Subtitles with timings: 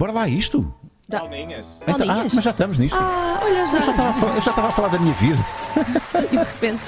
[0.00, 0.72] Bora lá isto.
[1.10, 1.66] Palminhas.
[1.82, 2.96] Então, ah, mas já estamos nisto.
[2.98, 3.90] Ah, olha Eu já já.
[3.90, 5.38] estava a falar- eu já estava a falar da minha vida.
[6.24, 6.82] E de repente.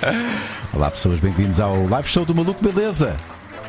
[0.72, 3.14] Olá pessoas, bem-vindos ao live show do Maluco Beleza.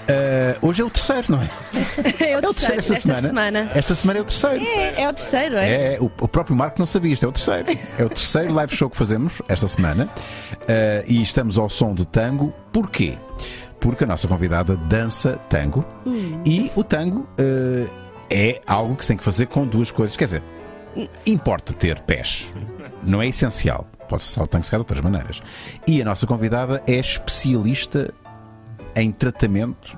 [0.08, 1.50] Ah, hoje é o terceiro, não é?
[2.24, 3.28] É o É o terceiro terceiro esta, esta semana.
[3.28, 3.72] semana.
[3.76, 4.64] Esta semana é o terceiro.
[4.66, 5.96] É, é o terceiro, é?
[5.96, 7.66] É, o, o próprio Marco não sabia, isto é o terceiro.
[7.98, 10.08] É o terceiro live show que fazemos esta semana
[10.70, 12.54] Ah, e estamos ao som de tango.
[12.72, 13.18] Porquê?
[13.80, 15.84] Porque a nossa convidada dança tango
[16.46, 20.16] e o tango ah, é algo que se tem que fazer com duas coisas.
[20.18, 20.44] Quer dizer,
[21.26, 22.52] importa ter pés,
[23.04, 23.88] não é essencial.
[24.08, 25.42] Pode ser o tango se calhar de outras maneiras.
[25.86, 28.12] E a nossa convidada é especialista
[28.96, 29.98] em tratamento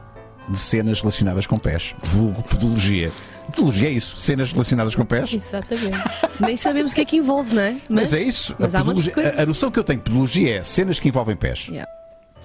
[0.50, 3.10] de cenas relacionadas com pés, vulgo podologia.
[3.56, 5.34] Podologia é isso, cenas relacionadas com pés.
[5.34, 5.98] Exatamente.
[6.40, 7.76] Nem sabemos o que é que envolve, não é?
[7.90, 8.56] Mas, é isso.
[8.60, 9.40] Mas a, há muitas podologia- coisas.
[9.40, 11.68] a- a noção que eu tenho de podologia é cenas que envolvem pés.
[11.70, 11.90] Yeah.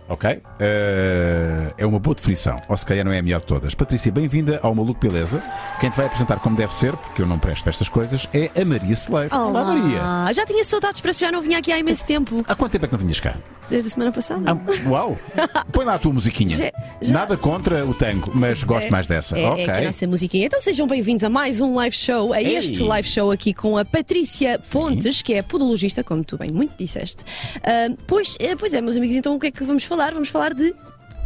[0.08, 0.40] Ok?
[0.60, 2.62] Eh, é uma boa definição.
[2.68, 3.74] Ou se calhar não é a melhor de todas.
[3.74, 5.42] Patrícia, bem-vinda ao Maluco Beleza.
[5.80, 8.48] Quem te vai apresentar como deve ser, porque eu não presto para estas coisas, é
[8.60, 9.34] a Maria Celeiro.
[9.36, 10.32] Olá, Maria.
[10.32, 12.44] Já tinha saudades, que já não vinha aqui há imenso tempo.
[12.46, 13.34] Há quanto tempo é que não vinhas cá?
[13.68, 14.42] Desde a semana passada.
[14.52, 15.18] Ah, uau!
[15.72, 16.56] Põe lá a tua musiquinha.
[16.56, 19.36] Já- já- Nada contra o tango, mas gosto É, mais dessa.
[19.36, 19.66] É, ok.
[19.66, 20.46] é a nossa musiquinha.
[20.46, 22.54] Então sejam bem-vindos a mais um live show, a Ei.
[22.56, 26.74] este live show aqui com a Patrícia Pontes, que é podologista, como tu bem muito
[26.78, 27.24] disseste.
[27.64, 29.95] Ah, pois, eh, pois é, meus amigos, então o que é que vamos falar?
[29.96, 30.74] Vamos falar de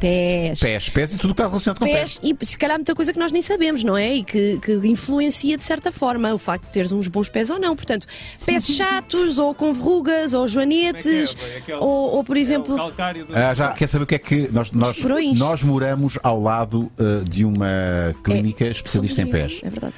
[0.01, 0.61] pés.
[0.61, 2.19] Pés, pés e tudo o que está relacionado com pés.
[2.19, 4.15] Pés e se calhar muita coisa que nós nem sabemos, não é?
[4.15, 7.59] E que, que influencia de certa forma o facto de teres uns bons pés ou
[7.59, 7.77] não.
[7.77, 8.07] Portanto,
[8.47, 12.77] pés chatos ou com verrugas ou joanetes é é, Aquele- ou, ou, por É exemplo.
[12.77, 13.37] calcário do...
[13.37, 14.97] Ah, já quer saber o que é que nós, nós,
[15.37, 19.95] nós moramos ao lado ah, de uma clínica especialista em pés É verdade.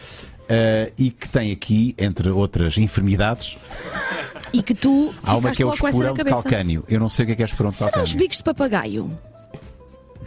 [0.48, 3.56] Ah, e que tem aqui, entre outras enfermidades,
[4.52, 6.84] E que tu há uma que é o esporão de calcânio.
[6.88, 8.18] Eu não sei o que é que é esporão de Será os calcânio.
[8.18, 9.10] bicos de papagaio?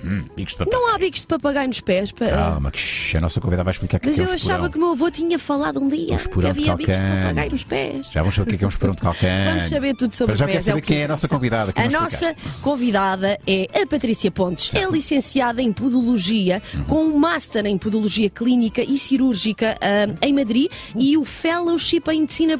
[0.06, 0.80] Hum, bicos de papel.
[0.80, 2.12] Não há bicos de papagaio nos pés.
[2.12, 4.30] pa- Calma, que a nossa convidada vai explicar o que é Mas que é eu
[4.32, 6.98] um achava que o meu avô tinha falado um dia O esporão que havia bicos
[6.98, 8.12] de papagaio nos pés.
[8.12, 9.46] Já vamos saber o que é que é um esporão de calcânio.
[9.50, 10.54] Vamos saber tudo sobre Para já pés.
[10.56, 11.74] quero saber o que quem é a nossa convidada.
[11.76, 14.74] A não nossa convidada é a Patrícia Pontes.
[14.76, 16.84] É licenciada em Podologia, Uhum.
[16.86, 22.22] com um Master em Podologia Clínica e Cirúrgica ah, em Madrid e o Fellowship em
[22.22, 22.58] Medicina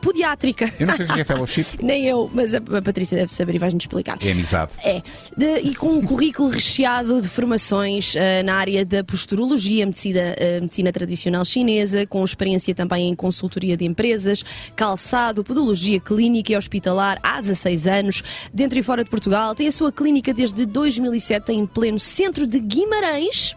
[0.00, 0.72] Pediátrica.
[0.78, 1.64] Eu não sei o que é fellowship.
[1.82, 4.18] Nem eu, mas a a Patrícia deve saber e vais-nos explicar.
[4.20, 4.72] É amizade.
[4.82, 5.02] É,
[5.36, 10.60] de- e com um currículo recheado de formações ah, na área da posturologia, medicina, ah,
[10.60, 14.44] medicina tradicional chinesa, com experiência também em consultoria de empresas,
[14.74, 19.54] calçado, podologia clínica e hospitalar há 16 anos, dentro e fora de Portugal.
[19.54, 23.54] Tem a sua clínica desde 2007 em pleno centro de Guimarães,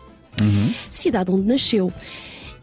[0.91, 1.91] cidade onde nasceu.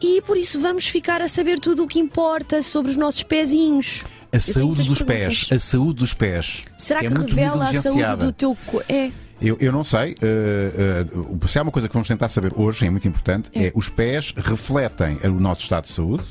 [0.01, 4.05] E por isso vamos ficar a saber tudo o que importa sobre os nossos pezinhos.
[4.31, 5.49] A Eu saúde dos perguntas.
[5.49, 5.53] pés.
[5.53, 6.63] A saúde dos pés.
[6.79, 8.93] Será é que revela a saúde do teu corpo?
[8.93, 9.11] É.
[9.43, 10.15] Eu, eu não sei.
[10.23, 13.73] eh, eh, se há uma coisa que vamos tentar saber hoje, é muito importante, é,
[13.75, 16.25] os pés refletem o nosso estado de saúde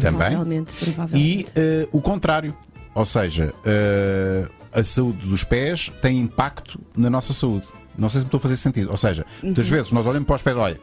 [0.00, 1.52] também Provavelmente, e provavelmente.
[1.56, 2.56] eh, o contrário.
[2.94, 3.52] Ou seja,
[4.72, 7.66] a saúde dos pés tem impacto na nossa saúde.
[7.96, 8.90] Não sei se me estou a fazer sentido.
[8.90, 10.78] Ou seja, muitas vezes nós olhamos para os pés, olha,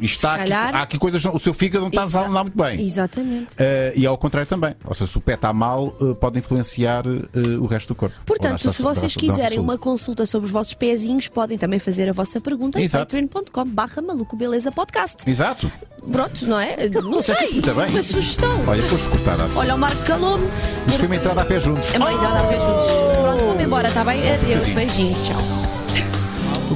[0.00, 2.80] está aqui, há aqui coisas, o seu fígado não está Exa- a muito bem.
[2.80, 3.54] Exatamente.
[3.58, 4.74] Eh, e ao contrário também.
[4.84, 8.14] Ou seja, se o pé está mal, eh, pode influenciar eh, o resto do corpo.
[8.24, 12.40] Portanto, se vocês quiserem uma consulta sobre os vossos pezinhos, podem também fazer a vossa
[12.40, 13.06] pergunta em Exato.
[13.16, 15.28] patreon.com barra maluco beleza podcast.
[15.28, 15.70] Exato.
[16.10, 16.76] Pronto, não é?
[16.88, 17.52] Não Disseste sei.
[17.54, 17.88] muito bem.
[17.88, 18.64] Uma sugestão.
[18.66, 19.58] Olha, foste cortada assim.
[19.58, 20.46] Olha o Marco Calome.
[20.86, 21.92] Isto foi uma entrada a pé juntos.
[21.92, 23.18] É uma entrada a pé juntos.
[23.20, 24.32] Pronto, vamos embora, está bem?
[24.32, 25.57] Adeus, beijinhos, tchau.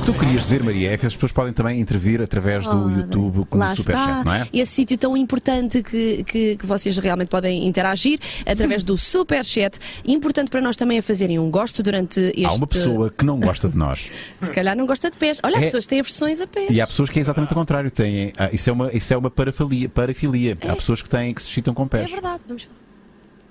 [0.03, 2.77] O que tu querias dizer, Maria, é que as pessoas podem também intervir através do
[2.87, 4.49] Ora, YouTube com o Superchat, não é?
[4.53, 9.79] Esse sítio tão importante que, que, que vocês realmente podem interagir através do Superchat.
[10.05, 12.45] Importante para nós também é fazerem um gosto durante este.
[12.47, 14.11] Há uma pessoa que não gosta de nós.
[14.41, 15.39] Se calhar não gosta de pés.
[15.41, 15.65] Olha, há É.
[15.67, 16.69] pessoas que têm aversões a pés.
[16.69, 17.89] E há pessoas que é exatamente o contrário.
[17.89, 19.89] Têm, ah, isso é uma, isso é uma parafilia.
[19.89, 20.59] parafilia.
[20.69, 22.11] Há pessoas que têm que se excitam com É pés.
[22.11, 22.82] verdade, vamos falar.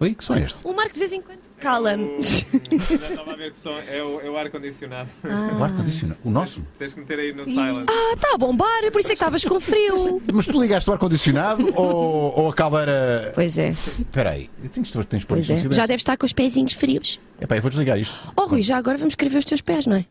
[0.02, 0.68] Oi, que som é este?
[0.68, 2.24] O Marco de vez em quando cala-me.
[2.24, 5.08] Já estava a ver que som é o, é o ar-condicionado.
[5.24, 6.20] O ar-condicionado.
[6.24, 6.66] O nosso?
[6.80, 7.88] Tens que meter aí no silent.
[7.88, 9.94] Ah, está a bombar, por isso é que estavas com frio.
[10.34, 13.32] Mas tu ligaste o ar-condicionado ou, ou a caldeira.
[13.36, 15.60] Pois é, Espera aí, tens, tens, tens pois é.
[15.72, 17.20] Já deve estar com os pezinhos frios.
[17.40, 18.34] Epá, eu vou desligar isto.
[18.36, 20.06] Oh, Rui, já agora vamos escrever os teus pés, não é?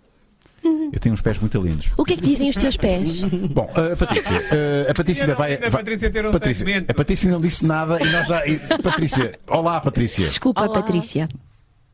[0.92, 1.90] Eu tenho uns pés muito lindos.
[1.96, 3.22] O que é que dizem os teus pés?
[3.22, 5.56] Bom, a Patrícia, eh, a Patrícia ainda vai.
[5.56, 6.90] vai- Patrícia ter um Patrícia, segmento.
[6.90, 8.46] a Patrícia não disse nada e nós já.
[8.46, 10.26] e- Patrícia, olá, Patrícia.
[10.26, 10.72] Desculpa, Olá.
[10.72, 11.28] Patrícia.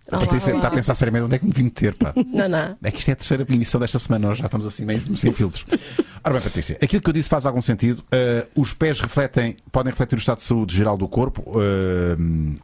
[0.08, 0.58] A Patrícia olá.
[0.60, 2.12] está a pensar seriamente onde é que me vim meter, pá.
[2.32, 2.76] Não, não.
[2.80, 5.32] É que isto é a terceira emissão desta semana, nós já estamos assim meio sem
[5.32, 5.66] filtros.
[6.22, 8.04] Ora bem, Patrícia, aquilo que eu disse faz algum sentido.
[8.12, 12.16] Eh, os pés refletem, podem refletir o estado de saúde geral do corpo eh,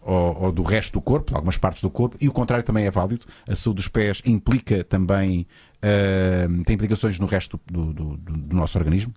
[0.02, 2.86] ou, ou do resto do corpo, de algumas partes do corpo, e o contrário também
[2.86, 3.26] é válido.
[3.48, 5.44] A saúde dos pés implica também,
[5.82, 9.12] eh, tem implicações no resto do, do- do- do nosso organismo?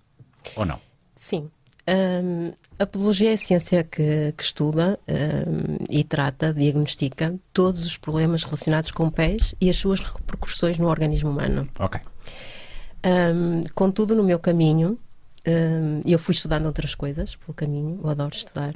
[0.56, 0.78] Ou não?
[1.14, 1.48] Sim.
[1.88, 7.96] Hum, a podologia é a ciência que, que estuda hum, e trata, diagnostica todos os
[7.96, 11.68] problemas relacionados com pés e as suas repercussões no organismo humano.
[11.78, 12.00] Ok.
[13.04, 14.98] Hum, contudo, no meu caminho,
[16.04, 18.74] eu fui estudando outras coisas pelo caminho, eu adoro estudar.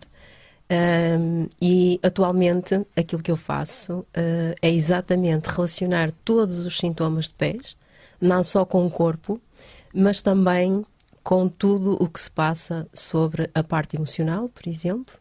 [1.60, 7.76] E atualmente aquilo que eu faço eh, é exatamente relacionar todos os sintomas de pés,
[8.20, 9.40] não só com o corpo,
[9.94, 10.84] mas também
[11.22, 15.14] com tudo o que se passa sobre a parte emocional, por exemplo,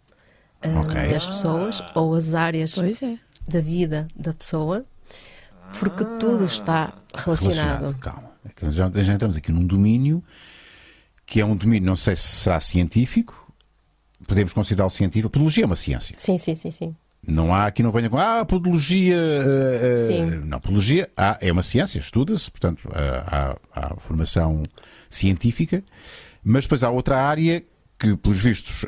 [0.66, 1.10] hum, Ok.
[1.10, 3.18] das pessoas, ou as áreas é.
[3.48, 4.86] da vida da pessoa,
[5.80, 7.96] porque tudo está relacionado.
[8.00, 8.30] Calma.
[8.46, 10.24] É Já, já entramos aqui num domínio
[11.26, 13.54] que é um domínio, não sei se será científico,
[14.26, 15.28] podemos considerá-lo científico.
[15.28, 16.16] A podologia é uma ciência.
[16.18, 16.96] Sim, sim, sim, sim.
[17.28, 18.18] Não há aqui, não venha com.
[18.18, 19.16] Ah, podologia.
[19.16, 20.40] eh, Sim.
[20.46, 24.64] Não, podologia há, é uma ciência, estuda-se, portanto, há, há- há formação
[25.10, 25.84] científica,
[26.44, 27.64] mas depois há outra área
[28.00, 28.86] que, pelos vistos,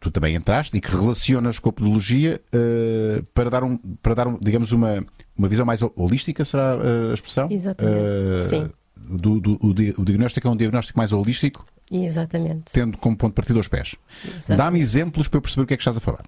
[0.00, 2.40] tu também entraste e que relacionas com a podologia
[3.34, 5.04] para dar, um, para dar um, digamos, uma,
[5.36, 6.74] uma visão mais holística, será
[7.10, 7.48] a expressão?
[7.50, 8.70] Exatamente, sim.
[8.96, 12.72] Do, do- o, di- o diagnóstico é um diagnóstico mais holístico, Exatamente.
[12.72, 13.94] tendo como ponto de partida os pés.
[14.48, 16.24] Dá-me exemplos para eu perceber o que é que estás a falar.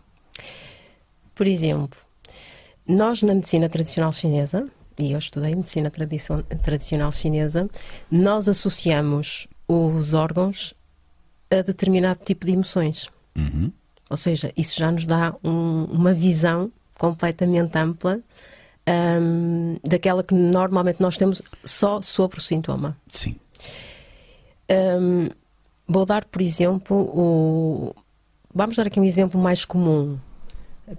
[1.36, 1.98] Por exemplo,
[2.88, 4.66] nós na medicina tradicional chinesa,
[4.98, 7.68] e eu estudei medicina tradicio- tradicional chinesa,
[8.10, 10.74] nós associamos os órgãos
[11.50, 13.08] a determinado tipo de emoções.
[13.36, 13.70] Uhum.
[14.10, 18.18] Ou seja, isso já nos dá um- uma visão completamente ampla
[19.20, 22.96] hum, daquela que normalmente nós temos só sobre o sintoma.
[23.08, 23.36] Sim.
[24.70, 25.28] Hum,
[25.86, 27.94] vou dar, por exemplo, o.
[28.54, 30.18] Vamos dar aqui um exemplo mais comum.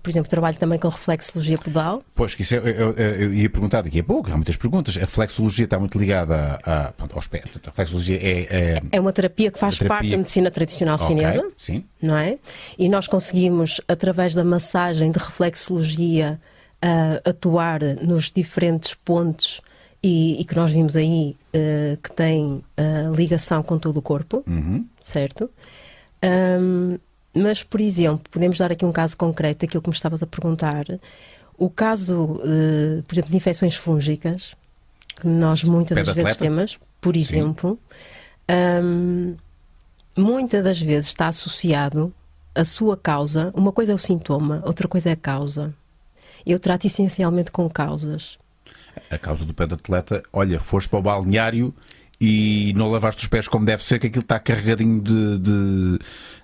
[0.03, 2.03] Por exemplo, trabalho também com reflexologia pedal.
[2.13, 4.97] Pois, que isso é, eu, eu- eu ia perguntar daqui a pouco, há muitas perguntas.
[4.97, 7.45] A reflexologia está muito ligada a, a- aos pés.
[7.63, 8.47] A reflexologia é.
[8.75, 11.85] é É uma terapia que faz terapia- parte da medicina tradicional ok, chinesa, Sim.
[12.01, 12.37] não é?
[12.77, 16.39] E nós conseguimos, através da massagem de reflexologia,
[16.81, 19.61] ah, atuar nos diferentes pontos
[20.03, 24.43] e, e que nós vimos aí ah, que tem ah, ligação com todo o corpo,
[24.45, 24.85] Uhum.
[25.01, 25.49] certo?
[26.21, 26.97] Ahm,
[27.41, 30.85] mas, por exemplo, podemos dar aqui um caso concreto, aquilo que me estavas a perguntar.
[31.57, 34.53] O caso, eh, por exemplo, de infecções fúngicas,
[35.15, 36.39] que nós muitas Pé das vezes atleta?
[36.39, 37.79] temos, por exemplo,
[38.47, 39.35] ahm,
[40.15, 42.13] muitas das vezes está associado
[42.53, 43.51] a sua causa.
[43.55, 45.73] Uma coisa é o sintoma, outra coisa é a causa.
[46.45, 48.37] Eu trato essencialmente com causas.
[49.09, 51.73] A causa do pé de atleta, olha, foste para o balneário
[52.19, 55.37] e não lavaste os pés como deve ser, que aquilo está carregadinho de.
[55.39, 55.99] de-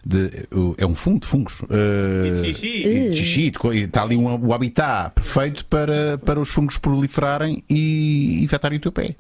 [0.06, 0.48] de-
[0.78, 1.62] é um fungo de fungos.
[1.70, 2.68] eh, E de xixi.
[2.68, 7.64] e de xixi, de está ali um, o habitat perfeito para, para os fungos proliferarem
[7.70, 9.16] e infectarem o teu pé.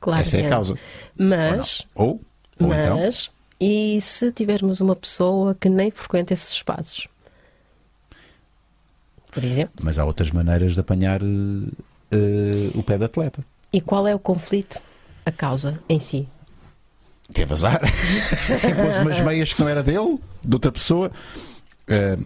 [0.00, 0.22] Claro.
[0.22, 0.76] Essa é a causa.
[1.18, 2.20] Mas, Ou,
[2.60, 2.98] ou então.
[3.00, 7.08] mas, e se tivermos uma pessoa que nem frequenta esses espaços?
[9.30, 9.74] Por exemplo.
[9.82, 13.44] Mas há outras maneiras de apanhar eh, o pé de atleta.
[13.72, 14.80] E qual é o conflito?
[15.28, 16.26] A causa em si.
[17.32, 17.80] Teve azar.
[17.80, 21.10] Pôs umas meias que não era dele, de outra pessoa.
[21.86, 22.16] Eh,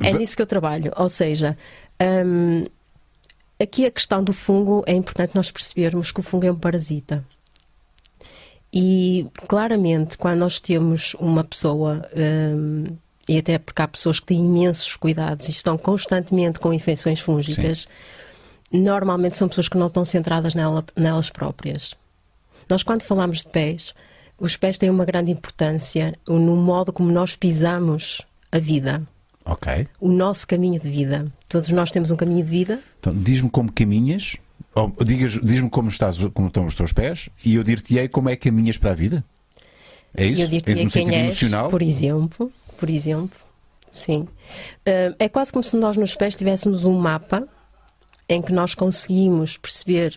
[0.00, 0.92] É nisso que eu trabalho.
[0.96, 1.56] Ou seja,
[2.00, 2.64] hum,
[3.60, 7.24] aqui a questão do fungo é importante nós percebermos que o fungo é um parasita.
[8.72, 12.06] E claramente, quando nós temos uma pessoa,
[12.54, 12.84] hum,
[13.28, 17.88] e até porque há pessoas que têm imensos cuidados e estão constantemente com infecções fúngicas,
[18.72, 21.94] normalmente são pessoas que não estão centradas nela- nelas próprias.
[22.68, 23.94] Nós, quando falamos de pés,
[24.38, 28.22] os pés têm uma grande importância no modo como nós pisamos
[28.52, 29.02] a vida
[29.44, 29.88] ok.
[30.00, 31.26] o nosso caminho de vida.
[31.48, 32.80] Todos nós temos um caminho de vida.
[33.00, 34.36] Então, diz-me como caminhas,
[34.74, 38.36] ou digas- diz-me como, estás, como estão os teus pés, e eu dir-te-ei como é
[38.36, 39.24] que caminhas para a vida.
[40.14, 40.42] É isso?
[40.42, 41.68] Eu diria no quem sentido és, emocional?
[41.68, 42.52] por exemplo.
[42.76, 43.38] Por exemplo,
[43.90, 44.28] sim.
[44.86, 47.46] Ah, é quase como se nós nos pés tivéssemos um mapa
[48.28, 50.16] em que nós conseguimos perceber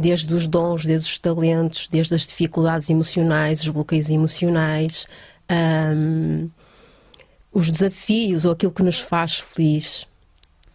[0.00, 5.06] desde os dons, desde os talentos, desde as dificuldades emocionais, os bloqueios emocionais,
[5.46, 6.48] ahm,
[7.52, 10.06] os desafios ou aquilo que nos faz feliz.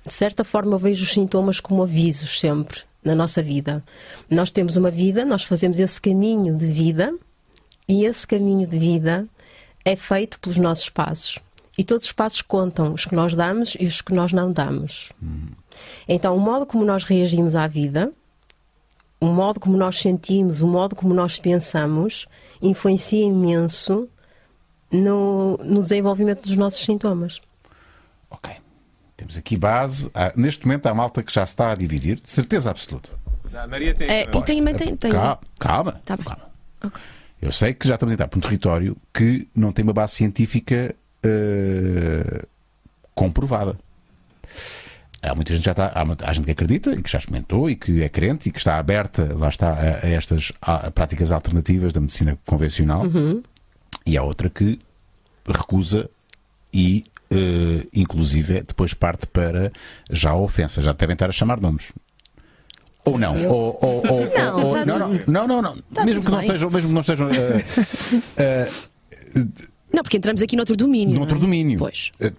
[0.05, 3.84] De certa forma, eu vejo os sintomas como avisos sempre na nossa vida.
[4.29, 7.12] Nós temos uma vida, nós fazemos esse caminho de vida
[7.88, 9.25] e esse caminho de vida
[9.84, 11.39] é feito pelos nossos passos.
[11.75, 15.12] E todos os passos contam, os que nós damos e os que nós não damos.
[16.08, 18.12] Então, o modo como nós reagimos à vida,
[19.19, 22.27] o modo como nós sentimos, o modo como nós pensamos,
[22.62, 24.07] influencia imenso
[24.91, 27.41] no, no desenvolvimento dos nossos sintomas.
[28.29, 28.51] Ok.
[29.17, 30.10] Temos aqui base.
[30.13, 33.10] Há- neste momento há malta que já se está a dividir, de certeza absoluta.
[33.53, 34.10] A Maria tem.
[34.10, 35.12] É, e tem, também tem, tem.
[35.12, 36.01] Calma, calma.
[36.03, 36.25] Tá bem.
[36.25, 36.50] calma.
[36.84, 37.01] Ok.
[37.41, 40.15] Eu sei que já estamos a entrar para um território que não tem uma base
[40.15, 40.93] científica
[41.24, 42.45] eh,
[43.13, 43.77] comprovada.
[45.29, 47.70] Há muita gente que já está, há, há gente que acredita e que já experimentou
[47.70, 51.32] e que é crente e que está aberta, lá está, a, a estas a- práticas
[51.32, 53.03] alternativas da medicina convencional.
[54.05, 54.79] E há outra que
[55.48, 56.10] recusa
[56.74, 59.72] e, eh, inclusive, depois parte para
[60.10, 60.82] já a ofensa.
[60.82, 61.91] Já devem estar a chamar nomes.
[63.05, 63.36] Ou não.
[63.48, 66.05] Ou, ou- ou- Não, ou- tá não, tudo- não, não, não, não.
[66.05, 67.63] Mesmo tudo que não estejam, mesmo que não estejam eh,
[68.38, 68.70] eh,
[69.95, 71.15] Não, porque entramos aqui noutro domínio.
[71.17, 71.45] noutro não é?
[71.45, 71.79] domínio.
[71.79, 72.11] Pois.
[72.19, 72.33] Eh,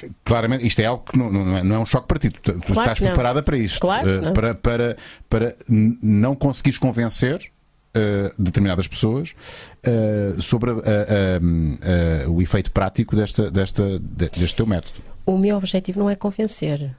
[0.00, 2.30] c- claramente, isto é algo que não, não é, não é um choque para ti.
[2.30, 3.78] Tu, Claro estás preparada para isto.
[3.80, 4.96] Claro para, para,
[5.28, 7.50] para não conseguires convencer
[7.94, 9.34] eh, determinadas pessoas
[9.82, 14.98] eh, sobre a- o efeito prático desta, desta, de- deste teu método.
[15.26, 16.94] O meu objetivo não é convencer.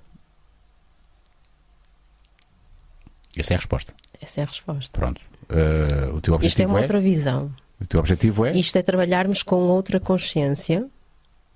[3.36, 3.94] Essa é a resposta.
[4.22, 4.92] Essa é a resposta.
[4.98, 5.22] Pronto.
[6.14, 7.52] O teu Isto é objetivo uma é, outra visão.
[7.82, 10.86] O teu objetivo é, Isto é trabalharmos com outra consciência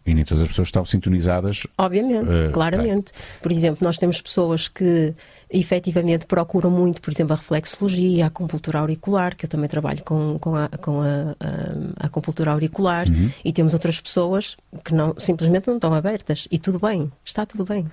[0.06, 1.65] e nem todas as pessoas estão sintonizadas.
[1.77, 3.13] Obviamente, Eh, claramente.
[3.42, 5.13] Por exemplo, nós temos pessoas que
[5.50, 10.38] efetivamente procuram muito, por exemplo, a reflexologia, a acupuntura auricular, que eu também trabalho com,
[10.39, 11.06] com, a, com a,
[11.39, 13.32] a- a acupuntura auricular, Uhum.
[13.46, 16.50] e temos outras pessoas que não, simplesmente não estão abertas.
[16.51, 17.89] E tudo bem, está tudo bem.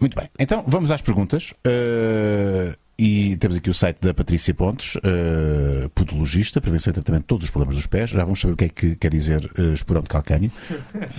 [0.00, 0.30] Muito bem.
[0.38, 1.52] Então vamos às perguntas.
[1.62, 7.26] Eh, e temos aqui o site da Patrícia Pontes, uh, podologista, prevenção e tratamento de
[7.26, 8.10] todos os problemas dos pés.
[8.10, 10.52] Já vamos saber o que é que quer dizer uh, esporão de calcânio.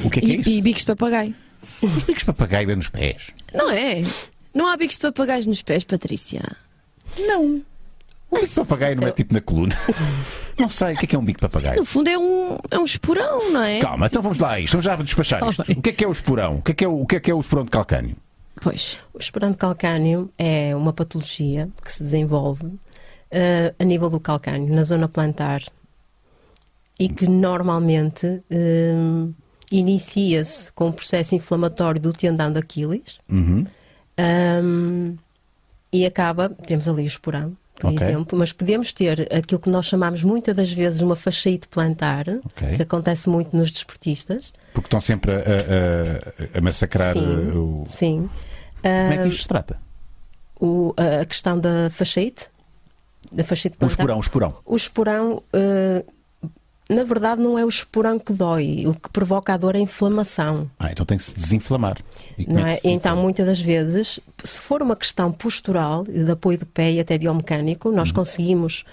[0.04, 0.50] O que é que é E, isso?
[0.50, 1.36] e bicos de papagaio.
[1.82, 3.32] Os bicos de papagaio bem nos pés.
[3.54, 4.02] Não é?
[4.54, 6.42] Não há bicos de papagaios nos pés, Patrícia?
[8.30, 9.76] O bico de papagaio não é tipo na coluna.
[10.58, 11.80] Não sei, o que é que é um bico de papagaio?
[11.80, 13.80] No fundo é um, é um esporão, não é?
[13.80, 14.72] Calma, então vamos lá a isto.
[14.72, 15.64] Vamos já despachar isto.
[15.70, 16.58] O que é que é o esporão?
[16.58, 18.16] O que é que é o, o, que é, que é o esporão de calcânio?
[18.64, 18.98] Pois.
[19.14, 22.74] O esperando calcânio é uma patologia que se desenvolve
[23.30, 25.62] eh, a nível do calcânio, na zona plantar,
[27.00, 28.94] e que normalmente eh,
[29.72, 33.66] inicia-se com um processo inflamatório do tendão de Aquiles Uhum.
[34.64, 35.18] um,
[35.92, 38.00] e acaba, temos ali o esporão, por Ok.
[38.08, 42.76] exemplo, mas podemos ter aquilo que nós chamamos muitas das vezes uma fasciite plantar, Ok.
[42.76, 44.54] que acontece muito nos desportistas.
[44.74, 47.26] Porque estão sempre a, a- a- massacrar Sim.
[47.52, 47.86] uh, o.
[47.90, 48.30] Sim.
[48.84, 49.80] Como é que Ah, isto se trata?
[50.60, 52.48] o- a questão da fasciite,
[53.32, 53.94] da fasciite O plantar.
[53.96, 54.54] esporão, o esporão.
[54.66, 56.06] O esporão, eh,
[56.90, 58.86] na verdade, não é o esporão que dói.
[58.88, 60.70] O que provoca a dor é a inflamação.
[60.78, 61.98] Ah, então tem que se desinflamar.
[62.36, 62.78] Como Não é?
[62.84, 67.18] Então, muitas das vezes, se for uma questão postural, de apoio do pé e até
[67.18, 68.16] biomecânico, nós Uhum.
[68.16, 68.84] conseguimos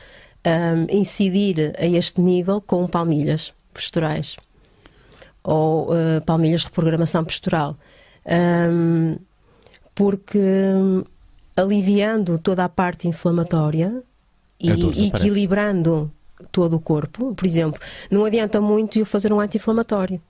[0.45, 4.37] ahm, incidir a este nível com palmilhas posturais
[5.43, 7.77] ou eh, palmilhas de reprogramação postural.
[8.27, 9.17] Ahm,
[10.01, 11.05] porque hum,
[11.55, 14.03] aliviando toda a parte inflamatória
[14.59, 14.71] e
[15.07, 16.11] equilibrando
[16.51, 17.79] todo o corpo, por exemplo,
[18.11, 20.21] não adianta muito eu fazer um anti-inflamatório.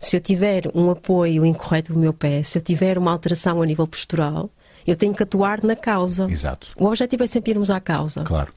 [0.00, 3.66] Se eu tiver um apoio incorreto do meu pé, se eu tiver uma alteração a
[3.66, 4.50] nível postural,
[4.84, 6.28] eu tenho que atuar na causa.
[6.28, 8.24] Exato, O objetivo é sempre irmos à causa.
[8.24, 8.50] claro.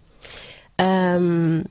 [0.80, 1.64] Ahm,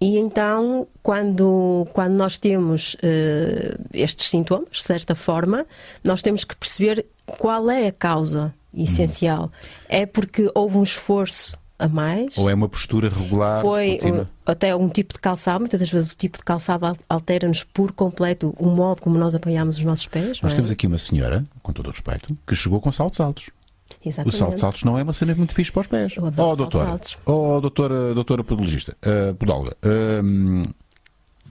[0.00, 5.64] e então, quando, quando nós temos eh, estes sintomas, de certa forma,
[6.04, 9.50] nós temos que perceber qual é a causa essencial.
[9.88, 12.36] É porque houve um esforço a mais?
[12.38, 13.60] Ou é uma postura regular.
[13.62, 14.22] Foi contínua?
[14.22, 17.64] uh, até um tipo de calçado, muitas das vezes o tipo de calçado al- altera-nos
[17.64, 20.40] por completo o modo como nós apanhamos os nossos pés.
[20.40, 20.56] Nós é?
[20.56, 23.50] temos aqui uma senhora, com todo o respeito, que chegou com saltos altos.
[24.04, 24.36] Exatamente.
[24.36, 26.14] saltos altos não é uma cena muito fixe para os pés.
[26.16, 27.56] Eu adoro oh, saltos doutora.
[27.56, 28.96] Oh, doutora, doutora podologista.
[29.04, 29.76] Uh, podóloga.
[29.84, 30.66] Um,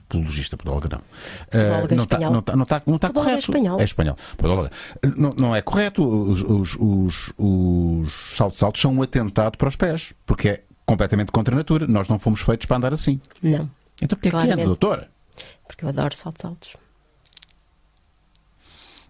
[0.08, 0.98] podologista, podóloga não.
[0.98, 3.50] Uh, não está não tá, não tá, não tá Podóloga é correto.
[3.50, 3.80] espanhol.
[3.80, 4.16] É espanhol.
[4.36, 4.70] Podóloga.
[5.16, 6.06] Não, não é correto.
[6.06, 10.12] Os, os, os, os saltos altos são um atentado para os pés.
[10.24, 11.86] Porque é completamente contra a natura.
[11.86, 13.20] Nós não fomos feitos para andar assim.
[13.42, 13.68] Não,
[14.00, 14.66] Então porquê é que anda, Claramente.
[14.66, 15.10] doutora?
[15.66, 16.76] porque eu adoro saltos altos.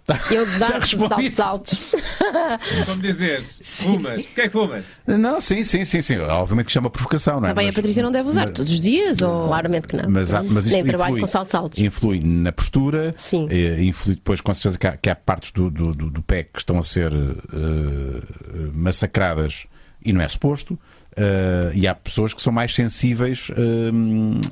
[0.17, 1.35] Tá- Eu tá danço respondido.
[1.35, 2.85] saltos altos.
[2.87, 4.21] Como dizer, fumas.
[4.21, 4.85] O que é que fumas?
[5.05, 6.17] Não, sim, sim, sim, sim.
[6.19, 7.51] Obviamente que chama provocação, não é?
[7.51, 9.21] Também a Mas- Patrícia não deve usar mas- todos os dias?
[9.21, 9.49] Ou...
[9.49, 10.09] Claramente que não.
[10.09, 11.79] Mas, há- mas isto Nem trabalho influi, com saltos altos.
[11.81, 13.49] influi na postura, Sim.
[13.51, 16.45] eh, influi depois com certeza que há, que há partes do, do, do- do pé
[16.45, 19.67] que estão a ser eh, massacradas
[20.05, 20.79] e não é suposto.
[21.17, 23.91] eh, e há pessoas que são mais sensíveis eh,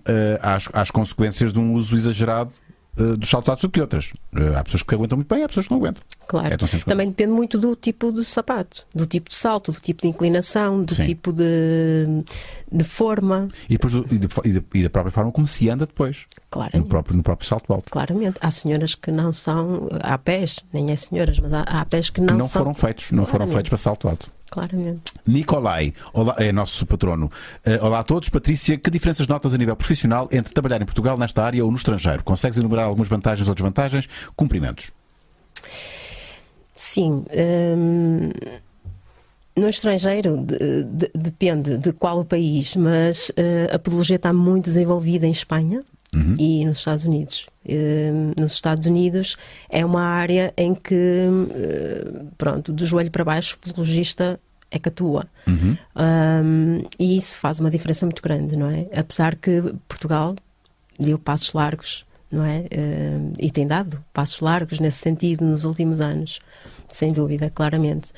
[0.06, 2.50] eh, às, às consequências de um uso exagerado
[2.98, 4.12] eh, dos saltos altos do que outras.
[4.36, 6.02] Eh, há pessoas que aguentam muito bem, há pessoas que não aguentam.
[6.26, 6.54] Claro.
[6.54, 10.08] É Também depende muito do tipo de sapato, do tipo de salto, do tipo de
[10.08, 11.02] inclinação, do Sim.
[11.02, 12.24] tipo de,
[12.72, 13.48] de forma.
[13.68, 16.24] E, depois, do- e, de- e de- e da própria forma como se anda depois,
[16.74, 17.90] no próprio, no próprio salto alto.
[17.90, 18.38] Claramente.
[18.40, 19.88] Há senhoras que não são.
[20.00, 22.62] Há pés, nem é senhoras, mas há, há pés que não, que não são.
[22.62, 23.54] foram feitos, não foram Claramente.
[23.54, 24.30] feitos para salto alto.
[24.54, 25.02] Claramente.
[25.26, 27.26] Nicolai, olá, é nosso patrono.
[27.66, 28.28] Uh, olá a todos.
[28.28, 31.76] Patrícia, que diferenças notas a nível profissional entre trabalhar em Portugal nesta área ou no
[31.76, 32.23] estrangeiro?
[32.23, 34.08] Consegues enumerar algumas vantagens ou desvantagens?
[34.37, 34.92] Cumprimentos.
[36.73, 37.25] Sim.
[37.76, 38.30] Hum,
[39.56, 44.66] no estrangeiro de, de, depende de qual o país, mas uh, a podologia está muito
[44.66, 45.82] desenvolvida em Espanha
[46.14, 46.37] uhum.
[46.38, 47.47] e nos Estados Unidos.
[47.66, 49.37] Uh, nos Estados Unidos
[49.71, 54.38] é uma área em que, uh, pronto, do joelho para baixo, o podologista
[54.71, 55.26] é que atua.
[55.47, 55.76] Uhum.
[55.97, 58.87] Um, e isso faz uma diferença muito grande, não é?
[58.94, 60.35] Apesar que Portugal
[60.99, 62.61] deu passos largos, não é?
[62.61, 66.40] Uh, e tem dado passos largos nesse sentido nos últimos anos,
[66.88, 68.12] sem dúvida, claramente.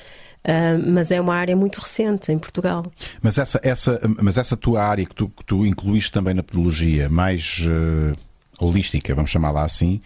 [0.46, 2.86] Uh, mas é uma área muito recente em Portugal.
[3.20, 7.08] Mas essa, essa, mas essa tua área que tu, que tu incluíste também na pedologia,
[7.08, 8.16] mais uh,
[8.64, 10.00] holística, vamos chamá-la assim,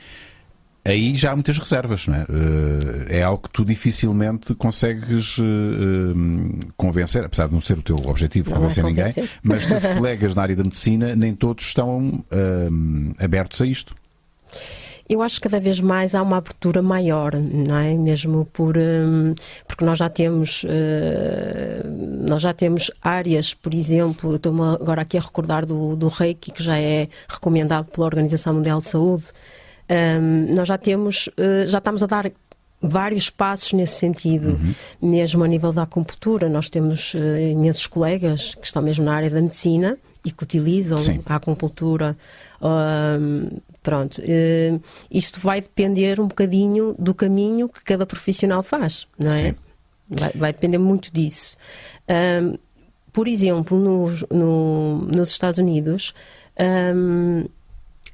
[0.83, 2.23] aí já há muitas reservas, não é?
[2.23, 5.37] Uh, é algo que tu dificilmente consegues
[6.75, 9.87] convencer, apesar de não ser o teu objetivo não convencer, é convencer ninguém, mas os
[9.95, 12.25] colegas na área da medicina nem todos estão
[13.19, 13.95] abertos a isto.
[15.11, 17.95] Eu acho que cada vez mais há uma abertura maior, não é?
[17.95, 19.35] Mesmo por um,
[19.67, 21.91] porque nós já temos uh,
[22.29, 26.63] nós já temos áreas, por exemplo, estou-me agora aqui a recordar do, do Reiki, que
[26.63, 29.25] já é recomendado pela Organização Mundial de Saúde.
[29.91, 32.31] Um, nós já temos, uh, já estamos a dar
[32.81, 35.11] vários passos nesse sentido, uhum.
[35.11, 36.49] mesmo a nível da acupuntura.
[36.49, 37.19] Nós temos uh,
[37.51, 41.21] imensos colegas que estão mesmo na área da medicina e que utilizam Sim.
[41.27, 42.17] a acupuntura.
[42.61, 49.33] Uh, pronto, uh, isto vai depender um bocadinho do caminho que cada profissional faz, não
[49.33, 49.55] é?
[50.09, 51.57] Vai, vai, depender muito disso.
[52.09, 52.59] Uh,
[53.13, 56.15] por exemplo, no, no, nos Estados Unidos,
[56.95, 57.45] um,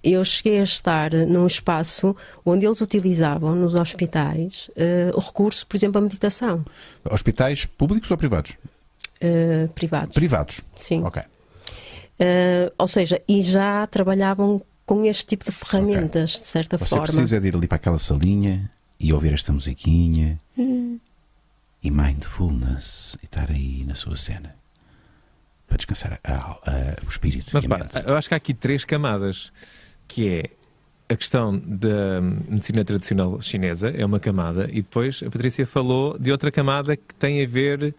[0.03, 5.77] eu cheguei a estar num espaço onde eles utilizavam nos hospitais uh, o recurso, por
[5.77, 6.65] exemplo, à meditação.
[7.11, 8.53] Hospitais públicos ou privados?
[9.23, 10.15] Uh, privados.
[10.15, 10.61] Privados?
[10.77, 11.03] Sim.
[11.03, 11.23] Ok.
[11.23, 16.43] Uh, ou seja, e já trabalhavam com este tipo de ferramentas, okay.
[16.43, 17.07] de certa Você forma.
[17.07, 20.99] Você precisa de ir ali para aquela salinha e ouvir esta musiquinha hum.
[21.83, 24.55] e mindfulness e estar aí na sua cena
[25.67, 27.51] para descansar a, a, a, o espírito.
[27.53, 29.53] Mas pá, eu acho que há aqui três camadas,
[30.07, 30.51] que é
[31.09, 36.31] a questão da medicina tradicional chinesa, é uma camada, e depois a Patrícia falou de
[36.31, 37.95] outra camada que tem a ver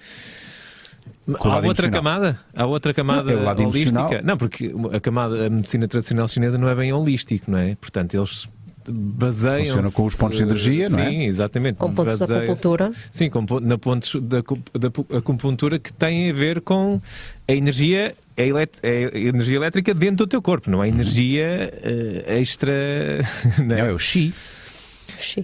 [1.40, 2.40] Há outra camada?
[2.56, 4.00] Há outra camada não, é holística?
[4.00, 4.12] Emocional.
[4.24, 7.76] Não, porque a camada, a medicina tradicional chinesa não é bem holístico, não é?
[7.76, 8.48] Portanto, eles
[8.90, 11.10] baseiam Funciona com os pontos de energia, não é?
[11.10, 11.78] Sim, exatamente.
[11.78, 12.92] Com pontos baseia da acupuntura.
[13.12, 17.02] Sim, com na pontos da, da acupuntura que têm a ver com
[17.48, 22.32] a energia é, elet é energia elétrica dentro do teu corpo, não é energia uh,
[22.32, 22.72] extra.
[23.58, 23.80] não, é?
[23.80, 24.34] não, é o chi.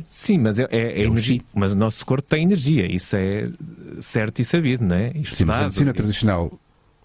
[0.07, 1.41] Sim, mas é, é, é energia.
[1.53, 3.49] Mas o nosso corpo tem energia, isso é
[4.01, 5.07] certo e sabido, não é?
[5.09, 5.35] Estudado.
[5.35, 6.59] Sim, mas a medicina tradicional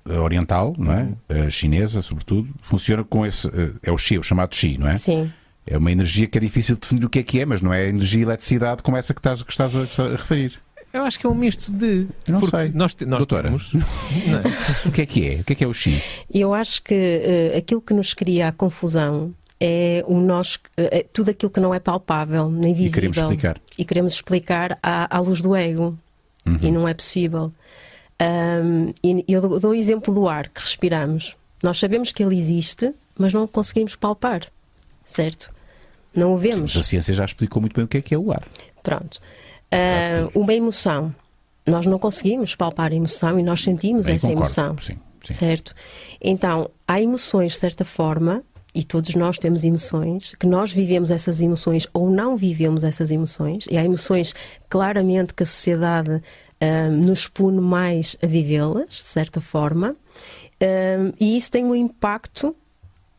[0.08, 1.02] eh, oriental, não é?
[1.02, 1.46] Uhum.
[1.46, 3.46] A chinesa, sobretudo, funciona com esse.
[3.48, 4.96] Eh, é o chi, o chamado chi, não é?
[4.96, 5.30] Sim.
[5.66, 7.72] É uma energia que é difícil de definir o que é que é, mas não
[7.72, 10.58] é energia e eletricidade como essa que estás, que estás a, a referir.
[10.90, 12.06] Eu acho que é um misto de.
[12.26, 12.70] Eu não sei.
[12.74, 13.72] Nós, nós Doutora, temos...
[14.86, 15.40] o que é que é?
[15.40, 16.02] O que é que é o chi?
[16.32, 21.30] Eu acho que uh, aquilo que nos cria a confusão é o nós, é tudo
[21.30, 22.88] aquilo que não é palpável, nem visível.
[22.88, 23.60] E queremos explicar.
[23.76, 25.98] E queremos explicar à, à luz do ego.
[26.46, 26.58] Uhum.
[26.62, 27.52] E não é possível.
[28.20, 31.36] Um, e eu dou o exemplo do ar que respiramos.
[31.62, 34.42] Nós sabemos que ele existe, mas não conseguimos palpar,
[35.04, 35.50] certo?
[36.14, 36.72] Não o vemos.
[36.72, 38.46] Sim, a ciência já explicou muito bem o que é que é o ar.
[38.82, 39.20] Pronto.
[39.72, 41.14] Uh, uma emoção.
[41.66, 44.46] Nós não conseguimos palpar a emoção e nós sentimos bem, essa concordo.
[44.46, 44.76] emoção.
[44.80, 45.34] Sim, sim.
[45.34, 45.74] Certo?
[46.20, 48.42] Então, há emoções, de certa forma,
[48.78, 53.66] e todos nós temos emoções, que nós vivemos essas emoções ou não vivemos essas emoções,
[53.68, 54.32] e há emoções
[54.68, 56.22] claramente que a sociedade
[56.62, 59.96] um, nos pune mais a vivê-las, de certa forma,
[60.62, 62.54] um, e isso tem um impacto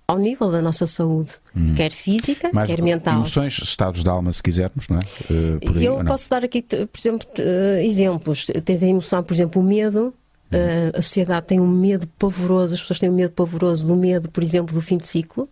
[0.08, 1.76] ao nível da nossa saúde, hum.
[1.76, 3.16] quer física, Mais quer mental.
[3.16, 5.02] Emoções, estados de alma, se quisermos, não é?
[5.02, 8.48] Uh, aí, Eu posso dar aqui, por exemplo, uh, exemplos.
[8.64, 10.14] Tens a emoção, por exemplo, o medo,
[10.52, 14.30] Uh, a sociedade tem um medo pavoroso, as pessoas têm um medo pavoroso do medo,
[14.30, 15.48] por exemplo, do fim de ciclo.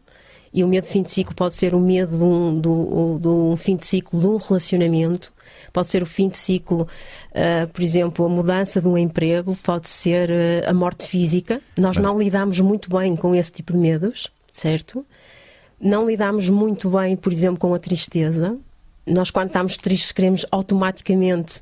[0.53, 2.59] E o medo de fim de ciclo pode ser o medo de um,
[3.19, 5.31] do, um fim de ciclo de um relacionamento,
[5.71, 6.87] pode ser o fim de ciclo,
[7.31, 11.61] uh, por exemplo, a mudança de um emprego, pode ser uh, a morte física.
[11.77, 12.05] Nós Mas...
[12.05, 15.05] não lidamos muito bem com esse tipo de medos, certo?
[15.79, 18.57] Não lidamos muito bem, por exemplo, com a tristeza.
[19.05, 21.61] Nós, quando estamos tristes, queremos automaticamente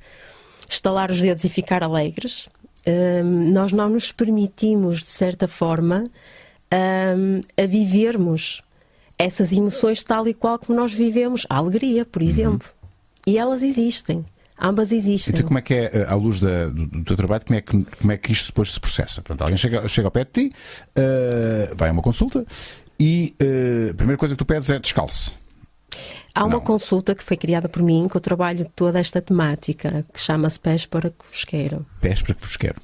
[0.69, 2.47] estalar os dedos e ficar alegres
[2.87, 6.03] um, nós não nos permitimos, de certa forma,
[6.73, 8.61] um, a vivermos
[9.17, 11.45] essas emoções tal e qual como nós vivemos.
[11.49, 12.27] A alegria, por uhum.
[12.27, 12.67] exemplo.
[12.83, 13.33] Uhum.
[13.33, 14.23] E elas existem.
[14.59, 15.33] Ambas existem.
[15.33, 17.61] Então, como é que é, eh, à luz da- do, do teu trabalho, como é,
[17.61, 19.21] que, como é que isto depois se processa?
[19.21, 20.51] Pronto, alguém chega, chega ao pé de ti,
[20.95, 22.45] eh, vai a uma consulta
[22.97, 25.33] e eh, a primeira coisa que tu pedes é descalce.
[26.33, 26.61] Há uma Não.
[26.61, 30.85] consulta que foi criada por mim, que eu trabalho toda esta temática, que chama-se Pés
[30.85, 31.85] para que vos queiram.
[32.01, 32.81] Pés para que vos quero.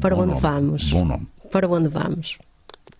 [0.00, 0.40] Para Bom onde nome.
[0.42, 0.90] vamos?
[0.90, 1.26] Bom nome.
[1.50, 2.38] Para onde vamos?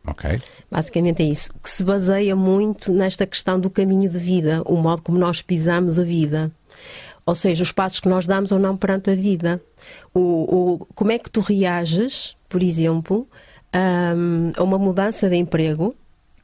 [0.06, 0.40] Ok.
[0.70, 5.02] Basicamente é isso, que se baseia muito nesta questão do caminho de vida, o modo
[5.02, 6.50] como nós pisamos a vida.
[7.26, 9.60] Ou seja, os passos que nós damos ou não perante a vida.
[10.12, 13.26] O, o- como é que tu reages, por exemplo,
[13.74, 15.94] hum, a uma mudança de emprego?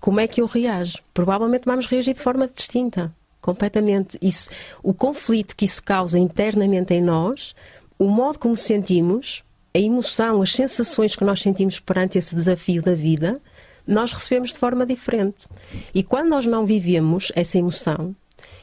[0.01, 0.99] Como é que eu reajo?
[1.13, 3.15] Provavelmente vamos reagir de forma distinta.
[3.41, 4.19] Completamente.
[4.21, 4.51] Isso,
[4.83, 7.55] o conflito que isso causa internamente em nós,
[7.99, 12.95] o modo como sentimos, a emoção, as sensações que nós sentimos perante esse desafio da
[12.95, 13.41] vida,
[13.87, 15.47] nós recebemos de forma diferente.
[15.95, 18.15] E quando nós não vivemos essa emoção,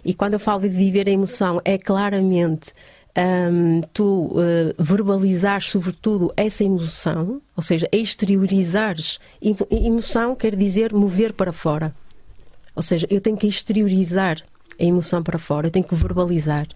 [0.03, 2.73] e quando eu falo de viver a emoção, é claramente
[3.17, 9.19] hum, tu eh, verbalizares sobretudo essa emoção, ou seja, exteriorizares.
[9.41, 11.93] Emo- Emoção quer dizer mover para fora.
[12.75, 14.41] Ou seja, eu tenho que exteriorizar
[14.79, 16.67] a emoção para fora, eu tenho que verbalizar.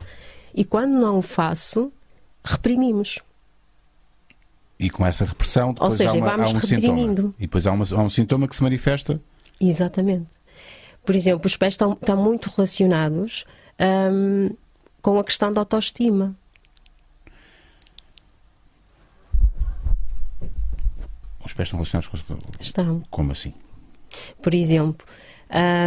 [0.53, 1.91] E quando não o faço,
[2.43, 3.19] reprimimos.
[4.79, 6.81] E com essa repressão, depois seja, há, uma- vamos há um sintoma.
[6.97, 7.35] reprimindo.
[7.37, 9.21] E depois há, uma- há um sintoma que se manifesta.
[9.59, 10.27] Exatamente.
[11.05, 13.45] Por exemplo, os pés estão, estão muito relacionados
[14.11, 14.49] hum,
[15.01, 16.35] com a questão da autoestima.
[21.43, 22.37] Os pés estão relacionados com.
[22.59, 23.03] Estão.
[23.09, 23.53] Como assim?
[24.41, 25.05] Por exemplo,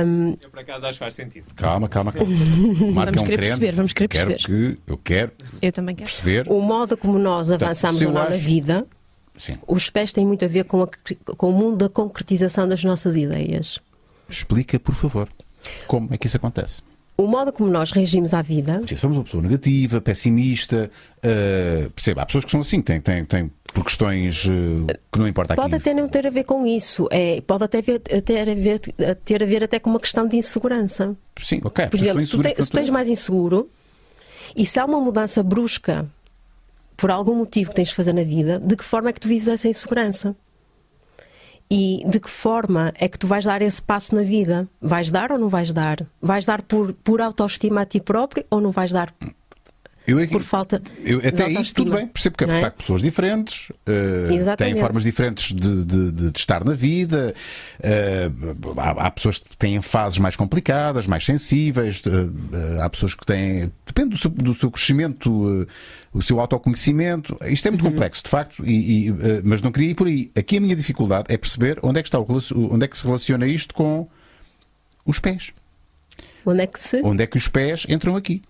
[0.07, 1.47] hum, Eu, por acaso, acho que faz sentido.
[1.55, 2.33] Calma, calma, calma.
[2.35, 3.37] Vamos é um querer crente.
[3.37, 4.75] perceber, vamos querer quero perceber.
[4.77, 6.09] Que, eu quero Eu também quero.
[6.11, 6.49] perceber.
[6.51, 8.87] o modo como nós avançamos se eu ou não na acho- vida,
[9.37, 9.59] Sim.
[9.67, 10.89] os pés têm muito a ver com, a-
[11.37, 13.79] com o mundo da concretização das nossas ideias.
[14.29, 15.29] Explica, por favor,
[15.87, 16.83] como é que isso acontece.
[17.17, 20.91] O modo como nós reagimos à vida Sim, somos uma pessoa negativa, pessimista.
[21.19, 25.27] Uh, perceba, há pessoas que são assim, têm, têm, têm por questões eh, que não
[25.27, 25.63] importa aqui.
[25.63, 28.79] pode até não ter a ver com isso, é, pode até ver- ter, a ver,
[29.25, 31.17] ter a ver até com uma questão de insegurança.
[31.43, 31.89] Sim, ok.
[31.89, 33.69] Por exemplo, tu, te- se tu tens mais inseguro
[34.57, 36.07] e se há uma mudança brusca
[36.97, 39.27] por algum motivo que tens de fazer na vida, de que forma é que tu
[39.27, 40.37] vives essa insegurança?
[41.71, 44.69] E de que forma é que tu vais dar esse passo na vida?
[44.81, 46.07] Vais dar ou não vais dar?
[46.21, 49.13] Vais dar por, por autoestima a ti próprio ou não vais dar
[50.07, 52.61] Eu aqui- por falta Eu, até aí tudo bem, percebo que de é?
[52.61, 53.73] facto pessoas diferentes
[54.31, 54.75] Exatamente.
[54.75, 57.35] têm formas diferentes de, de- de- estar na vida.
[57.83, 58.31] eh,
[58.77, 62.03] há, há pessoas que têm fases mais complicadas, mais sensíveis.
[62.07, 63.73] eh, há pessoas que têm.
[63.87, 65.67] Depende do seu, do seu crescimento,
[66.13, 67.39] o seu autoconhecimento.
[67.47, 67.93] Isto é muito Uhum.
[67.93, 70.31] complexo, de facto, e- e, mas não queria ir por aí.
[70.37, 72.27] Aqui a minha dificuldade é perceber onde é que está o,
[72.71, 74.07] onde é que se relaciona isto com
[75.07, 75.51] os pés.
[76.45, 77.01] Onde é que se.
[77.03, 78.43] Onde é que os pés entram aqui?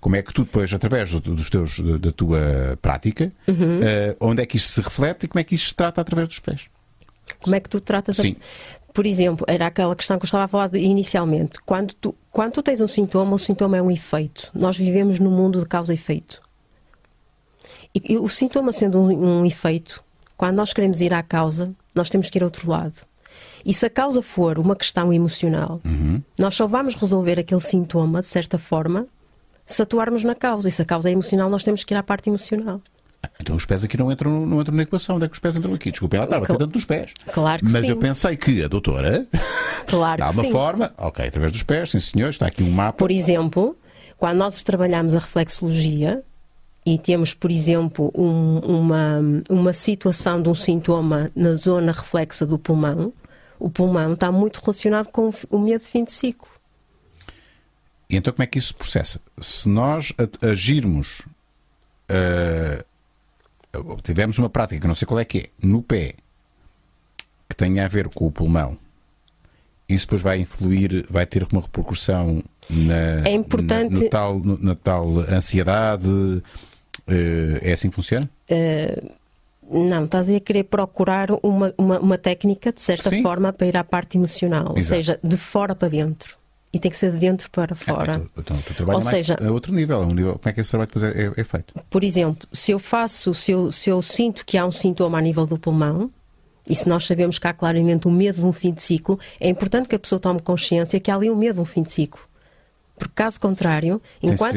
[0.00, 3.80] Como é que tu depois, através do- dos teus, da- tua prática, Uhum.
[3.82, 6.28] eh, onde é que isto se reflete e como é que isto se trata através
[6.28, 6.68] dos pés?
[7.42, 8.36] Como é que tu tratas a- Sim.
[8.92, 11.60] Por exemplo, era aquela questão que eu estava a falar inicialmente.
[11.64, 14.50] Quando tu, quando tu tens um sintoma, o sintoma é um efeito.
[14.52, 16.42] Nós vivemos num mundo de causa e efeito.
[17.94, 20.02] E, e o sintoma sendo um, um efeito,
[20.36, 23.00] quando nós queremos ir à causa, nós temos que ir ao outro lado.
[23.64, 25.80] E se a causa for uma questão emocional,
[26.38, 29.06] nós só vamos resolver aquele sintoma, de certa forma,
[29.72, 30.68] se atuarmos na causa.
[30.68, 32.80] E se a causa é emocional, nós temos que ir à parte emocional.
[33.38, 35.16] Então os pés aqui não entram, não entram na equação.
[35.16, 35.90] Onde é que os pés entram aqui?
[35.90, 37.12] Desculpem lá, estava Cl- tanto nos pés.
[37.32, 37.90] Claro que Mas sim.
[37.90, 39.26] eu pensei que a doutora,
[39.86, 40.50] Claro há que uma sim.
[40.52, 42.96] forma, ok, através dos pés, sim senhor, está aqui um mapa.
[42.98, 43.76] Por exemplo,
[44.18, 46.22] quando nós trabalhamos a reflexologia
[46.86, 52.58] e temos, por exemplo, um- uma, uma situação de um sintoma na zona reflexa do
[52.58, 53.12] pulmão,
[53.58, 56.48] o pulmão está muito relacionado com o medo de fim de ciclo.
[58.10, 59.20] E então como é que isso se processa?
[59.40, 61.22] Se nós agirmos,
[64.02, 66.14] tivermos uma prática que não sei qual é que é, no pé,
[67.48, 68.76] que tenha a ver com o pulmão,
[69.88, 75.18] isso depois vai influir, vai ter uma repercussão na, É importante- na, tal, na tal
[75.20, 76.08] ansiedade.
[77.08, 78.28] eh, é assim que funciona?
[79.68, 83.22] Não, estás aí a querer procurar uma, uma, uma técnica, de certa Sim.
[83.22, 84.70] forma, para ir à parte emocional.
[84.70, 84.96] Ou Exato.
[84.96, 86.36] seja, de fora para dentro.
[86.72, 88.12] E tem que ser de dentro para fora.
[88.12, 90.34] Ah, então, então tu trabalhas Ou mais seja- a outro nível, a um nível.
[90.38, 91.74] Como é que esse trabalho depois é, é- é feito?
[91.90, 95.20] Por exemplo, se eu faço, se eu, se eu sinto que há um sintoma a
[95.20, 96.10] nível do pulmão,
[96.68, 99.48] e se nós sabemos que há claramente o medo de um fim de ciclo, é
[99.48, 101.92] importante que a pessoa tome consciência que há ali um medo de um fim de
[101.92, 102.20] ciclo.
[102.96, 104.56] Porque caso contrário, de enquanto,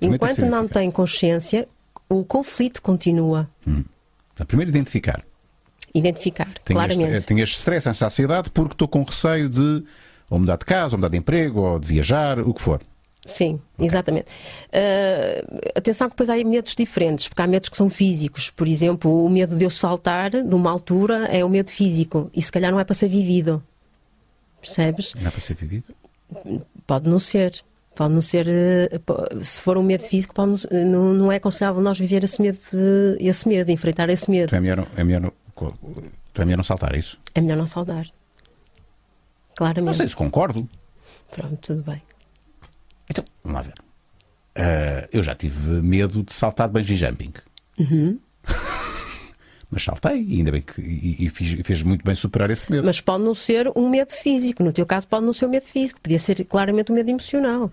[0.00, 1.68] enquanto de não tem consciência,
[2.08, 3.48] o conflito continua.
[4.48, 5.22] Primeiro identificar.
[5.94, 7.12] Identificar, Tenho claramente.
[7.14, 9.84] este, tenho este stress, esta ansiedade, porque estou com receio de
[10.30, 12.80] ou mudar de casa, ou mudar de emprego, ou de viajar, o que for.
[13.24, 14.26] Sim, exatamente.
[14.68, 18.50] Uh, atenção que depois há medos diferentes, porque há medos que são físicos.
[18.52, 22.40] Por exemplo, o medo de eu saltar de uma altura é o medo físico e
[22.40, 23.60] se calhar não é para ser vivido.
[24.60, 25.14] Percebes?
[25.14, 25.84] Não é para ser vivido?
[26.86, 27.52] Pode não ser.
[27.94, 28.46] Pode não ser.
[28.48, 32.58] uh, Se for um medo físico, pode não, não, é aconselhável nós viver esse medo,
[32.72, 34.46] de- esse medo, enfrentar esse medo.
[34.46, 35.72] Então é melhor, não- é melhor, então
[36.36, 37.18] é melhor não saltar é isso?
[37.34, 37.66] É melhor não
[39.56, 39.74] saudar.
[39.74, 39.96] Não Claramente.
[39.96, 40.68] sei se concordo.
[41.30, 42.02] Pronto, tudo bem.
[43.10, 43.74] Então, vamos lá ver.
[44.56, 47.32] Ah, eu já tive medo de saltar bungee jumping.
[47.78, 48.18] Uhum.
[49.70, 52.84] Mas saltei e ainda bem que e, e fiz, fez muito bem superar esse medo.
[52.86, 54.62] Mas pode não ser um medo físico.
[54.62, 56.00] No teu caso, pode não ser um medo físico.
[56.00, 57.70] Podia ser claramente um medo emocional.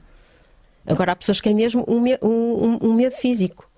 [0.86, 3.70] Agora, há pessoas que têm mesmo um, um- um- medo físico.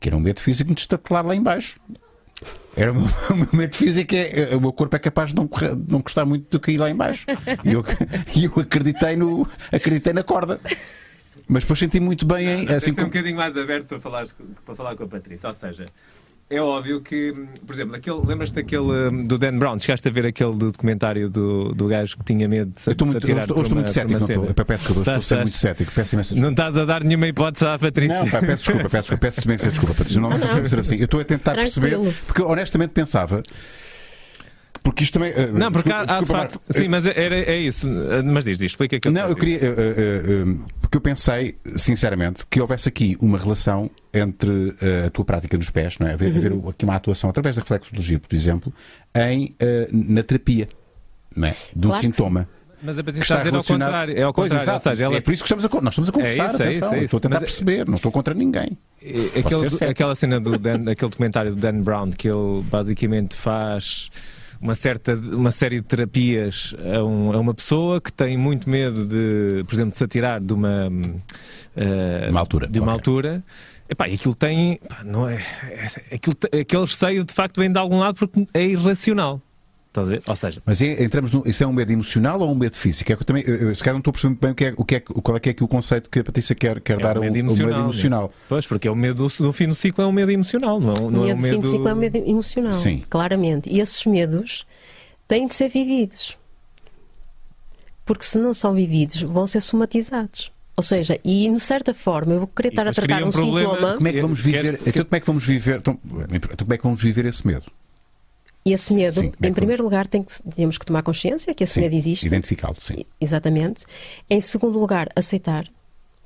[0.00, 1.80] Que era um medo físico de estatelar lá em baixo.
[2.76, 5.36] Era o meu, o meu medo físico, é, é- o meu corpo é capaz de
[5.36, 7.24] não, de não gostar muito do cair lá em baixo.
[7.64, 7.84] E eu,
[8.56, 10.60] eu acreditei, no, acreditei na corda.
[11.46, 12.66] Mas depois senti muito bem em.
[12.66, 14.26] Tem Assim, que ser um bocadinho mais aberto para falar,
[14.64, 15.46] para falar com a Patrícia.
[15.48, 15.84] Ou seja,
[16.50, 17.34] é óbvio que,
[17.66, 19.78] por exemplo, aquele, lembras-te daquele hum, do Dan Brown?
[19.78, 22.92] Chegaste a ver aquele do documentário do, do gajo que tinha medo de se eu
[22.92, 24.20] estou muito, atirar estou, muito cético.
[24.20, 25.92] Não estou, peço eu estou a Estás- ser estás- muito cético.
[25.92, 26.42] Peço imensa desculpa.
[26.42, 28.18] Não estás a dar nenhuma hipótese à Patrícia.
[28.18, 30.20] Não, pá, peço desculpa, peço desculpa, peço, imensa desculpa, Patrícia.
[30.20, 30.96] Não, não podemos ser assim.
[30.98, 31.80] Eu estou a tentar Tranquilo.
[32.04, 33.42] perceber, porque eu honestamente pensava.
[34.84, 35.32] Porque isto também.
[35.34, 36.60] eh, Não, porque há, desculpa, há de desculpa, facto.
[36.60, 36.72] Marco.
[36.72, 37.88] Sim, mas era, é isso.
[38.24, 39.14] Mas diz, diz, explica aquilo.
[39.14, 39.56] Não, eu queria.
[39.56, 45.10] eh, eh, eh, porque eu pensei, sinceramente, que houvesse aqui uma relação entre eh, a
[45.10, 46.12] tua prática nos pés, não é?
[46.12, 48.72] Haver, haver aqui uma atuação através da reflexologia, por exemplo,
[49.16, 50.68] em, eh, na terapia,
[51.34, 51.56] não é?
[51.74, 52.48] De um Claro que sintoma.
[52.82, 54.18] Mas a que Patrícia está a dizer ao relacionado- contrário.
[54.18, 54.68] É ao Pois, contrário.
[54.70, 54.90] Ou exato.
[54.90, 56.70] seja, ela É por isso que estamos a, nós estamos a conversar, isso, é atenção.
[56.70, 57.20] isso, é eu Estou a isso.
[57.20, 58.76] tentar Mas é- perceber, não estou contra ninguém.
[59.02, 64.10] É, Aquele, aquela cena do Dan, aquele documentário do Dan Brown que ele basicamente faz
[64.64, 69.04] uma certa uma série de terapias a, um- a uma pessoa que tem muito medo
[69.04, 70.88] de, por exemplo, de se atirar de uma
[71.76, 72.98] eh, Uma altura, de uma ok.
[73.00, 73.44] altura.
[73.86, 75.34] Epá, e aquilo tem, pá, não é,
[76.10, 79.38] é aquilo, aquele receio de facto vem de algum lado porque é irracional.
[79.94, 80.22] Estás a ver?
[80.26, 83.12] Ou seja, Mas é- entramos no, isso é um medo emocional ou um medo físico?
[83.12, 84.64] É que eu também, eu, eu, se calhar não estou a perceber bem o que
[84.64, 86.80] é, o que é, qual é que é aqui o conceito que a Patrícia quer,
[86.80, 87.68] quer é dar um ao medo ao emocional.
[87.74, 88.22] medo emocional.
[88.24, 88.34] né?
[88.48, 90.94] Pois, porque é o medo do, do fim do ciclo é um medo emocional, não,
[90.94, 91.60] é não o é medo um de fim medo.
[91.62, 92.72] de ciclo é um medo emocional.
[92.72, 93.04] Sim.
[93.08, 93.70] Claramente.
[93.70, 94.66] E esses medos
[95.28, 96.36] têm de ser vividos.
[98.04, 100.50] Porque se não são vividos, vão ser somatizados.
[100.76, 103.94] Ou seja, e de certa forma eu vou querer estar a tratar um, um sintoma
[103.94, 104.62] Como é que vamos viver?
[104.62, 105.76] Queres- Então, como é que vamos viver?
[105.78, 106.00] Então,
[106.32, 107.62] então, como é que vamos viver esse medo?
[108.64, 111.74] E esse medo, Sim, em primeiro lugar, tem que, temos que tomar consciência que esse
[111.74, 112.26] Sim, medo existe.
[112.26, 113.04] Identificá-lo, sim.
[113.20, 113.84] Exatamente.
[114.28, 115.66] Em segundo lugar, aceitar.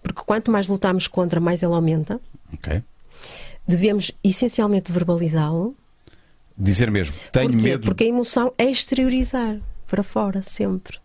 [0.03, 2.21] Porque quanto mais lutamos contra, mais ele aumenta.
[2.55, 2.83] Ok.
[3.67, 5.77] Devemos essencialmente verbalizá-lo.
[6.57, 7.63] Dizer mesmo, tenho Porquê?
[7.63, 7.85] medo.
[7.85, 10.99] Porque a emoção é exteriorizar para fora, sempre.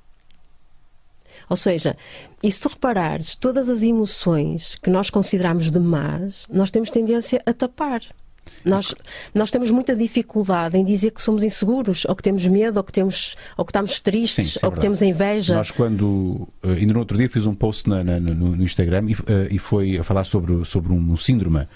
[1.50, 1.96] Ou seja,
[2.42, 7.42] e se tu reparares, todas as emoções que nós consideramos de más, nós temos tendência
[7.46, 8.02] a tapar.
[8.66, 8.94] Nós,
[9.34, 12.92] nós temos muita dificuldade em dizer que somos inseguros, ou que temos medo, ou que,
[12.94, 14.82] temos, ou que estamos tristes, Sim, é ou que verdade.
[14.82, 15.56] temos inveja.
[15.56, 16.48] Nós, quando.
[16.64, 19.48] eh, ainda no outro dia fiz um post na- na- no, no Instagram e, eh,
[19.52, 21.68] e foi a falar sobre, sobre um, síndrome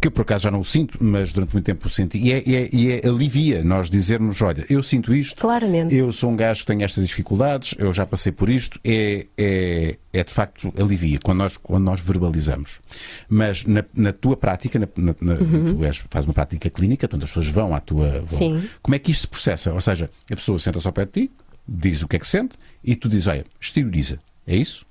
[0.00, 2.16] que eu por acaso já não o sinto, mas durante muito tempo o senti.
[2.18, 5.94] E é, é- e é alivia nós dizermos: olha, eu sinto isto, Claramente.
[5.94, 9.96] eu sou um gajo que tem estas dificuldades, eu já passei por isto, é, é,
[10.12, 12.80] é de facto alivia quando nós, quando nós verbalizamos.
[13.28, 17.24] Mas na, na tua prática, na, na, na- tu és, fazes uma prática clínica, portanto
[17.24, 18.22] as pessoas vão à tua.
[18.22, 18.68] vão- Sim.
[18.80, 19.72] Como é que isto se processa?
[19.72, 21.30] Ou seja, a pessoa senta-se ao pé de ti,
[21.68, 24.18] diz o que é que sente e tu dizes, olha, exterioriza.
[24.46, 24.84] É isso?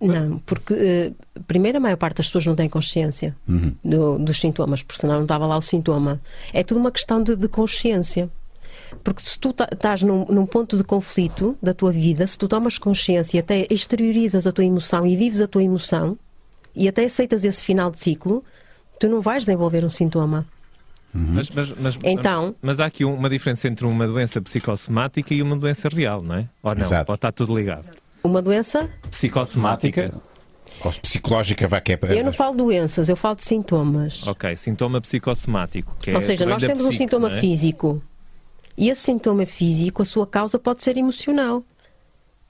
[0.00, 1.12] Não, porque eh,
[1.46, 3.34] primeiro a maior parte das pessoas não tem consciência
[3.84, 6.20] do- dos sintomas, porque senão não estava lá o sintoma.
[6.52, 8.28] É tudo uma questão de, de consciência.
[9.04, 12.76] Porque se tu estás num, num ponto de conflito da tua vida, se tu tomas
[12.78, 16.18] consciência e até exteriorizas a tua emoção e vives a tua emoção
[16.74, 18.42] e até aceitas esse final de ciclo,
[18.98, 20.46] tu não vais desenvolver um sintoma.
[21.12, 25.56] Mas, mas- mas- Então- mas há aqui uma diferença entre uma doença psicossomática e uma
[25.56, 26.48] doença real, não é?
[26.62, 26.82] Ou não?
[26.82, 27.10] Exato.
[27.10, 27.84] Ou está tudo ligado?
[28.22, 30.12] Uma doença, Psicossomática.
[30.84, 31.98] Ou psicológica, vai que é.
[32.10, 34.26] eu não falo de doenças, eu falo de sintomas.
[34.26, 35.94] Ok, sintoma psicossomático.
[36.00, 37.40] Que é, Ou seja, que vem nós temos um psique, sintoma é?
[37.40, 38.02] físico.
[38.78, 41.62] E esse sintoma físico, a sua causa pode ser emocional.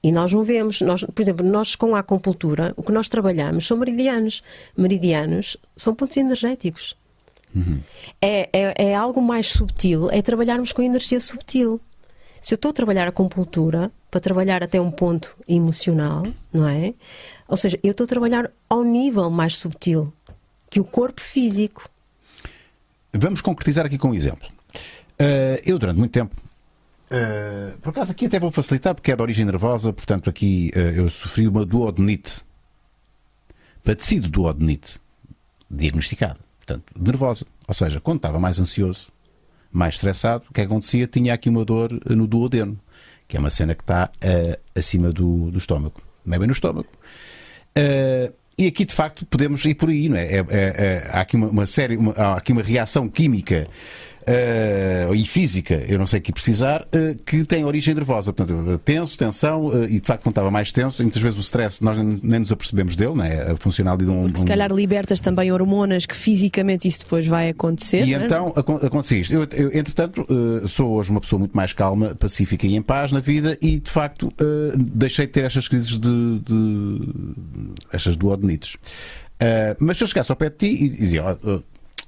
[0.01, 0.81] E nós não vemos.
[0.81, 4.41] Nós, por exemplo, nós com a acupuntura, o que nós trabalhamos são meridianos.
[4.77, 6.95] Meridianos são pontos energéticos.
[8.21, 11.81] É, é, é algo mais subtil, é trabalharmos com energia subtil.
[12.41, 16.93] Se eu estou a trabalhar a acupuntura para trabalhar até um ponto emocional, não é?
[17.47, 20.11] Ou seja, eu estou a trabalhar ao nível mais subtil
[20.69, 21.87] que o corpo físico.
[23.13, 24.47] Vamos concretizar aqui com um exemplo.
[25.19, 26.35] Eh, eu, durante muito tempo.
[27.11, 30.93] eh, por acaso aqui até vou facilitar porque é de origem nervosa, portanto aqui eh,
[30.97, 32.41] eu sofri uma duodenite.
[33.83, 34.99] padecido do odonite
[35.69, 37.45] diagnosticado, portanto, nervosa.
[37.67, 39.07] Ou seja, quando estava mais ansioso,
[39.71, 41.07] mais estressado, o que acontecia?
[41.07, 42.79] Tinha aqui uma dor no duodeno,
[43.27, 46.53] que é uma cena que está uh, acima do, do estômago, não é bem no
[46.53, 46.89] estômago.
[47.77, 50.25] Uh, e aqui, de facto, podemos ir por aí, não é?
[50.25, 53.67] é, é, é há aqui uma, uma série, uma, há aqui uma reação química
[54.21, 58.33] uh, e física, eu não sei o que precisar, uh, que tem origem nervosa.
[58.33, 61.41] Portanto, tenso, tensão, uh, e de facto quando estava mais tenso, e muitas vezes o
[61.41, 63.51] stress nós nem, nem nos apercebemos dele, não é?
[63.51, 64.35] A funcional de um.
[64.35, 68.05] Se calhar libertas também hormonas que fisicamente isso depois vai acontecer.
[68.05, 68.23] E é?
[68.23, 69.33] então acontece isto.
[69.33, 70.25] Eu, eu entretanto,
[70.67, 73.89] sou hoje uma pessoa muito mais calma, pacífica e em paz na vida, e de
[73.89, 74.31] facto
[74.77, 76.39] deixei de ter estas crises de.
[76.39, 77.01] de
[77.91, 78.77] estas duodenites.
[79.41, 81.61] Uh, mas se eu chegasse ao pé de ti e dizia, oh,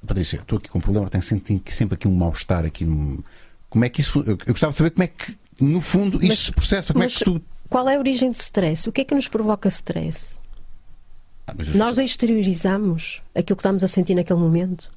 [0.06, 3.24] Patrícia, estou aqui com um problema, tenho sempre, sempre aqui um mal-estar aqui no...
[3.70, 4.24] Como é que isso.
[4.28, 6.94] Eu gostava de saber como é que, no fundo, isto mas, se processa.
[6.94, 7.42] Como é que tu.
[7.68, 8.88] Qual é a origem do stress?
[8.88, 10.40] O que é que nos provoca stress?
[11.48, 14.92] Ah, Nós exteriorizamos aquilo que estamos a sentir naquele momento.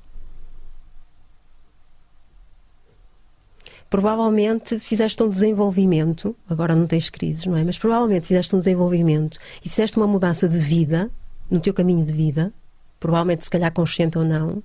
[3.89, 7.65] Provavelmente fizeste um desenvolvimento, agora não tens crises, não é?
[7.65, 11.11] Mas provavelmente fizeste um desenvolvimento e fizeste uma mudança de vida,
[11.51, 12.53] no teu caminho de vida,
[13.01, 14.63] provavelmente se calhar consciente ou não,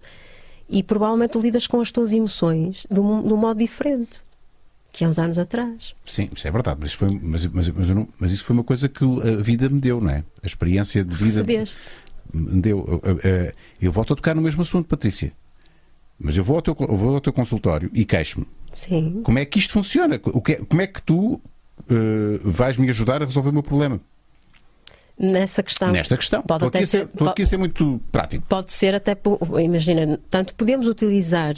[0.72, 4.24] e provavelmente lidas com as tuas emoções de um, de um modo diferente
[4.92, 5.94] que há uns anos atrás.
[6.06, 8.90] Sim, isso é verdade, mas, foi, mas, mas, mas, não, mas, isso foi uma coisa
[8.90, 10.24] que a vida me deu, não é?
[10.42, 11.80] A experiência de vida Recebeste.
[12.34, 13.02] me deu.
[13.04, 15.32] Eu, eu, eu, volto a tocar no mesmo assunto, Patrícia.
[16.20, 18.46] Mas eu vou ao teu, eu vou ao teu consultório e queixo-me.
[18.72, 19.22] Sim.
[19.24, 20.20] Como é que isto funciona?
[20.26, 21.42] O que é, como é que tu uh,
[22.44, 24.00] vais me ajudar a resolver o meu problema?
[25.18, 25.92] Nessa questão.
[25.92, 26.42] Nesta questão.
[26.42, 28.46] Pode estou, até aqui ser, estou aqui a ser muito prático.
[28.48, 29.18] Pode ser até,
[29.64, 31.56] imagina, tanto podemos utilizar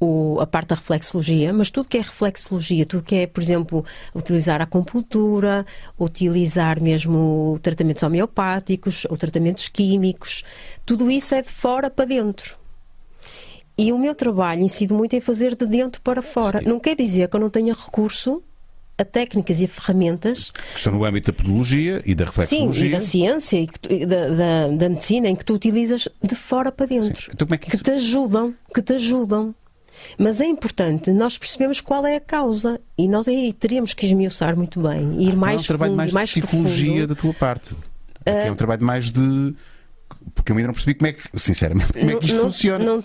[0.00, 3.84] o, a parte da reflexologia, mas tudo que é reflexologia, tudo que é, por exemplo,
[4.14, 5.66] utilizar a acupuntura,
[5.98, 10.42] utilizar mesmo tratamentos homeopáticos ou tratamentos químicos,
[10.86, 12.58] tudo isso é de fora para dentro.
[13.76, 16.60] E o meu trabalho incide muito em fazer de dentro para fora.
[16.60, 16.66] Sim.
[16.66, 18.42] Não quer dizer que eu não tenha recurso
[19.00, 20.50] a técnicas e a ferramentas.
[20.50, 22.82] Que estão no âmbito da pedologia e da reflexologia.
[22.82, 26.34] Sim, e da ciência e, que, da, da, da, medicina, em que tu utilizas de
[26.34, 27.30] fora para dentro.
[27.32, 27.78] Então, é que, isso...
[27.78, 29.54] que te ajudam, que te ajudam.
[30.16, 34.56] Mas é importante nós percebemos qual é a causa e nós aí teríamos que esmiuçar
[34.56, 37.34] muito bem, ir ah, mais então é um trabalho mais, mais de psicologia da tua
[37.34, 37.74] parte.
[38.24, 39.54] É, é um trabalho mais de
[40.34, 42.84] porque eu ainda não percebi como é que, sinceramente, como é que isto não, funciona.
[42.84, 43.04] Não,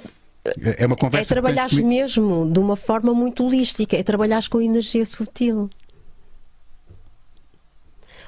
[0.77, 1.33] é uma conversa.
[1.33, 5.69] É trabalhar mesmo de uma forma muito holística, é trabalhar com energia sutil.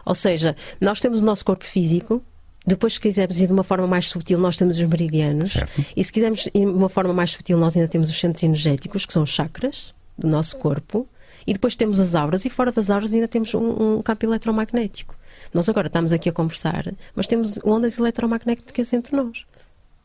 [0.08, 2.24] Ou seja, nós temos o nosso corpo físico,
[2.66, 5.54] depois, se quisermos ir de uma forma mais sutil, nós temos os meridianos.
[5.54, 5.86] Certo.
[5.96, 9.06] E se quisermos ir de uma forma mais sutil, nós ainda temos os centros energéticos,
[9.06, 11.08] que são os chakras do nosso corpo.
[11.46, 15.16] E depois temos as auras, e fora das auras ainda temos um, um campo eletromagnético.
[15.54, 19.46] Nós agora estamos aqui a conversar, mas temos ondas eletromagnéticas entre nós.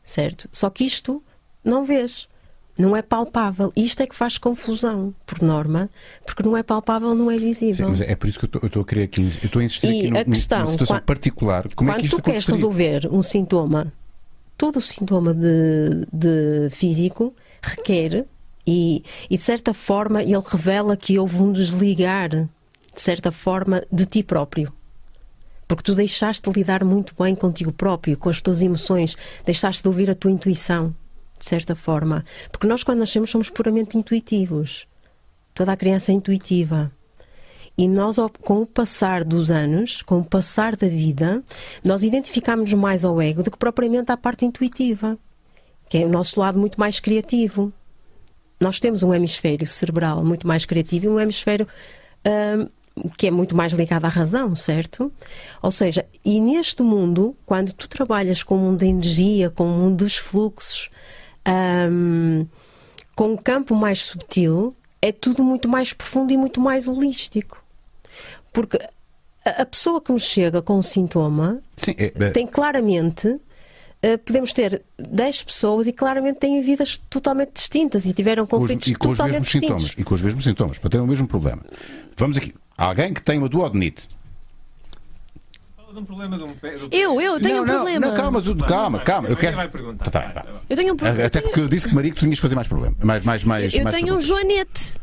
[0.01, 0.47] Certo?
[0.49, 1.21] Só que isto
[1.65, 2.29] não vês
[2.77, 3.71] não é palpável.
[3.75, 5.89] Isto é que faz confusão, por norma,
[6.25, 7.85] porque não é palpável, não é visível.
[7.85, 9.87] Sim, mas é por isso que eu estou a querer aqui, eu estou a insistir
[9.87, 11.63] e aqui no, a questão, numa situação quando, particular.
[11.75, 13.93] Como quando é que isto tu queres resolver um sintoma,
[14.57, 18.25] todo o sintoma de, de físico requer
[18.65, 24.05] e, e de certa forma ele revela que houve um desligar, de certa forma, de
[24.05, 24.71] ti próprio
[25.65, 29.87] porque tu deixaste de lidar muito bem contigo próprio, com as tuas emoções, deixaste de
[29.87, 30.93] ouvir a tua intuição
[31.43, 32.23] de certa forma.
[32.49, 34.87] Porque nós, quando nascemos, somos puramente intuitivos.
[35.53, 36.89] Toda a criança é intuitiva.
[37.77, 41.43] E nós, com o passar dos anos, com o passar da vida,
[41.83, 45.17] nós identificamos mais ao ego do que propriamente à parte intuitiva,
[45.89, 47.73] que é o nosso lado muito mais criativo.
[48.57, 51.67] Nós temos um hemisfério cerebral muito mais criativo e um hemisfério
[52.25, 52.69] hum,
[53.17, 55.11] que é muito mais ligado à razão, certo?
[55.61, 59.77] Ou seja, e neste mundo, quando tu trabalhas com o mundo da energia, com o
[59.77, 60.89] mundo dos fluxos,
[61.47, 62.47] um,
[63.15, 67.63] com um campo mais subtil, é tudo muito mais profundo e muito mais holístico.
[68.51, 68.79] Porque
[69.45, 72.29] a pessoa que nos chega com um sintoma Sim, é, é...
[72.31, 73.27] tem claramente.
[73.27, 78.95] Uh, podemos ter 10 pessoas e claramente têm vidas totalmente distintas e tiveram conflitos e
[78.95, 79.83] com totalmente os mesmos distintos.
[79.83, 81.61] Sintomas, e com os mesmos sintomas, para ter o mesmo problema.
[82.17, 82.53] Vamos aqui.
[82.77, 84.09] Alguém que tem uma duodenite
[85.93, 86.75] de um problema de um pé.
[86.91, 88.07] Eu, eu tenho não, um problema.
[88.07, 89.29] Não, calma, calma, calma.
[89.29, 89.55] Eu quero.
[89.97, 90.45] Tá, tá, tá.
[90.69, 91.25] Eu tenho um problema.
[91.25, 92.95] Até porque eu disse que Maria que tu tinhas que fazer mais problema.
[93.03, 94.25] Mais, mais, mais, eu mais tenho perguntas.
[94.25, 94.93] um joanete.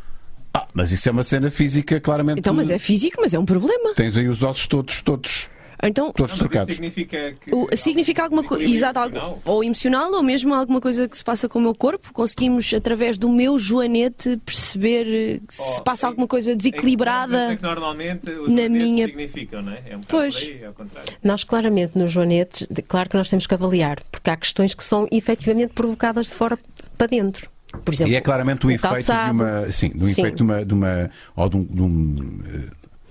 [0.52, 2.40] Ah, mas isso é uma cena física, claramente.
[2.40, 3.94] Então, mas é físico, mas é um problema.
[3.94, 5.48] Tens aí os ossos todos, todos.
[5.82, 6.74] Então, Todos trocados.
[6.74, 9.42] Significa, que o- significa alguma coisa, exato, algo- emocional?
[9.46, 12.12] ou emocional, ou mesmo alguma coisa que se passa com o meu corpo.
[12.12, 17.56] Conseguimos, através do meu joanete, perceber eh, se Oh, passa é- alguma coisa É desequilibrada.
[17.56, 19.76] que normalmente os na minha- significam, não é?
[19.86, 20.36] É um bocado Pois.
[20.36, 21.12] aí, é ao contrário.
[21.24, 24.84] Nós, claramente, nos joanetes, de- claro que nós temos que avaliar, porque há questões que
[24.84, 26.58] são efetivamente provocadas de fora
[26.98, 27.48] para dentro.
[27.84, 29.24] Por exemplo, E é claramente o, o efeito calçado.
[29.26, 29.72] de uma.
[29.72, 30.10] Sim, do Sim.
[30.10, 30.64] efeito de uma.
[30.64, 31.64] De uma ou de um.
[31.64, 32.40] de um,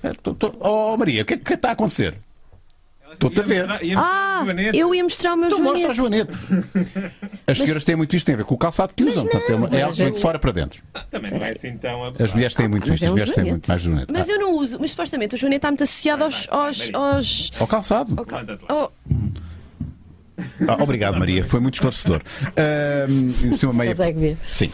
[0.03, 2.13] eh, tô- oh, Maria, o que é que está a acontecer?
[3.14, 3.66] Estou-te a ver.
[3.97, 4.43] Ah,
[4.74, 6.32] eu ia mostrar o meu Então mostra joanete.
[6.32, 7.12] o joanete.
[7.47, 9.24] As senhoras têm muito isto, tem a ver com o calçado que usam.
[9.26, 10.82] Portanto, é, uma, é algo que vem de fora para dentro.
[11.10, 13.68] Também não é assim tão As mulheres têm muito isto, é as mulheres têm muito
[13.68, 14.14] mais joanete.
[14.14, 16.47] Mas eu não uso, mas supostamente o joanete está muito associado aos.
[16.49, 17.51] aos, aos...
[17.60, 18.16] Ao calçado.
[20.68, 21.43] Ah, obrigado, Maria.
[21.43, 22.22] Foi muito esclarecedor.
[23.57, 24.38] Se uma meia- consegue ver.
[24.47, 24.72] Sim.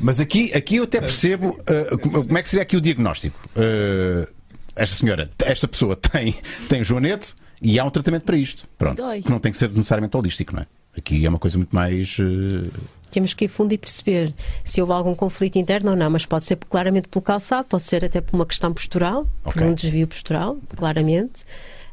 [0.00, 3.38] Mas aqui, aqui eu até percebo ah, como é que seria aqui o diagnóstico.
[3.56, 4.26] Ah,
[4.74, 6.34] esta senhora, esta pessoa tem,
[6.68, 8.66] tem joanete e há um tratamento para isto.
[8.76, 8.96] Pronto.
[8.96, 9.22] Dói.
[9.22, 10.66] Que não tem que ser necessariamente holístico, não é?
[10.96, 12.16] Aqui é uma coisa muito mais.
[12.20, 12.68] ah,
[13.10, 14.34] Temos que ir fundo e perceber
[14.64, 18.04] se houve algum conflito interno ou não, mas pode ser claramente pelo calçado, pode ser
[18.04, 19.62] até por uma questão postural, por Ok.
[19.66, 21.44] um desvio postural, claramente.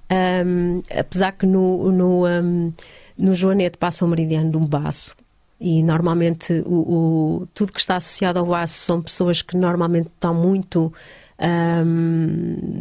[0.09, 2.72] Ahm, apesar que no, no, ahm,
[3.17, 5.15] no joanete passa o meridiano de um baço
[5.61, 10.34] e normalmente o, o- tudo que está associado ao baço são pessoas que normalmente estão
[10.34, 10.91] muito.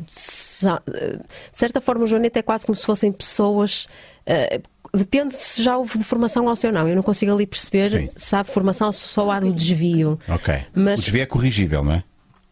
[0.07, 3.87] De certa forma, o joanete é quase como se fossem pessoas.
[4.27, 4.61] ah,
[4.95, 6.89] depende se já houve deformação óssea ou não.
[6.89, 8.09] Eu não consigo ali perceber Sim.
[8.17, 10.19] se há deformação ou se só há do desvio.
[10.29, 10.55] Ok.
[10.75, 12.05] Mas- O desvio é corrigível, não é?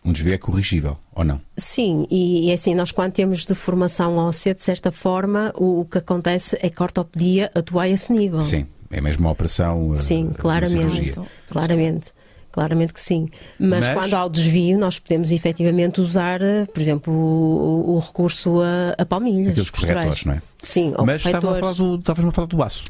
[0.04, 1.40] Um desvio é corrigível, ou não?
[1.56, 5.98] Sim, e, e assim, nós quando temos deformação óssea, de certa forma, o, o que
[5.98, 8.40] acontece é que a ortopedia atua a esse nível.
[8.42, 8.66] Sim.
[8.88, 9.90] É mesmo uma operação.
[9.92, 10.92] ah, Sim, uma claramente.
[11.06, 11.22] cirurgia.
[11.50, 12.12] Claramente.
[12.56, 13.28] Claramente que sim.
[13.60, 17.98] Mas, Mas- quando há o desvio, nós podemos efetivamente usar, eh, por exemplo, o, o
[17.98, 19.50] recurso a, a palmilhas.
[19.50, 20.42] Aqueles corretores, não é?
[20.62, 22.84] Sim, ou Mas estava a falar do, estavas-me a falar do aço.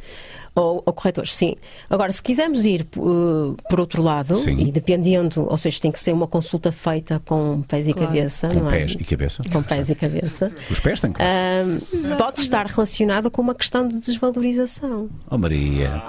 [0.59, 1.54] Ou, ou corretores, sim.
[1.90, 4.59] Agora, se quisermos ir uh, por outro lado, Sim.
[4.59, 8.09] e dependendo, ou seja, tem que ser uma consulta feita com pés e Claro.
[8.09, 8.98] cabeça, Com não pés é?
[8.98, 9.42] e cabeça.
[9.52, 10.50] Com pés e cabeça.
[10.70, 11.20] Os pés têm que.
[11.20, 15.11] Ahm, pode estar relacionado com uma questão de desvalorização.
[15.30, 16.02] Oh, Maria.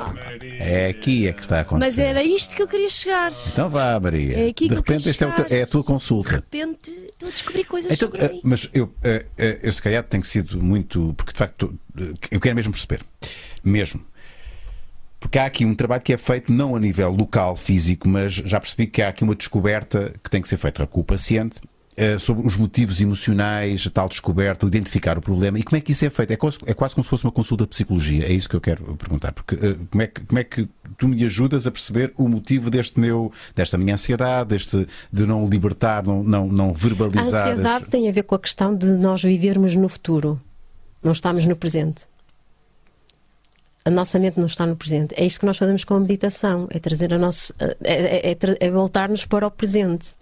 [0.60, 1.86] É aqui é que está a acontecer.
[1.86, 3.32] mas era isto que eu queria chegar.
[3.32, 4.38] De Então vá, Maria.
[4.46, 6.36] É aqui de que repente, esta é, é a tua consulta.
[6.36, 8.40] repente, estou a descobrir coisas Então, sobre mim.
[8.44, 9.26] mas eu, eh,
[9.62, 11.14] eu se calhar tenho sido muito.
[11.18, 11.78] Porque de facto
[12.32, 13.02] eu quero mesmo perceber.
[13.62, 14.02] Mesmo.
[15.28, 18.62] Porque há aqui um trabalho que é feito não a nível local, físico, mas já
[18.62, 21.60] percebi que há aqui uma descoberta que tem que ser feita com o paciente
[21.98, 25.92] eh, sobre os motivos emocionais, a tal descoberta, identificar o problema e como é que
[25.92, 26.32] isso é feito.
[26.32, 28.26] É quase, é quase como se fosse uma consulta de psicologia.
[28.26, 29.34] É isso que eu quero perguntar.
[29.34, 32.70] Porque eh, como, é que, como é que tu me ajudas a perceber o motivo
[32.70, 37.48] deste meu, desta minha ansiedade, deste, de não libertar, não, não, não A verbalizar.
[37.50, 40.40] as- ansiedade tem a ver com a questão de nós vivermos no futuro.
[41.04, 42.06] Não estamos no presente.
[43.88, 45.14] A nossa mente não está no presente.
[45.16, 46.68] É isto que nós fazemos com a meditação.
[46.70, 47.54] É trazer a nossa.
[47.84, 50.14] É, é- é é voltar-nos para o presente.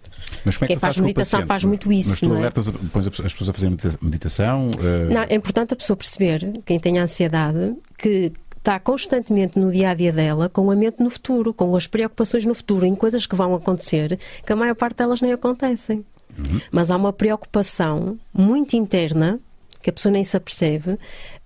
[0.44, 1.48] Mas como é Quem que faz fazes com o meditação paciente?
[1.48, 2.38] faz muito isso, Mas tu não é?
[2.38, 4.70] alertas, pões as pessoas a fazer medita- meditação?
[4.78, 9.90] eh, Não, é importante a pessoa perceber, quem tem ansiedade, que está constantemente no dia
[9.90, 13.26] a dia dela com a mente no futuro, com as preocupações no futuro, em coisas
[13.26, 16.04] que vão acontecer, que a maior parte delas nem acontecem.
[16.38, 16.60] Uhum.
[16.70, 19.38] Mas há uma preocupação muito interna,
[19.82, 20.98] que a pessoa nem se apercebe,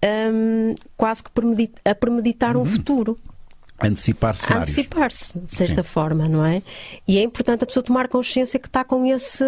[0.04, 2.62] hum, quase que premedi- a premeditar Uhum.
[2.62, 3.18] um futuro.
[3.82, 4.70] antecipar A cenários.
[4.70, 5.88] antecipar-se, de certa Sim.
[5.88, 6.62] forma, não é?
[7.08, 9.42] E é importante a pessoa tomar consciência que está com esse,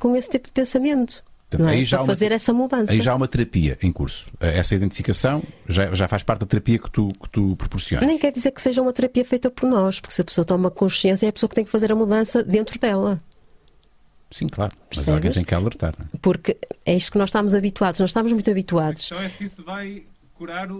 [0.00, 1.22] com esse tipo de pensamento.
[1.48, 1.72] Portanto, é?
[1.74, 2.92] aí já Para há uma- fazer essa mudança.
[2.92, 4.26] Aí já há uma terapia em curso.
[4.40, 8.06] Essa identificação já, já faz parte da terapia que tu, que tu proporcionas.
[8.08, 10.68] Nem quer dizer que seja uma terapia feita por nós, porque se a pessoa toma
[10.70, 13.18] consciência, é a pessoa que tem que fazer a mudança dentro dela.
[14.30, 14.72] Sim, claro.
[14.78, 15.08] Mas Percebes?
[15.14, 15.92] alguém tem que alertar.
[15.98, 16.08] não é?
[16.22, 16.56] Porque
[16.86, 19.00] é isto que nós estamos habituados, nós estamos muito A habituados.
[19.02, 20.04] questão é se isso vai
[20.34, 20.76] curar o,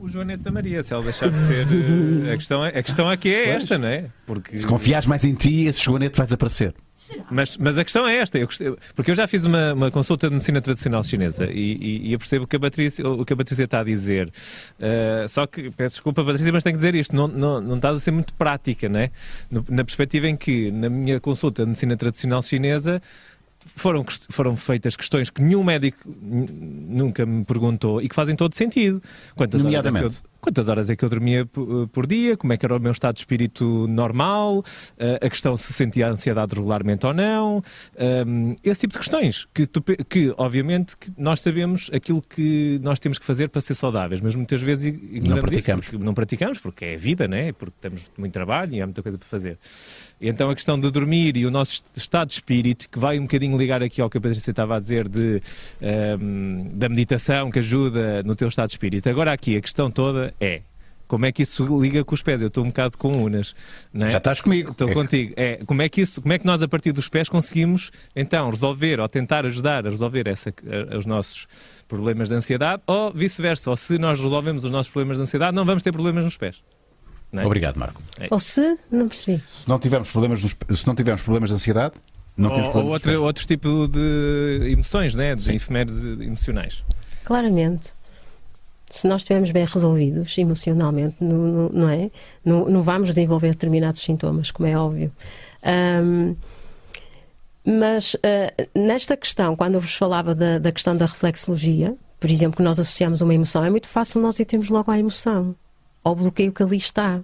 [0.00, 1.66] o, Joanete da Maria, se ela deixar de ser.
[2.28, 4.08] eh, a, questão é, a questão aqui é esta, não é?
[4.24, 6.72] Porque, Se confiares mais em ti, esse joanete vai desaparecer.
[7.30, 8.48] Mas, mas a questão é esta, eu
[8.94, 12.18] porque eu já fiz uma, uma consulta de medicina tradicional chinesa e, e- e eu
[12.18, 14.32] percebo que a Patrícia, o que a Patrícia está a dizer.
[14.80, 17.96] Eh, só que, peço desculpa, Patrícia, mas tenho que dizer isto: não, não, não estás
[17.96, 19.10] a ser muito prática, não é?
[19.68, 23.00] Na perspectiva em que, na minha consulta de medicina tradicional chinesa,
[23.74, 29.02] foram, foram feitas questões que nenhum médico nunca me perguntou e que fazem todo sentido.
[29.34, 30.22] Quantas horas é que eu- Nomeadamente?
[30.42, 31.46] quantas horas é que eu dormia
[31.92, 34.64] por dia, como é que era o meu estado de espírito normal,
[35.20, 37.62] a questão se sentia ansiedade regularmente ou não,
[38.64, 43.18] esse tipo de questões que, tu, que obviamente, que nós sabemos aquilo que nós temos
[43.18, 45.86] que fazer para ser saudáveis, mas muitas vezes ignoramos não praticamos.
[45.86, 47.52] Isso não praticamos, porque é a vida, né?
[47.52, 49.58] porque temos muito trabalho e há muita coisa para fazer.
[50.22, 53.58] Então a questão de dormir e o nosso estado de espírito, que vai um bocadinho
[53.58, 55.42] ligar aqui ao que a Patrícia estava a dizer de,
[56.20, 59.08] um, da meditação que ajuda no teu estado de espírito.
[59.08, 60.62] Agora aqui a questão toda é
[61.12, 62.40] como é que isso liga com os pés?
[62.40, 63.54] Eu estou um bocado com unas.
[63.92, 64.08] É?
[64.08, 64.70] Já estás comigo.
[64.70, 65.34] Estou é contigo.
[65.36, 68.48] É, como, é que isso, como é que nós, a partir dos pés, conseguimos então
[68.48, 70.54] resolver ou tentar ajudar a resolver essa,
[70.90, 71.46] a, os nossos
[71.86, 73.68] problemas de ansiedade ou vice-versa?
[73.68, 76.62] Ou se nós resolvemos os nossos problemas de ansiedade, não vamos ter problemas nos pés.
[77.32, 77.46] É?
[77.46, 78.02] Obrigado, Marco.
[78.20, 78.26] É.
[78.30, 79.42] Ou se, não percebi.
[79.46, 81.94] Se não tivermos problemas, nos, se não tivermos problemas de ansiedade,
[82.36, 85.34] não ou, temos problemas ou outro, outro tipo de emoções, né?
[85.34, 86.84] de efemérides emocionais.
[87.24, 87.94] Claramente.
[88.90, 92.10] Se nós estivermos bem resolvidos emocionalmente, não, não é?
[92.44, 95.10] Não, não, vamos desenvolver determinados sintomas, como é óbvio.
[96.04, 96.36] Um,
[97.64, 102.58] mas uh, nesta questão, quando eu vos falava da, da questão da reflexologia, por exemplo,
[102.58, 105.56] que nós associamos uma emoção, é muito fácil nós irmos logo à emoção
[106.02, 107.20] ao bloqueio que ali está.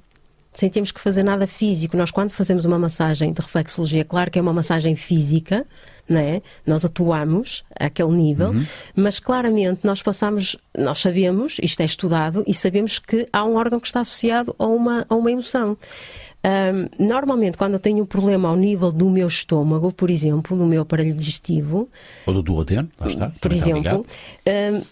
[0.53, 1.97] Sem termos que fazer nada físico.
[1.97, 5.65] Nós, quando fazemos uma massagem de reflexologia, claro que é uma massagem física,
[6.09, 6.43] né?
[6.67, 8.67] nós atuamos àquele nível, uhum.
[8.97, 13.79] mas claramente nós passamos, nós sabemos, isto é estudado, e sabemos que há um órgão
[13.79, 15.77] que está associado a uma, a uma emoção.
[16.45, 20.65] Um, normalmente, quando eu tenho um problema ao nível do meu estômago, por exemplo, do
[20.65, 21.89] meu aparelho digestivo,
[22.27, 24.07] ou do duodeno, lá está, por exemplo,
[24.47, 24.83] um,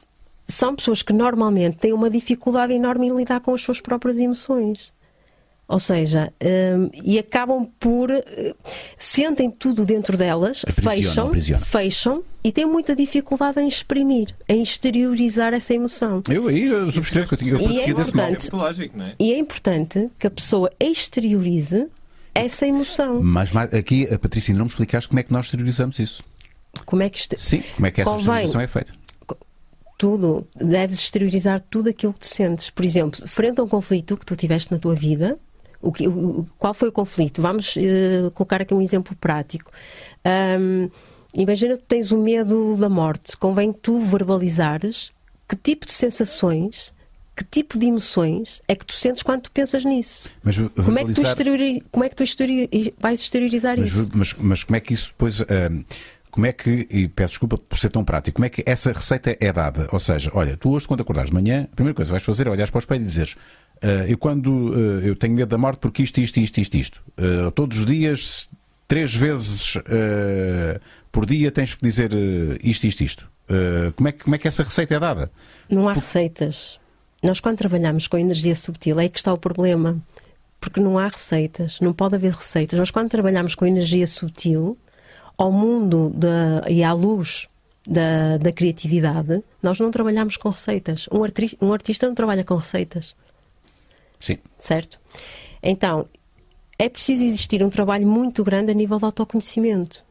[0.47, 4.95] são pessoas que normalmente têm uma dificuldade enorme em lidar com as suas próprias emoções.
[5.69, 8.09] Ou seja, um, e acabam por.
[8.09, 8.55] Uh,
[8.97, 15.75] sentem tudo dentro delas, fecham, fecham e têm muita dificuldade em exprimir, em exteriorizar essa
[15.75, 16.23] emoção.
[16.31, 19.15] Eu aí subscrevo que eu tinha eu e é importante, é é?
[19.19, 21.89] E é importante que a pessoa exteriorize
[22.33, 23.21] essa emoção.
[23.21, 26.23] Mas, mas aqui, a Patrícia, não me explicaste como é que nós exteriorizamos isso.
[26.85, 27.35] Como é que isto...
[27.41, 28.45] Sim, como é que essa Convém...
[28.45, 28.93] exteriorização é feita?
[29.97, 32.71] Tudo, deves exteriorizar tudo aquilo que tu sentes.
[32.71, 35.39] Por exemplo, frente a um conflito que tu tiveste na tua vida,
[35.81, 37.41] o que, o, qual foi o conflito?
[37.41, 39.71] Vamos uh, colocar aqui um exemplo prático.
[40.61, 40.91] Um,
[41.35, 43.37] imagina que tens o medo da morte.
[43.37, 45.13] Convém tu verbalizares
[45.49, 46.93] que tipo de sensações,
[47.37, 50.29] que tipo de emoções é que tu sentes quando tu pensas nisso.
[50.43, 50.85] Mas verbalizar...
[50.85, 51.83] como, é que tu exteriori...
[51.93, 52.95] como é que tu exteriori...
[52.99, 54.11] vais exteriorizar mas, isso?
[54.15, 55.41] Mas, mas, como é que isso depois.
[55.41, 55.85] Uh
[56.37, 59.35] como é que, e peço desculpa por ser tão prático, como é que essa receita
[59.41, 59.89] é dada?
[59.91, 62.47] Ou seja, olha, tu hoje quando acordares de manhã, a primeira coisa que vais fazer
[62.47, 65.57] é olhar para o espelho e dizeres uh, eu quando uh, eu tenho medo da
[65.57, 67.03] morte porque isto, isto, isto, isto, isto.
[67.17, 68.51] Uh, todos os dias,
[68.87, 69.79] três vezes
[71.11, 72.11] por dia tens que dizer
[72.63, 73.31] isto, isto, isto.
[73.97, 75.31] como, é que, como é que essa receita é dada?
[75.71, 76.79] Não há receitas.
[77.23, 79.97] Nós quando trabalhamos com energia subtil é que está o problema.
[80.61, 82.79] Porque não há receitas, não pode haver receitas.
[82.79, 84.77] Nós quando trabalhamos com energia subtil,
[85.37, 87.49] ao mundo da, e à luz
[87.87, 91.09] da, da, criatividade, nós não trabalhamos com receitas.
[91.13, 93.15] Um, artista, um artista não trabalha com receitas.
[94.19, 94.39] Sim.
[94.59, 95.01] Certo?
[95.63, 96.09] Então,
[96.79, 100.05] é preciso existir um trabalho muito grande a nível de autoconhecimento.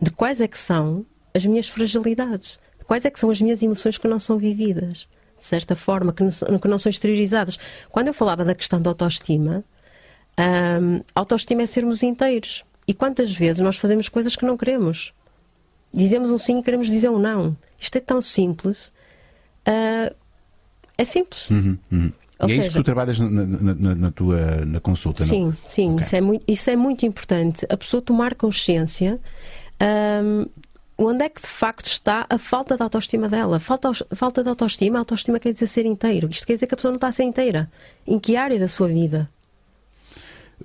[0.00, 2.58] De quais é que são as minhas fragilidades?
[2.78, 5.06] De quais é que são as minhas emoções que não são vividas?
[5.38, 7.58] De certa forma, que não, que não são exteriorizadas.
[7.90, 9.64] Quando eu falava da questão da autoestima,
[10.38, 12.64] hum, autoestima é sermos inteiros.
[12.90, 15.14] E quantas vezes nós fazemos coisas que não queremos?
[15.94, 17.56] Dizemos um sim e queremos dizer um não.
[17.78, 18.88] Isto é tão simples.
[19.60, 20.12] Uh,
[20.98, 21.50] é simples.
[21.50, 22.12] Uhum, uhum.
[22.40, 25.56] e é seja, isso que tu trabalhas na, na, na tua na consulta, sim, não?
[25.64, 26.04] Sim, okay.
[26.04, 27.64] isso, é muito, isso é muito importante.
[27.68, 29.20] A pessoa tomar consciência
[30.24, 30.46] um,
[30.98, 33.60] onde é que de facto está a falta de autoestima dela.
[33.60, 36.28] Falta, falta de autoestima, autoestima quer dizer ser inteiro.
[36.28, 37.70] Isto quer dizer que a pessoa não está a ser inteira.
[38.04, 39.30] Em que área da sua vida?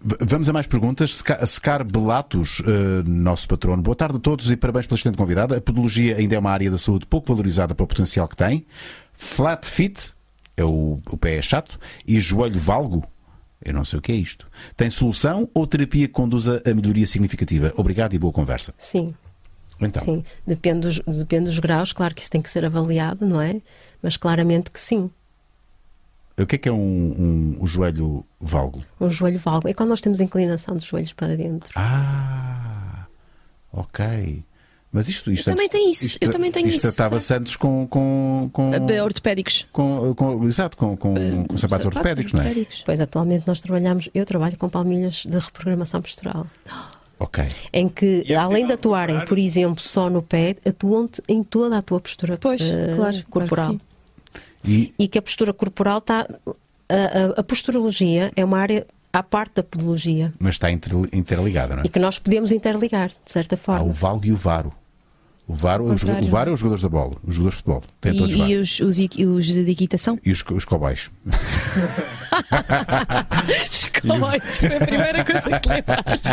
[0.01, 1.23] Vamos a mais perguntas.
[1.45, 3.81] Secar Belatos, uh, nosso patrono.
[3.81, 5.57] Boa tarde a todos e parabéns pela excelente convidada.
[5.57, 8.65] A podologia ainda é uma área da saúde pouco valorizada para o potencial que tem.
[9.13, 10.13] Flat fit,
[10.57, 13.03] é o, o pé é chato, e joelho valgo,
[13.63, 14.47] eu não sei o que é isto.
[14.75, 17.73] Tem solução ou terapia que conduza a melhoria significativa?
[17.77, 18.73] Obrigado e boa conversa.
[18.77, 19.13] Sim.
[19.79, 20.03] Então.
[20.03, 23.61] Sim, depende dos, depende dos graus, claro que isso tem que ser avaliado, não é?
[24.01, 25.09] Mas claramente que sim.
[26.37, 28.81] O que é que é um, um, um joelho valgo?
[28.99, 31.71] Um joelho valgo é quando nós temos inclinação dos joelhos para dentro.
[31.75, 33.05] Ah,
[33.71, 34.43] ok.
[34.91, 36.05] Mas isto, isto eu também tenho isso.
[36.05, 36.93] Isto, eu também tenho isto isso.
[36.93, 38.71] tratava-se antes com, com, com
[39.01, 39.67] ortopédicos.
[39.71, 42.65] Com, com, exato, com, com, uh, com sapatos, ortopédicos, não é?
[42.85, 46.47] Pois atualmente nós trabalhamos, eu trabalho com palmilhas de reprogramação postural.
[47.19, 47.45] Ok.
[47.73, 51.99] Em que, além de atuarem, por exemplo, so no pé, atuam em toda a tua
[51.99, 53.65] postura pois, uh, claro, corporal.
[53.67, 53.94] Claro
[54.67, 56.27] E e que a postura corporal está.
[56.87, 61.75] A, a- a posturologia é uma área à parte da podologia mas está inter- interligada,
[61.75, 61.85] não é?
[61.85, 63.85] e que nós podemos interligar, de certa Há forma.
[63.85, 64.71] o valgo e o varo.
[65.47, 66.27] O VAR, os, Contrário.
[66.27, 67.83] o VAR é os jogadores da bola, os jogadores de futebol.
[68.01, 68.49] Todos E, VAR.
[68.49, 70.17] e os, os, os de equitação?
[70.25, 71.11] E os, os cowboys.
[73.71, 76.29] Escolhas, foi a primeira coisa que lembraste.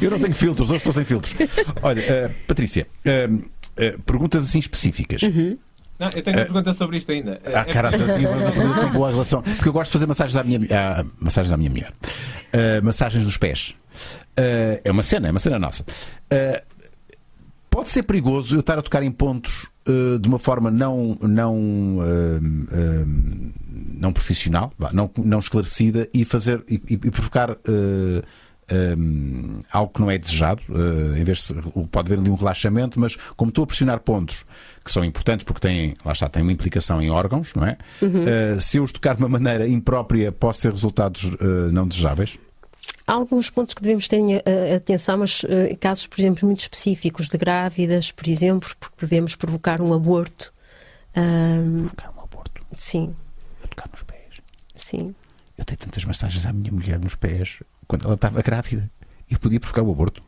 [0.00, 1.34] Eu não tenho filtros, hoje estou sem filtros.
[1.82, 3.28] Olha, eh, Patrícia, eh,
[3.76, 5.22] eh, perguntas assim específicas.
[6.00, 7.40] Não, eu tenho uma pergunta sobre isto ainda.
[7.44, 9.42] Ah, caralho, eu tinha uma pergunta com boa relação.
[9.42, 11.92] Porque eu gosto de fazer massagens à minha, à- massagens à minha mulher.
[12.54, 13.72] Ah, massagens dos pés.
[14.38, 15.84] Ah, é uma cena, é uma cena nossa.
[16.32, 16.62] Ah,
[17.68, 21.98] pode ser perigoso eu estar a tocar em pontos ah, de uma forma não, não,
[22.00, 22.40] ah,
[22.72, 23.04] ah,
[24.00, 27.56] não profissional, não, não esclarecida e fazer e- e provocar.
[28.72, 31.54] Um, algo que não é desejado, uh, em vez de
[31.88, 34.44] pode haver ali um relaxamento, mas como estou a pressionar pontos
[34.84, 37.76] que são importantes porque têm, lá está, têm uma implicação em órgãos, não é?
[38.02, 42.38] Uh, se eu os tocar de uma maneira imprópria, posso ter resultados uh, não desejáveis.
[43.06, 44.20] Há alguns pontos que devemos ter
[44.74, 45.44] atenção, mas
[45.80, 50.52] casos, por exemplo, muito específicos de grávidas, por exemplo, porque podemos provocar um aborto.
[51.16, 53.14] Ahm, Tocar um aborto, sim,
[53.60, 54.40] eu tocar nos pés.
[54.76, 55.14] sim.
[55.58, 57.58] Eu dei tantas massagens à minha mulher nos pés
[57.90, 58.88] quando ela estava grávida.
[59.28, 60.22] Eu podia provocar o aborto.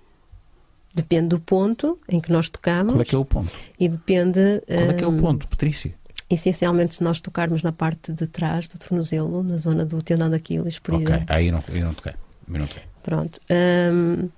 [0.92, 3.52] Depende do ponto em que nós tocamos Qual é que é o ponto?
[3.78, 5.94] e depende, Qual é que é o ahm, ponto, Patrícia?
[6.28, 10.34] essencialmente, se nós tocarmos na parte de trás do tornozelo, na zona do tendão de
[10.36, 11.26] Aquiles, por Ok, exemplo.
[11.28, 12.12] aí não, aí não toquei.
[12.52, 12.82] Aí não toquei.
[13.02, 13.40] Pronto.
[13.48, 14.28] Ahm,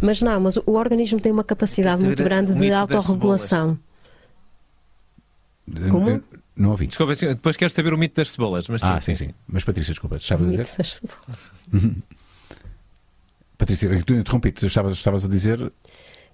[0.00, 3.78] mas não, mas o organismo tem uma capacidade muito grande o de autorregulação.
[5.90, 6.08] Como?
[6.08, 6.24] Eu-
[6.56, 6.86] não ouvi.
[6.88, 8.66] Desculpa, sim, depois quero saber o mito das cebolas.
[8.68, 9.30] Mas Ah, sim, sim.
[9.46, 10.62] Mas Patrícia, desculpa, estavas a dizer?
[10.66, 11.00] Mito das-
[13.60, 15.58] Patrícia, tu interrompi-te, estavas, estavas a dizer.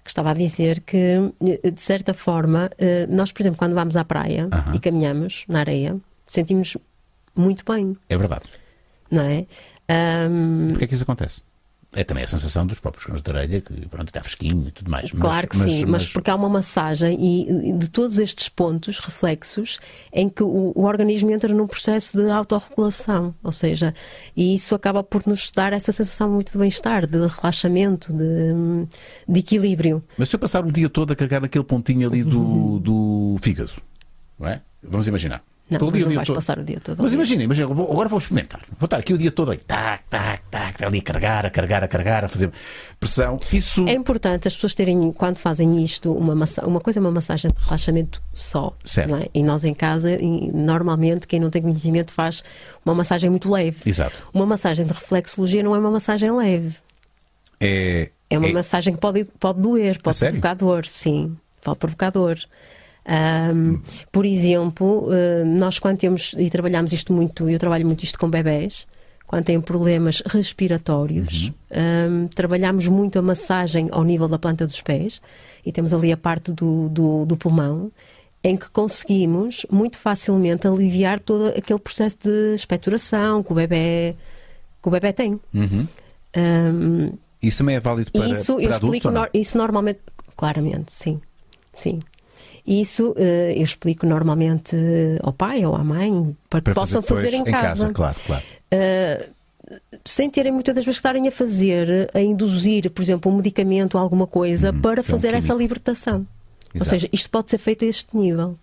[0.03, 0.97] que estava a dizer que,
[1.41, 5.59] eh, de certa forma, eh, nós, por exemplo, quando vamos à praia e caminhamos na
[5.59, 6.77] areia, sentimos
[7.35, 8.45] muito bem, É verdade.
[9.11, 9.45] não é?
[9.89, 11.41] Ahm, Porquê é que isso acontece?
[11.93, 14.91] É também a sensação dos próprios cães de orelha, que pronto, está fresquinho e tudo
[14.91, 15.09] mais.
[15.11, 18.99] Mas- claro que sim, mas, porque há uma massagem e, e de todos estes pontos
[18.99, 19.79] reflexos
[20.11, 23.93] em que o, o organismo entra num processo de autorregulação, ou seja,
[24.35, 28.85] e isso acaba por nos dar essa sensação muito de bem-estar, de relaxamento, de,
[29.27, 30.03] de equilíbrio.
[30.17, 33.71] Mas se eu passar o dia todo a carregar naquele pontinho ali do, do fígado,
[34.37, 34.61] não é?
[34.83, 35.41] Vamos imaginar.
[35.69, 36.35] Não, Estou ali o não dia vais todo.
[36.35, 37.03] passar o dia todo.
[37.03, 38.61] Mas imagina, imagina, vou- agora vou experimentar.
[38.79, 41.83] Vou estar aqui o dia todo aí, tac, tac, tac, ali a carregar, a carregar,
[41.83, 42.49] a carregar, a fazer
[42.97, 43.37] pressão.
[43.51, 43.83] Isso.
[43.85, 47.51] É importante as pessoas terem, quando fazem isto, uma, massa- uma coisa é uma massagem
[47.51, 48.71] de relaxamento só.
[48.85, 49.09] Certo.
[49.09, 49.27] não é?
[49.33, 52.41] E nós em casa, e normalmente, quem não tem conhecimento faz
[52.85, 53.77] uma massagem muito leve.
[53.89, 54.15] Exato.
[54.33, 56.77] Uma massagem de reflexologia não é uma massagem leve.
[57.59, 60.39] É, É uma é- massagem que pode, pode doer, pode sério?
[60.39, 61.35] provocar dor, sim.
[61.61, 62.37] Pode provocar dor.
[63.07, 63.79] Ahm,
[64.11, 68.29] por exemplo, eh, nós quando temos, e trabalhamos isto muito, eu trabalho muito isto com
[68.29, 68.85] bebés,
[69.25, 75.21] quando têm problemas respiratórios, ahm, trabalhamos muito a massagem ao nível da planta dos pés
[75.65, 77.91] e temos ali a parte do, do, do pulmão,
[78.43, 84.15] em que conseguimos muito facilmente aliviar todo aquele processo de expectoração que o bebê,
[84.81, 85.39] que o bebê tem.
[85.53, 85.87] Uhum.
[86.35, 89.99] Ahm, Isso também é válido para, isso para eu adultos explico isso normalmente,
[90.35, 91.21] claramente, sim,
[91.73, 91.99] sim.
[92.67, 97.01] Isso eh, eu explico normalmente eh, ao pai ou à mãe para que Para possam
[97.01, 98.43] fazer, depois em casa, claro, claro.
[98.69, 99.29] Eh,
[100.03, 103.95] sem terem muitas das vezes que estarem a fazer, a induzir, por exemplo, um medicamento
[103.95, 106.27] ou alguma coisa para que é um fazer essa libertação.
[106.75, 106.89] Ou Exato.
[106.89, 108.57] seja, isto pode ser feito a este nível.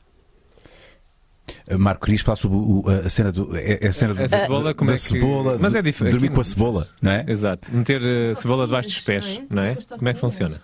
[1.71, 3.55] Uh, Marco, querias falar sobre o- a cena do.
[3.57, 5.83] é- é A, cena do- A cebola, da- como da é que- cebola, Mas é
[5.83, 7.25] dif- Dormir com a cebola, não é?
[7.29, 7.71] Exato.
[7.75, 9.75] Meter uh, cebola debaixo dos pés, não é?
[9.77, 10.61] Como é que funciona?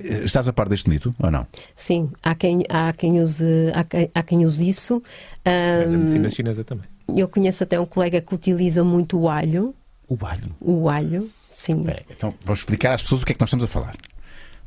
[0.00, 1.46] Eh, Estás a par deste mito ou não?
[1.76, 3.44] Sim, há quem, há quem, use,
[3.74, 5.02] há quem, há quem use isso.
[5.44, 6.84] É da medicina chinesa também.
[7.16, 9.74] eu conheço até um colega que utiliza muito o alho.
[10.08, 10.54] O alho.
[10.60, 11.84] O alho, sim.
[11.86, 13.94] Aí, Então, vamos explicar às pessoas o que é que nós estamos a falar.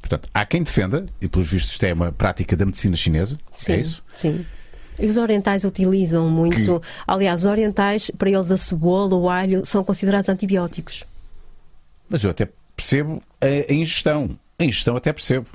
[0.02, 3.74] Portanto, há quem defenda, e pelos vistos isto é uma prática da medicina chinesa, Sim,
[3.74, 4.04] é isso?
[4.16, 4.46] sim.
[5.00, 6.82] E os orientais utilizam muito.
[7.06, 11.04] Aliás, os orientais, para eles, a cebola, o alho, são considerados antibióticos.
[12.10, 14.30] Mas eu até percebo a, a ingestão.
[14.58, 15.48] A ingestão até percebo.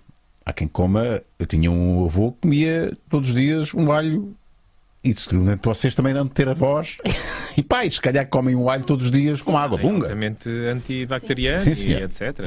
[0.44, 1.22] Há quem coma.
[1.38, 4.34] Eu tinha um avô que comia todos os dias um alho.
[5.02, 6.96] E seguramente vocês também não ter avós.
[7.56, 10.04] E pais, se calhar comem um alho todos os dias com água, É bunga.
[10.06, 12.02] altamente antibacteriano Sim, e senhor.
[12.02, 12.46] etc.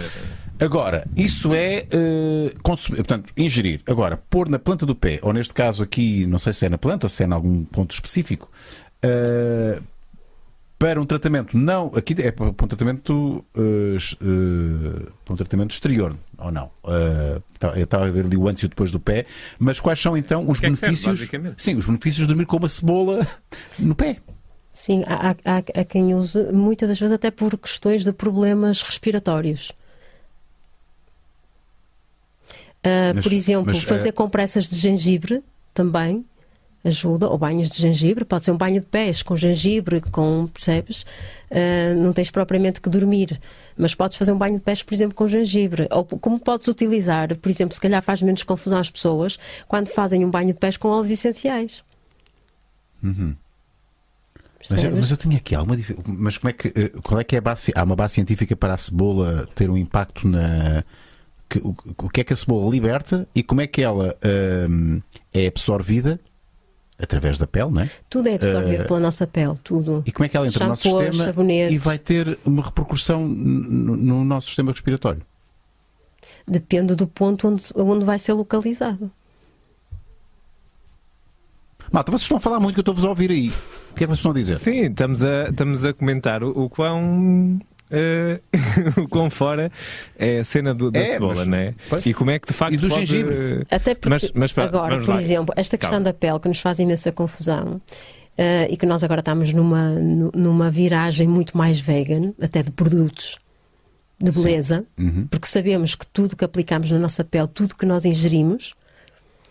[0.59, 3.81] Agora, isso é eh, consumir, portanto, ingerir.
[3.85, 6.77] Agora, pôr na planta do pé, ou neste caso aqui, não sei se é na
[6.77, 8.49] planta, se é em algum ponto específico,
[9.03, 9.79] eh,
[10.83, 11.91] para um tratamento não.
[11.95, 13.45] Aqui é para um tratamento.
[13.95, 16.69] es- eh, para um tratamento exterior, ou não?
[17.57, 19.25] Tá- eu estava a ver ali o antes e o depois do pé,
[19.57, 21.19] mas quais são então os que é que serve, benefícios?
[21.19, 21.63] basicamente?
[21.63, 23.25] sim, os benefícios de dormir com uma cebola
[23.79, 24.17] no pé.
[24.73, 29.71] Sim, há, há- há- quem use, muitas das vezes até por questões de problemas respiratórios.
[32.83, 35.41] Ah, Mas- por exemplo, mas, fazer compressas de gengibre
[35.73, 36.25] também
[36.85, 41.05] ajuda, ou banhos de gengibre, pode ser um banho de pés com gengibre, com, percebes?
[41.49, 43.39] Ah, não tens propriamente que dormir,
[43.77, 45.87] mas podes fazer um banho de pés, por exemplo, com gengibre.
[45.91, 50.25] Ou como podes utilizar, por exemplo, se calhar faz menos confusão às pessoas quando fazem
[50.25, 51.83] um banho de pés com óleos essenciais.
[53.03, 53.35] Uhum.
[54.69, 56.67] Mas, eu- mas eu tinha aqui alguma difi- Mas como é que.
[56.69, 57.71] eh, Qual é que é a base?
[57.75, 60.83] Há uma base científica para a cebola ter um impacto na.
[61.49, 64.15] que- o, o que é que a cebola liberta e como é que ela
[64.69, 65.01] hum,
[65.33, 66.17] é absorvida
[67.03, 67.89] através da pele, não é?
[68.09, 70.03] Tudo é absorvido Eh, pela nossa pele, tudo.
[70.05, 71.73] E como é que ela entra no nosso sistema sabonetes.
[71.75, 75.21] e vai ter uma repercussão no, no nosso sistema respiratório?
[76.47, 79.11] Depende do ponto onde, onde vai ser localizado.
[81.91, 83.49] Malta, vocês estão a falar muito que eu estou-vos a ouvir aí.
[83.91, 84.57] O que é que vocês estão a dizer?
[84.57, 87.59] Sim, estamos a, estamos a comentar o, o quão.
[87.93, 88.39] Eh,
[88.99, 89.71] o quão fora
[90.17, 91.73] é a cena do- da É, cebola, mas- não é?
[91.89, 92.05] pois.
[92.05, 92.73] E como é que de facto.
[92.73, 93.65] E do pode- gengibre.
[93.71, 95.21] Até porque, Mas- mas agora, por lá.
[95.21, 96.05] exemplo, esta questão Calma.
[96.05, 97.79] da pele que nos faz imensa confusão
[98.37, 102.71] eh, e que nós agora estamos numa, nu- numa viragem muito mais vegan, até de
[102.71, 103.37] produtos
[104.19, 105.27] de beleza, Uhum.
[105.29, 108.73] porque sabemos que tudo que aplicamos na nossa pele, tudo que nós ingerimos,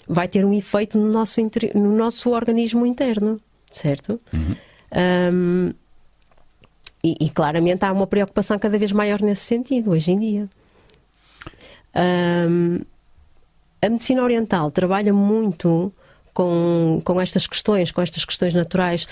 [0.09, 3.41] vai ter um efeito no nosso, interi- no nosso organismo interno,
[3.73, 4.19] certo?
[4.91, 5.73] Ahm,
[7.03, 10.49] e, e claramente há uma preocupação cada vez maior nesse sentido hoje em dia.
[11.95, 12.81] Ahm,
[13.81, 15.93] a medicina oriental trabalha muito
[16.33, 19.07] com, com estas questões, com estas questões naturais,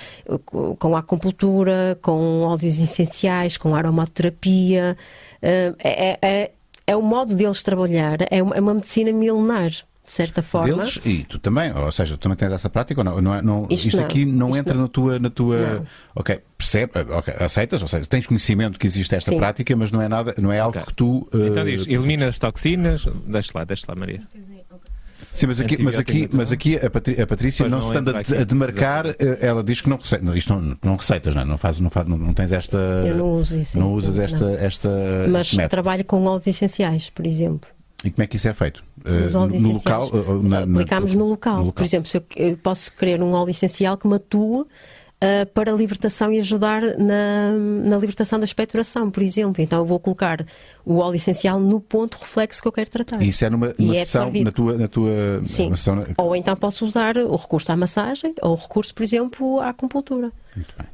[0.78, 4.96] com a acupuntura, com óleos essenciais, com aromaterapia.
[5.42, 6.50] Ah, É, é,
[6.86, 9.70] é o modo deles trabalhar, é uma, é uma medicina milenar,
[10.10, 10.66] de certa forma.
[10.74, 13.20] Deles e tu também, ou seja, tu também tens essa prática ou não?
[13.20, 14.82] não, é- não- Isto isto não, aqui não isto entra não.
[14.82, 15.18] na tua.
[15.20, 15.86] Na tua Não.
[16.16, 19.38] Ok, percebe, ok, aceitas, ou seja, tens conhecimento que existe esta Sim.
[19.38, 20.88] prática, mas não é nada, não é algo Ok.
[20.88, 21.28] que tu.
[21.32, 23.06] Então eh, diz, elimina as toxinas.
[23.24, 24.20] Deixa lá, deixa lá, Maria.
[25.32, 27.92] Sim, mas aqui, mas aqui, mas aqui a, Patri- a Patrícia, Pois não, não se
[27.92, 28.42] estando a, entra aqui.
[28.42, 31.44] a demarcar, eh, ela diz que não, rece- não, isto não, não receitas, não, é?
[31.44, 32.76] não, faz, não, faz, não, não tens esta.
[33.06, 33.78] Eu não uso isso.
[33.78, 34.24] não usas não.
[34.24, 34.88] esta, esta
[35.30, 37.68] Mas trabalho com óleos essenciais, por exemplo.
[38.04, 38.82] E como é que isso é feito?
[39.04, 39.28] Eh,
[39.60, 40.08] no local?
[40.12, 41.70] ou na- na- Aplicamos no local.
[41.72, 44.64] Por exemplo, se eu, eu posso querer um óleo essencial que me atue
[45.22, 49.62] ah, para a libertação e ajudar na, na libertação da expectoração, por exemplo.
[49.62, 50.42] Então eu vou colocar
[50.82, 53.22] o óleo essencial no ponto reflexo que eu quero tratar.
[53.22, 54.44] E isso é numa, numa é sessão absorvido.
[54.46, 54.78] na tua.
[54.78, 55.68] Na tua Sim.
[55.76, 59.60] sessão na- Ou então posso usar o recurso à massagem ou o recurso, por exemplo,
[59.60, 60.32] à acupuntura.
[60.56, 60.86] Muito bem.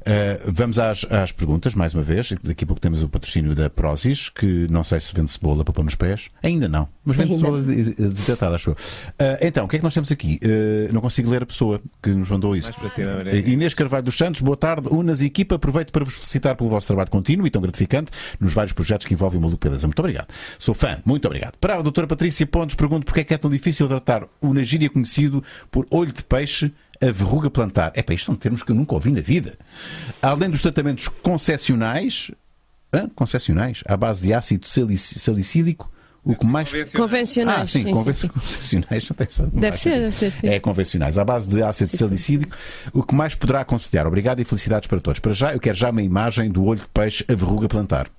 [0.00, 2.32] Uh, vamos às, às perguntas, mais uma vez.
[2.42, 5.74] Daqui a pouco temos o patrocínio da Prozis, que não sei se vende cebola para
[5.74, 6.28] pôr nos pés.
[6.42, 7.44] Ainda não, mas vende Ainda.
[7.44, 8.74] cebola de- de- desidratada, acho eu.
[8.74, 10.38] Uh, então, o que é que nós temos aqui?
[10.44, 12.72] Uh, não consigo ler a pessoa que nos mandou isso.
[12.94, 14.88] Cima, Inês Carvalho dos Santos, boa tarde.
[14.90, 18.52] Unas e equipa, aproveito para vos felicitar pelo vosso trabalho contínuo e tão gratificante nos
[18.54, 19.86] vários projetos que envolvem o Maluco Beleza.
[19.86, 20.28] Muito obrigado.
[20.58, 21.56] Sou fã, muito obrigado.
[21.58, 24.62] Para a doutora Patrícia Pontes, pergunto porque é que é tão difícil tratar o na
[24.62, 26.72] gíria conhecido por olho de peixe
[27.02, 27.92] a verruga plantar.
[27.94, 29.58] É para isto são termos que eu nunca ouvi na vida.
[30.22, 32.30] Além dos tratamentos concessionais,
[32.92, 33.08] hã?
[33.14, 35.90] concessionais, à base de ácido salicílico,
[36.24, 36.70] o que mais.
[36.94, 37.60] Convencionais.
[37.62, 38.28] Ah, sim, sim, conven- sim, sim.
[38.28, 39.08] convencionais.
[39.08, 40.48] Não tem, não Deve ser, deve ser, sim.
[40.48, 42.54] É convencionais, à base de ácido salicílico,
[42.92, 44.06] o que mais poderá aconselhar.
[44.06, 45.20] Obrigado e felicidades para todos.
[45.20, 48.10] Para já, eu quero já uma imagem do olho de peixe a verruga plantar.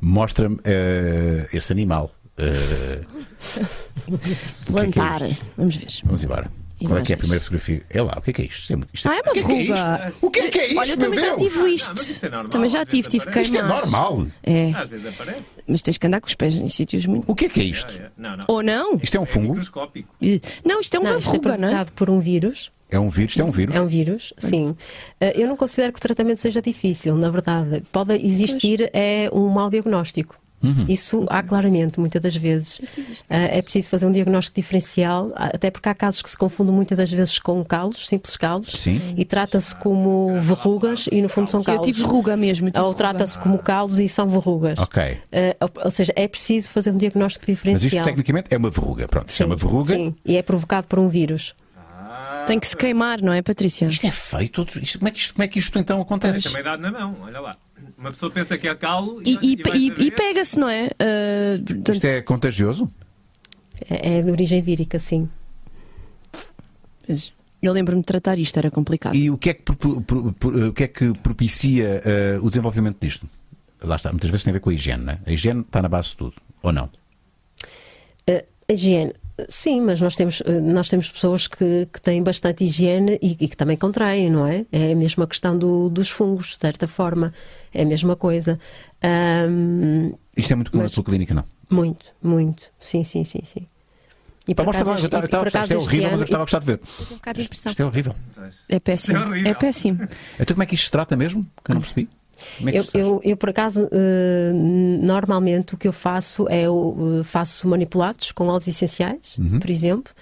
[0.00, 2.10] Mostra-me eh, esse animal.
[2.36, 4.36] O que é que é
[4.66, 5.20] Plantar.
[5.56, 5.86] Vamos ver.
[6.04, 6.50] Vamos embora.
[6.86, 7.82] Qual é que é a primeira fotografia?
[7.90, 8.60] É lá, o que é que é isto?
[8.60, 10.16] Isto é, muito- isto Ah, é uma o que é que é isto?
[10.26, 10.78] O que é que é isto?
[10.78, 11.88] Olha, eu também já tive isto.
[11.88, 13.50] Não, mas isso é normal, também já tive, tive que aparece.
[13.52, 13.80] Isto é queimar.
[13.80, 14.26] normal.
[14.42, 15.42] É, Às vezes aparece.
[15.66, 17.24] mas tens que andar com os pés em sítios muito.
[17.30, 17.94] O que é que é isto?
[18.16, 18.44] Não, não.
[18.48, 18.96] Ou não?
[19.02, 19.48] Isto é um É fungo?
[19.50, 20.08] microscópico.
[20.64, 21.84] Não, isto é uma Não, isto é verruga, não é?
[21.84, 22.70] por um vírus.
[22.90, 23.32] É um vírus?
[23.32, 23.74] Isto é um vírus?
[23.74, 24.76] É um vírus, sim.
[25.20, 27.82] Eh, Eu não considero que o tratamento seja difícil, na verdade.
[27.90, 30.36] Pode existir é um mau diagnóstico.
[30.64, 30.86] Uhum.
[30.88, 32.80] Isso há claramente, muitas das vezes.
[33.28, 36.96] Eh, É preciso fazer um diagnóstico diferencial, até porque há casos que se confundem muitas
[36.98, 39.00] das vezes com calos, simples calos, Sim.
[39.16, 41.86] e trata-se como verrugas e no fundo são Eu calos.
[41.86, 42.68] tive verruga mesmo.
[42.68, 42.98] eu tive Ou verruga.
[43.14, 44.78] trata-se como calos e são verrugas.
[44.78, 45.18] Ok.
[45.32, 47.88] Eh, ou- seja, é preciso fazer um diagnóstico Mas diferencial.
[47.88, 49.06] isto tecnicamente é uma verruga.
[49.06, 49.94] Pronto, isto é uma verruga.
[49.94, 51.54] Sim, e é provocado por um vírus.
[52.46, 53.86] Tem que se queimar, não é, Patrícia?
[53.86, 54.66] Isto é feito.
[54.82, 56.50] isto- como, é que isto, como é que isto então acontece?
[56.62, 57.56] Dá na mão, olha lá.
[57.96, 60.90] Uma pessoa pensa que é calo E, e, e- e pega-se, não é?
[60.98, 62.90] Ah, portanto, Isto é contagioso?
[63.88, 65.28] É, é de origem vírica, sim.
[67.08, 67.32] mas
[67.62, 69.14] Eu lembro-me de tratar isto, era complicado.
[69.14, 72.48] E o que é que, pro- pro- pro- o que é que propicia eh, o
[72.48, 73.26] desenvolvimento disto?
[73.82, 75.18] Lá está, muitas vezes tem a ver com a higiene, não é?
[75.26, 76.90] A higiene está na base de tudo, ou não?
[78.26, 79.12] Eh, A higiene,
[79.48, 83.48] sim, mas nós temos, eh, nós temos pessoas que, que têm bastante higiene e, e
[83.48, 84.66] que também contraem, não é?
[84.70, 87.32] É a mesma questão do- dos fungos, de certa forma.
[87.74, 88.58] É a mesma coisa.
[89.02, 91.44] Ahm, Isto é muito comum Mas- na tua clínica, não?
[91.70, 92.70] muito, muito.
[92.80, 93.66] Sim, sim, sim, sim.
[94.46, 96.10] E por mostra acaso este- estava eu estava a por gostar, isto é horrível, mas
[96.12, 96.80] eu ano- estava a gostar de ver.
[97.10, 97.70] um bocado de impressão.
[97.72, 98.14] Isto é horrível.
[98.68, 99.18] É péssimo.
[99.18, 99.50] É horrível.
[99.50, 100.08] É péssimo.
[100.38, 101.46] Então como é que isto se trata mesmo?
[101.68, 102.08] Eu não percebi.
[102.58, 103.04] Como é que Eu, isto se faz?
[103.08, 104.52] eu, eu, por acaso, eh,
[105.02, 109.58] normalmente o que eu faço é eu eh, faço manipulados com óleos essenciais, Uhum.
[109.60, 110.12] por exemplo,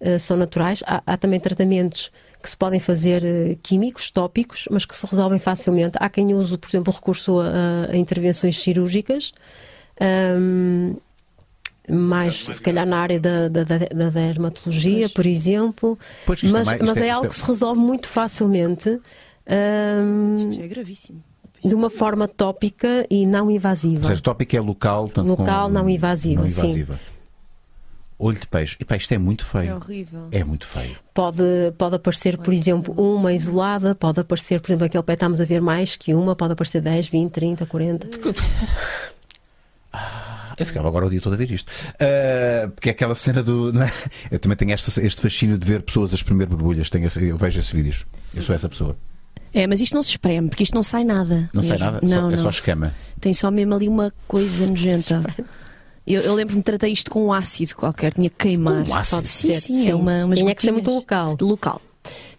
[0.00, 0.82] eh, são naturais.
[0.86, 2.10] Há, há também tratamentos
[2.48, 5.98] que se podem fazer eh, químicos, tópicos, mas que se resolvem facilmente.
[6.00, 9.32] Há quem use, por exemplo, o recurso a, a intervenções cirúrgicas.
[10.00, 10.94] ahm,
[11.90, 15.98] mais, se calhar, na área da, da, da- da dermatologia, por exemplo.
[16.26, 18.98] Pois, isto é mas mas é- é, algo é- que se resolve muito facilmente.
[19.46, 21.22] ahm, Isto é gravíssimo.
[21.64, 23.98] de uma forma tópica e não invasiva.
[24.00, 26.86] Ou seja, o tópico é local, portanto, Local, com- não invasiva, não sim.
[28.18, 28.76] Olho de peixe.
[28.80, 29.76] E pá, isto é muito É feio.
[29.76, 30.28] horrível.
[30.32, 30.96] É muito feio.
[31.14, 31.42] Pode,
[31.78, 35.60] pode aparecer, por exemplo, uma isolada, pode aparecer, por exemplo, aquele pé estamos a ver
[35.60, 38.08] mais que uma, pode aparecer 10, 20, 30, 40.
[40.58, 41.70] Eu ficava agora o dia todo a ver isto.
[42.00, 43.72] Ah, porque é aquela cena do.
[43.72, 43.92] não é?
[44.30, 46.90] Eu também tenho este, este fascínio de ver pessoas a espremer borbulhas.
[46.90, 48.04] Tenho esse- eu vejo esses vídeos.
[48.34, 48.96] Eu sou essa pessoa.
[49.54, 51.48] É, mas isto não se espreme, porque isto não sai nada.
[51.54, 51.92] Não sai mesmo.
[51.92, 52.38] nada, Não, só- é não.
[52.38, 52.94] só escama.
[53.20, 55.22] Tem só mesmo ali uma coisa nojenta.
[56.14, 58.84] Eu, eu lembro-me de tratei isto com um ácido qualquer, tinha que queimar.
[58.84, 59.26] Com ácido?
[59.26, 59.90] Sim, ser, sim, sim.
[59.90, 61.36] é uma, umas Tinha que ser muito local.
[61.40, 61.82] Local.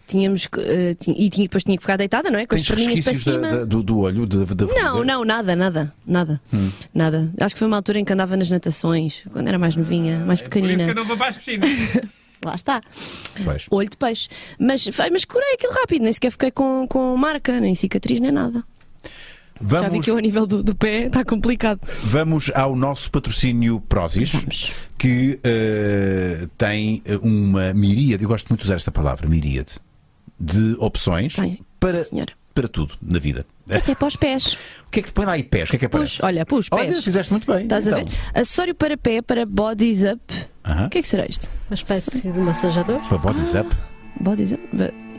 [0.06, 2.44] Tínhamos que, eh, tinha- e tinha, depois tinha que ficar deitada, não é?
[2.44, 3.40] Com as Tens perninhas para cima.
[3.42, 6.40] da- da- do, do olho, da, da Não, não, nada, nada, nada.
[6.52, 6.68] Hum.
[6.92, 7.32] Nada.
[7.40, 10.40] Acho que foi uma altura em que andava nas natações, quando era mais novinha, mais
[10.40, 10.90] É por isso que pequenina.
[10.90, 11.70] eu não vou para as piscinas.
[12.44, 12.82] Lá está.
[13.44, 13.66] Pois.
[13.70, 14.28] Olho de peixe.
[14.58, 18.64] Mas, mas curei aquilo rápido, nem sequer fiquei com, com marca, nem cicatriz, nem nada.
[19.62, 21.80] Já vi Vamos, que eu, a nível do, do pé está complicado.
[22.02, 24.72] vamos ao nosso patrocínio Prozis, Vamos.
[24.96, 29.72] que eh, tem uma miríade, eu gosto muito de usar esta palavra, miríade,
[30.38, 32.32] de opções Tem, para, sim, senhora.
[32.54, 33.44] para tudo na vida.
[33.68, 34.56] Até para os pés.
[34.86, 35.68] O que é que te põe lá aí pés?
[35.68, 36.16] O que é que aparece?
[36.16, 37.04] Pus, olha, pus Olha, pés.
[37.04, 37.62] fizeste muito bem.
[37.62, 38.04] Estás a Então.
[38.06, 38.40] ver?
[38.40, 40.20] Acessório para pé, para bodies up.
[40.64, 40.86] Aham.
[40.86, 41.48] O que é que será isto?
[41.70, 43.00] Uma espécie de massajador.
[43.04, 43.08] Ah.
[43.08, 43.68] Para bodies up.
[44.18, 44.60] Bodies up?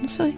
[0.01, 0.35] Não sei.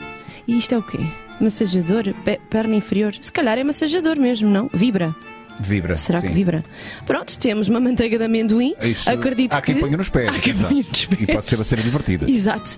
[0.47, 0.99] E isto é o quê?
[1.39, 2.13] Massajador?
[2.25, 3.13] Pe- perna inferior?
[3.21, 4.69] Se calhar é massajador mesmo, não?
[4.73, 5.13] Vibra.
[5.59, 5.95] Vibra.
[5.95, 6.27] Será sim.
[6.29, 6.65] que vibra?
[7.05, 8.73] Pronto, temos uma manteiga de amendoim.
[8.81, 9.81] Isso, Acredito há quem que.
[9.81, 10.29] ponha nos pés.
[10.29, 11.45] Há quem ponha nos E pode pés.
[11.45, 12.29] ser bastante divertida.
[12.29, 12.71] Exato.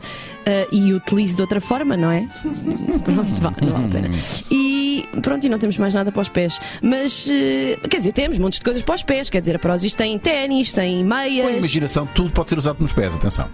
[0.45, 2.27] Ah, e utilize de outra forma, não é?
[3.03, 4.09] Pronto, vá, não vale a pena.
[4.51, 6.59] E pronto, e não temos mais nada para os pés.
[6.81, 9.29] Mas, eh, quer dizer, temos montes de coisas para os pés.
[9.29, 11.55] Quer dizer, a Prozis tem ténis, tem Com meias.
[11.57, 13.47] imaginação, tudo pode ser usado nos pés, atenção.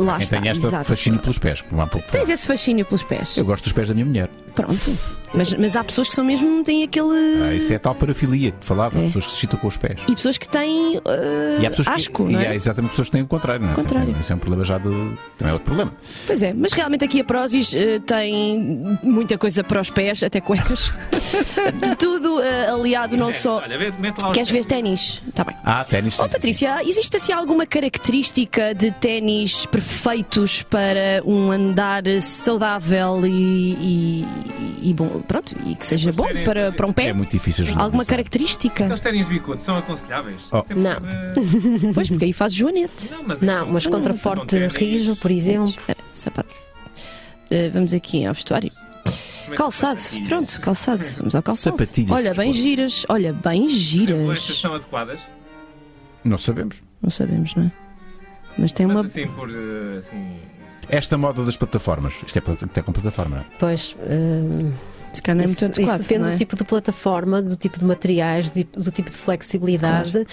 [0.00, 0.40] Lá Quem está.
[0.40, 0.84] tem esta exato.
[0.84, 3.36] fascínio pelos pés, como há pouco Tens esse fascínio pelos pés.
[3.36, 4.30] Eu gosto dos pés da minha mulher.
[4.54, 4.96] Pronto.
[5.32, 7.42] Mas, mas há pessoas que são mesmo, têm aquele.
[7.48, 9.06] Ah, isso é a tal parafilia que te falava, É.
[9.06, 10.00] pessoas que se excitam com os pés.
[10.08, 12.48] E pessoas que têm eh, E há pessoas asco, que, não e é?
[12.48, 13.74] há exatamente pessoas que têm o contrário, não é?
[13.76, 14.16] Contrário.
[14.20, 14.88] Isso é um problema já de.
[15.38, 15.92] Também é outro problema.
[16.26, 20.40] Pois é, mas realmente aqui a Prozis eh, tem muita coisa para os pés, até
[20.40, 20.90] cuecas.
[21.80, 23.58] de tudo eh, aliado não só.
[23.58, 25.22] Olha, mete lá Queres ver ténis?
[25.28, 25.54] Está bem.
[25.64, 26.14] Ah, ténis.
[26.16, 26.34] sim, Oh, sim, sim.
[26.34, 34.26] Patrícia, existe assim alguma característica de ténis perfeitos para um andar saudável e, e-
[34.82, 37.08] e bom, pronto, e que seja bom para, para um pé?
[37.08, 38.06] É muito difícil Alguma generalizar.
[38.06, 38.84] característica?
[38.84, 40.40] Aqueles ténis bicudos são aconselháveis?
[40.52, 40.62] Oh.
[40.62, 40.92] Sempre, Não.
[40.92, 43.10] eh, Pois, porque aí faz joanete.
[43.12, 45.66] Não, mas, Não, mas são- contra são forte ténis- rijo, por exemplo.
[45.70, 46.54] Espera, sapato.
[47.50, 48.70] Eh, vamos aqui ao vestuário.
[49.50, 51.02] é Calçado, pronto, calçado.
[51.18, 51.76] Vamos ao calçado.
[51.76, 53.04] Sapatilhas Olha, bem giras.
[53.08, 54.42] Olha, bem Estas giras.
[54.60, 55.18] são adequadas?
[56.24, 56.82] Não sabemos.
[57.02, 57.72] Não sabemos, não é?
[58.58, 59.02] Mas tem uma.
[59.02, 59.48] Mas assim, por.
[59.50, 60.36] eh, Assim,
[60.90, 62.14] Esta moda das plataformas.
[62.26, 63.46] Isto é, plata- é com plataforma, não é?
[63.58, 64.72] Pois, hum,
[65.12, 66.00] Se calhar não é muito isso, isso adequado.
[66.02, 66.32] depende não é?
[66.32, 70.26] do tipo de plataforma, do tipo de materiais, do, tipo- do tipo de flexibilidade,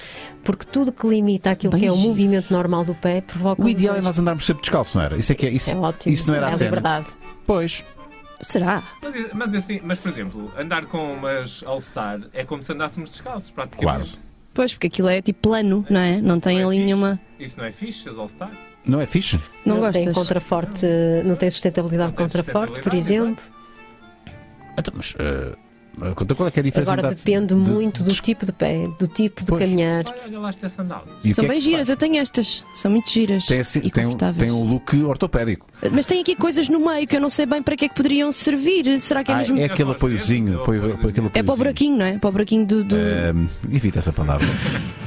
[0.44, 3.64] porque tudo que limita aquilo Bem que é o movimento normal do pé provoca.
[3.64, 5.18] O ideal é nós andarmos sempre descalço, não era?
[5.18, 5.50] Isso é que é.
[5.50, 7.08] Isso, Isso é ótimo, isso não era é a liberdade.
[7.46, 7.84] Pois.
[8.42, 8.84] Será?
[9.02, 13.50] mas, mas assim, mas por exemplo, andar com umas All-Star é como se andássemos descalços,
[13.50, 13.84] praticamente.
[13.84, 14.20] Quase.
[14.54, 16.22] Pois, porque aquilo é tipo plano, não é?
[16.22, 16.86] Não tem Não é ali fixe.
[16.86, 17.20] nenhuma.
[17.40, 18.52] Isso não é fixe, as All-Star?
[18.88, 19.40] Não é fixe?
[19.66, 20.14] Não, tem gostas?
[20.14, 20.86] contraforte,
[21.26, 23.44] não tem sustentabilidade Não tem contra forte, por sustentabilidade, exemplo.
[24.80, 25.16] Então, mas.
[26.16, 28.46] conta qual é que é a diferença Agora de- depende de- muito do de- tipo
[28.46, 29.64] de pé, do tipo de Pois.
[29.64, 30.06] caminhar.
[30.08, 31.10] Olha, olha lá estas sandálias.
[31.24, 31.90] E o São é bem giras, faz?
[31.90, 32.64] eu tenho estas.
[32.76, 34.38] São muito giras Tem, assim- e tem, um, confortáveis.
[34.38, 35.66] tem um look ortopédico.
[35.92, 37.96] Mas tem aqui coisas no meio que eu não sei bem para que é que
[37.96, 39.00] poderiam servir.
[39.02, 39.58] Será que é Ah, mesmo.
[39.58, 40.62] é É, aquele É apoiozinho.
[40.62, 42.18] apoio, dedos, apoio, aquele para o buraquinho, não é?
[42.20, 42.84] Para o buraquinho do.
[42.84, 44.48] do- Ehm, evita essa palavra.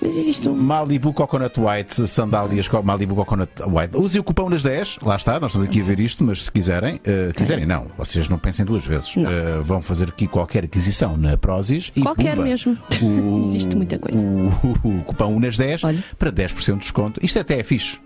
[0.00, 0.54] Mas existe um.
[0.54, 3.96] Malibu Coconut White, sandálias com Malibu Coconut White.
[3.96, 6.50] Use o cupom nas 10, lá está, nós estamos aqui a ver isto, mas se
[6.52, 9.14] quiserem, eh, quiserem não, vocês não pensem duas vezes.
[9.16, 12.78] Eh, vão fazer aqui qualquer aquisição na Prozis e Qualquer pumba, mesmo.
[13.02, 14.18] o- Existe muita coisa.
[14.26, 16.02] O, o cupom nas 10 Olha.
[16.18, 17.20] para 10% de desconto.
[17.24, 17.98] Isto até é fixe.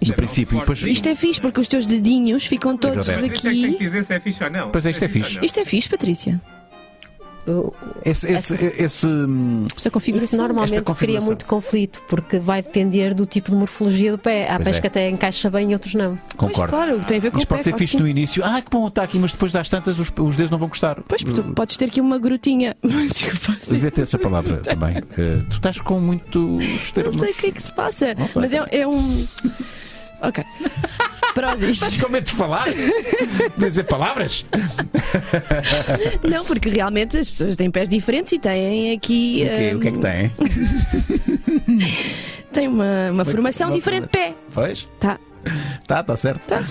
[0.00, 3.26] Isto No princípio, depois, Isto é fixe porque os teus dedinhos ficam todos Agradece.
[3.26, 3.78] É que que aqui.
[3.84, 4.70] dizer se é fixe ou não.
[4.70, 5.38] Pois é, isto é Se fixe.
[5.44, 6.40] Isto é fixe, Patrícia.
[8.04, 10.38] Esse, esse, esse, hum, Esta Isso configuração.
[10.38, 11.18] normalmente Esta configuração.
[11.20, 14.48] cria muito conflito, porque vai depender do tipo de morfologia do pé.
[14.48, 14.80] Há Pois pés é.
[14.80, 16.18] que até encaixa bem e outros não.
[16.36, 16.70] Pois, concordo.
[16.70, 17.54] claro, tem a ver com Isto o pé.
[17.56, 18.42] pode ser claro fixe no início.
[18.44, 21.00] Ah, que bom, está aqui, mas depois das tantas os, os dedos não vão gostar.
[21.08, 22.76] Pois, porque tu podes ter aqui uma grutinha.
[22.82, 23.56] Desculpa.
[23.68, 24.96] Devia ter essa palavra também.
[24.98, 27.16] Eh, tu estás com muitos termos.
[27.16, 28.06] Não sei o que é que se passa.
[28.36, 29.26] Mas é, é um.
[30.22, 30.44] Ok.
[31.34, 31.70] Prozis.
[31.82, 32.66] Estás com medo de falar?
[33.56, 34.44] Dizer palavras?
[36.28, 39.42] Não, porque realmente as pessoas têm pés diferentes e têm aqui.
[39.44, 39.70] O quê?
[39.72, 40.32] hum, O que é que tem?
[42.52, 44.34] Tem uma, uma formação uma diferente de pé.
[44.52, 44.88] Pois?
[44.98, 45.20] Tá.
[45.86, 46.46] Tá, tá certo.
[46.46, 46.62] Tá.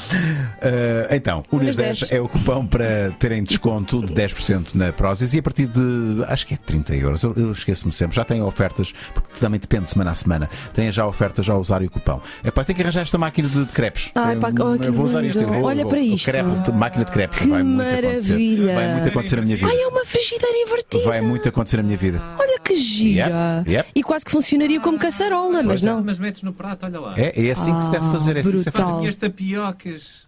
[0.62, 2.12] Eh, então, o Unas Unas 10 10.
[2.14, 6.48] é o cupom para terem desconto de 10% na Prozis e a partir de, acho
[6.48, 9.92] que é 30 euros, eu, eu esqueço-me sempre, já têm ofertas, porque também depende de
[9.92, 12.22] semana a semana, têm já ofertas já a usar o cupom.
[12.46, 14.10] É pá, tem que arranjar esta máquina de, de crepes.
[14.16, 15.40] Ai, Eu- pá, oh, que eu vou usar isto.
[15.42, 16.26] eu vou- Olha vou- para isto.
[16.32, 17.40] crepe, máquina de crepes.
[17.40, 18.06] Que vai muito acontecer.
[18.32, 18.74] maravilha.
[18.76, 19.68] Vai muito acontecer na minha vida.
[19.70, 21.04] Ai, é uma frigideira invertida.
[21.06, 22.22] Vai muito acontecer na minha vida.
[22.40, 23.28] Olha que gira.
[23.66, 23.90] Yep, yep.
[23.96, 26.04] E quase que funcionaria como caçarola, mas Pois é, não.
[26.04, 27.14] Mas metes no prato, olha lá.
[27.18, 28.38] É, é assim que se deve fazer.
[28.38, 28.86] É assim brutal.
[28.95, 29.05] fazer.
[29.05, 30.28] E as tapiocas.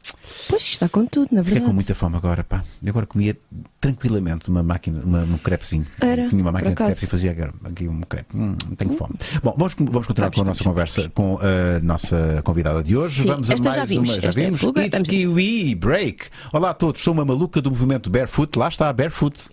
[0.50, 1.66] Pois isto está com tudo, na Fiquei verdade.
[1.66, 2.64] com muita fome agora, pá.
[2.84, 3.36] Eu agora comia
[3.80, 5.86] tranquilamente uma máquina, uma, um crepezinho.
[6.00, 7.32] Era, Tinha uma máquina de crepes e fazia
[7.64, 8.38] aqui um crepe.
[8.38, 9.16] Hum, tenho fome.
[9.44, 12.96] Bom, vamos, vamos continuar Vamos, com a nossa vamos, conversa com a nossa convidada de
[12.96, 13.24] hoje.
[13.24, 14.10] Sim, vamos a esta já mais vimos.
[14.10, 14.22] uma.
[14.22, 14.62] Já Esta é a vimos?
[14.62, 15.02] fuga, It's.
[15.02, 16.26] Kiwi Break.
[16.54, 18.58] Olá a todos, sou uma maluca do movimento Barefoot.
[18.58, 19.50] Lá está, Barefoot.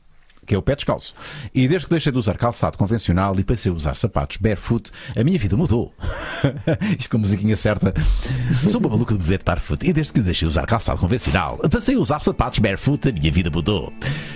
[0.49, 1.13] Que é o pé descalço.
[1.55, 5.23] E desde que deixei de usar calçado convencional e passei a usar sapatos barefoot, a
[5.23, 5.93] minha vida mudou.
[6.99, 7.93] Isto com a musiquinha certa.
[8.67, 11.97] Sou uma maluca de movimento barefoot e desde que deixei de usar calçado convencional, passei
[11.97, 13.93] a usar sapatos barefoot, a minha vida mudou.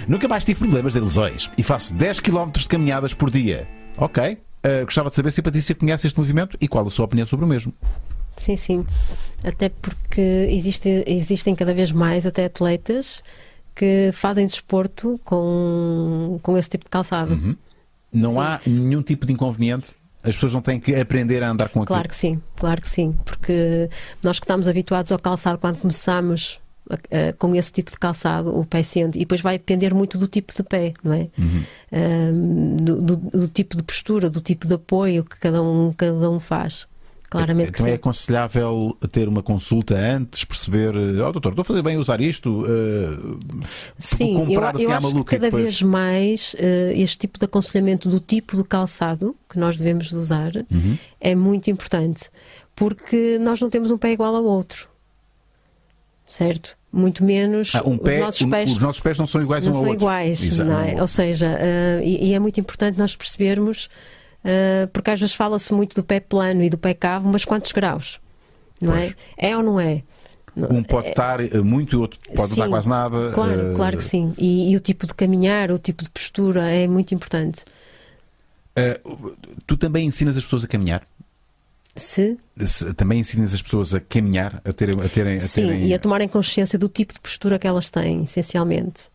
[0.06, 3.66] Nunca mais tive problemas de lesões e faço 10 km de caminhadas por dia.
[3.96, 4.34] Ok.
[4.34, 7.26] Uh, gostava de saber se a Patrícia conhece este movimento e qual a sua opinião
[7.26, 7.72] sobre o mesmo.
[8.36, 8.86] Sim, sim.
[9.42, 13.24] Até porque existe, existem cada vez mais até atletas
[13.74, 17.32] que fazem desporto com, com esse tipo de calçado.
[17.34, 17.56] Uhum.
[18.12, 18.38] Não Sim.
[18.38, 19.88] há nenhum tipo de inconveniente.
[20.22, 21.86] As pessoas não têm que aprender a andar com aquilo.
[21.96, 23.12] Claro que sim, claro que sim.
[23.24, 23.88] Porque
[24.22, 26.60] nós que estamos habituados ao calçado quando começamos
[27.38, 30.52] com esse tipo de calçado, o pé sente, e depois vai depender muito do tipo
[30.54, 31.28] de pé, não é?
[31.38, 32.76] Uhum.
[32.76, 36.38] Do, do- do tipo de postura, do tipo de apoio que cada um, cada um
[36.38, 36.86] faz.
[37.32, 37.96] Claramente que então é sim.
[37.96, 43.40] aconselhável ter uma consulta antes, perceber, oh doutor, estou a fazer bem usar isto, uh,
[43.98, 47.38] Sim, eu, assim eu à que maluca e cada depois- vez mais eh, este tipo
[47.38, 50.96] de aconselhamento do tipo de calçado que nós devemos de usar Uhum.
[51.20, 52.30] é muito importante,
[52.76, 54.88] porque nós não temos um pé igual ao outro,
[56.26, 56.76] certo?
[56.92, 59.64] Muito menos Ah, um pé, os nossos um- pés os nossos pés não são iguais
[59.66, 60.04] não um ao são outro.
[60.04, 61.00] iguais, não é?
[61.00, 63.88] Ou seja, eh, e, e é muito importante nós percebermos,
[64.44, 67.72] eh, porque às vezes fala-se muito do pé plano e do pé cavo, mas quantos
[67.72, 68.20] graus?
[68.80, 69.14] Não Pois.
[69.38, 69.50] é?
[69.50, 70.02] É ou não é?
[70.56, 73.30] Um pode estar uh, muito e outro pode não estar quase nada.
[73.32, 74.34] Claro, uh, claro que sim.
[74.36, 77.64] E, e o tipo de caminhar, o tipo de postura é muito importante.
[78.76, 79.36] uh,
[79.66, 81.06] tu também ensinas as pessoas a caminhar?
[81.94, 84.98] Se, Se- também ensinas as pessoas a caminhar, a terem.
[85.00, 87.90] A terem, a sim, terem- e a tomarem consciência do tipo de postura que elas
[87.90, 89.10] têm, essencialmente.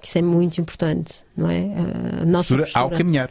[0.00, 1.60] Que isso é muito importante, não é?
[2.20, 3.30] A nossa postura postura, ao caminhar.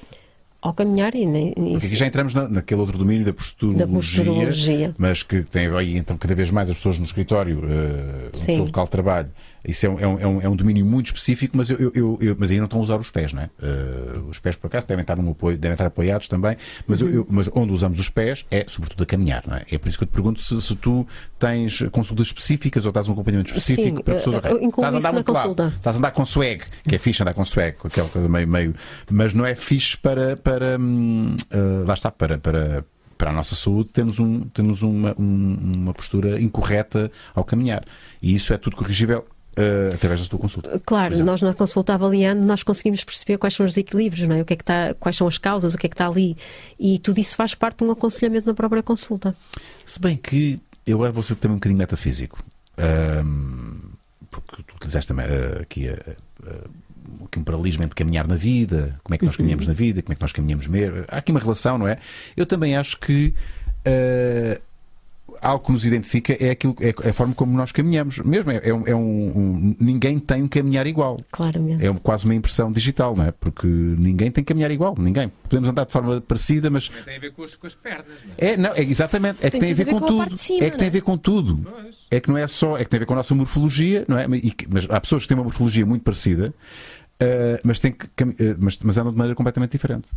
[0.64, 3.92] Ao caminhar e, nem- Porque aqui já entramos na, naquele outro domínio da posturologia, Da
[3.94, 4.96] posturologia.
[4.98, 8.58] mas que tem aí então cada vez mais as pessoas no escritório, uh, no seu
[8.66, 9.30] local de trabalho.
[9.66, 12.18] Isso é um, é um- é um- é um domínio muito específico, mas, eu, eu-
[12.20, 13.50] eu- mas aí não estão a usar os pés, não é?
[13.62, 17.10] Uh, os pés, por acaso, devem estar, num apoio, devem estar apoiados também, mas, eu-
[17.10, 19.64] eu- mas onde usamos os pés é sobretudo a caminhar, não é?
[19.72, 21.08] É por isso que eu te pergunto se, se tu
[21.40, 24.36] tens consultas específicas ou estás um acompanhamento específico Sim, para pessoas.
[24.36, 25.74] eu- ok, eu incluo estás a andar muito lado, consulta.
[25.78, 28.48] Estás a andar com swag, que é fixe andar com swag, aquela coisa meio.
[28.48, 28.76] meio
[29.10, 30.36] mas não é fixe para.
[30.36, 32.38] para uh, lá está, para.
[32.38, 32.86] para
[33.16, 37.86] para a nossa saúde, temos, um, temos uma, um- uma postura incorreta ao caminhar.
[38.22, 39.24] E isso é tudo corrigível
[39.58, 40.70] uh, através da tua consulta.
[40.70, 44.42] por Claro, nós na consulta avaliando, nós conseguimos perceber quais são os desequilíbrios, não é?
[44.42, 46.38] O que é que está, quais são as causas, o que é que está ali.
[46.80, 49.36] E tudo isso faz parte de um aconselhamento na própria consulta.
[49.86, 52.44] Se bem que eu vou ser também um bocadinho metafísico.
[52.78, 53.92] Ahm,
[54.30, 59.18] porque tu utilizaste também ah, aqui, aqui um paralelismo entre caminhar na vida, como é
[59.18, 61.06] que nós caminhamos na vida, como é que nós caminhamos mesmo.
[61.08, 61.98] Há aqui uma relação, não é?
[62.36, 63.34] Eu também acho que
[65.44, 68.20] algo que nos identifica é, aquilo, é a forma como nós caminhamos.
[68.20, 71.18] Mesmo é, é um, é um- um- Ninguém tem um caminhar igual.
[71.32, 71.86] Claramente.
[71.86, 73.32] É um- quase uma impressão digital, não é?
[73.32, 74.96] Porque ninguém tem que caminhar igual.
[74.98, 75.32] Ninguém.
[75.44, 76.88] Podemos andar de forma parecida, mas.
[76.88, 78.52] Também tem a ver com as, com as pernas, não é?
[78.54, 79.46] É, não, é exatamente.
[79.46, 80.38] É que tem, a ver, com, tudo.
[80.38, 80.92] cima, é que tem a é?
[80.92, 81.60] ver com tudo.
[81.70, 81.96] Pois.
[82.10, 82.78] É que não é só.
[82.78, 84.26] É que tem a ver com a nossa morfologia, não é?
[84.38, 86.54] E mas há pessoas que têm uma morfologia muito parecida,
[87.20, 90.08] ah, mas, têm que, ah, mas, mas andam de maneira completamente diferente.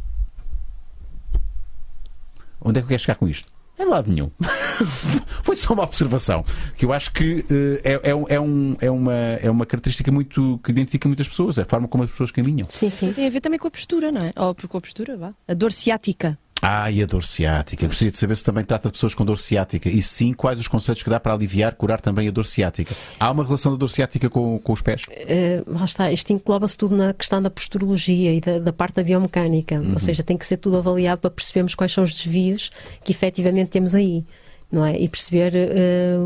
[2.61, 3.53] Onde é que eu quero chegar com isto?
[3.79, 4.31] É lado nenhum.
[5.43, 6.45] Foi só uma observação.
[6.77, 7.45] Que eu acho que
[7.85, 11.29] eh, é, é, um- é, um- é uma, é uma característica muito que identifica muitas
[11.29, 12.67] pessoas, é a forma como as pessoas caminham.
[12.71, 13.13] Sim, sim.
[13.13, 14.31] Tem a ver também com a postura, não é?
[14.37, 15.35] Ou com a postura, vá.
[15.47, 16.39] A dor ciática.
[16.69, 17.87] Ah, e a dor ciática.
[17.87, 19.89] Gostaria de saber se também trata de pessoas com dor ciática.
[19.89, 22.93] E sim, quais os conceitos que dá para aliviar, curar também a dor ciática.
[23.21, 25.03] Há uma relação da dor ciática com, com os pés?
[25.09, 29.05] Eh, lá está, isto engloba-se tudo na questão da posturologia e da, da parte da
[29.05, 29.81] biomecânica.
[29.93, 32.73] Ou seja, tem que ser tudo avaliado para percebermos quais são os desvios
[33.05, 34.25] que efetivamente temos aí,
[34.71, 34.99] não é?
[34.99, 36.17] E perceber eh,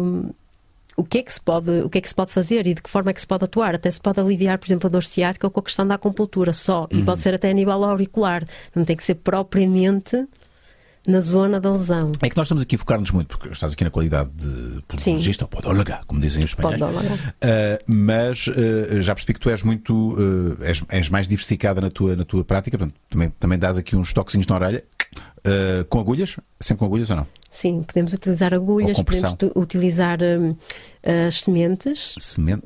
[1.00, 2.82] o que é que se pode, o que é que se pode fazer e de
[2.82, 3.74] que forma é que se pode atuar.
[3.74, 6.86] Até se pode aliviar, por exemplo, a dor ciática com a questão da acupuntura só.
[6.90, 8.46] E pode ser até a nível auricular.
[8.74, 10.26] Não tem que ser propriamente
[11.06, 12.12] na zona da lesão.
[12.20, 15.44] É que nós estamos aqui a focar-nos muito, porque estás aqui na qualidade de podologista,
[15.44, 16.82] ou podóloga, como dizem os espanhóis.
[16.82, 17.26] Uh,
[17.86, 19.94] mas uh, já percebi que tu és muito.
[19.94, 23.96] uh, és, és mais diversificada na tua, na tua prática, portanto, também, também dás aqui
[23.96, 24.84] uns toquezinhos na orelha.
[25.16, 26.36] Uh, com agulhas?
[26.60, 27.26] Sempre com agulhas ou não?
[27.50, 30.54] Sim, podemos utilizar agulhas, podemos utilizar hum,
[31.26, 32.62] as sementes, Semente?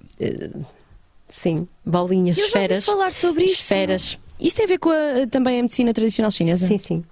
[1.29, 2.85] sim, bolinhas, Eu já ouvi esferas.
[2.85, 3.55] falar sobre isso.
[3.63, 6.67] Esferas, Isso tem a ver com a- também a medicina tradicional chinesa?
[6.67, 7.05] sim, sim.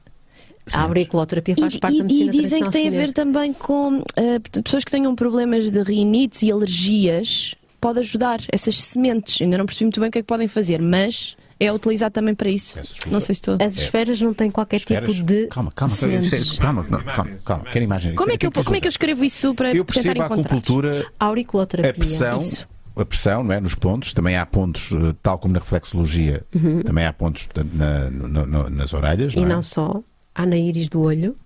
[0.66, 0.78] Sim.
[0.78, 3.12] A auriculoterapia faz E, parte da e- medicina e dizem que tem a tradicional ver
[3.12, 7.54] também com eh, pessoas que tenham problemas de rinites e alergias.
[7.80, 9.42] Pode ajudar essas sementes.
[9.42, 12.34] Ainda não percebi muito bem o que é que podem fazer, mas é utilizado também
[12.34, 12.78] para isso.
[13.10, 13.56] Não sei se estou.
[13.60, 15.10] As esferas não têm qualquer Esferas?
[15.10, 15.46] tipo de.
[15.48, 18.14] Calma, calma, calma, calma, calma, calma, quero imagem.
[18.14, 20.26] Como é que eu, como é que eu escrevo isso para Eu tentar percebo a
[20.26, 20.40] encontrar?
[20.56, 21.90] acupuntura Auriculoterapia.
[21.90, 22.68] A pressão, isso.
[22.96, 26.42] a pressão não é, nos pontos, também há pontos, eh, tal como na reflexologia,
[26.84, 29.34] também há pontos na- no- no- nas orelhas.
[29.34, 29.48] E não é?
[29.48, 30.02] não só.
[30.34, 31.36] Há na íris do olho,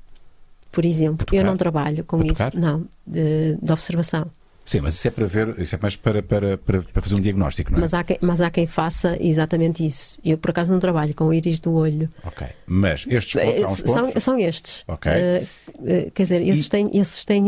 [0.71, 1.27] por exemplo.
[1.33, 2.35] Eu não trabalho com isso.
[2.35, 2.55] tocar?
[2.55, 4.27] Não, de, de observação.
[4.67, 7.21] Sim, mas isso é para ver, isso é mais para, para, para, para fazer um
[7.21, 7.81] diagnóstico, não é?
[7.83, 10.19] Mas há, quem, mas há quem faça exatamente isso.
[10.25, 12.11] Eu, por acaso, não trabalho com o íris do olho.
[12.25, 12.49] Ok.
[12.67, 14.25] Mas estes pontos, Eh, São, pontos.
[14.25, 14.85] são estes.
[14.89, 15.13] Ok.
[15.13, 17.45] Eh, quer dizer, esses E- têm, esses têm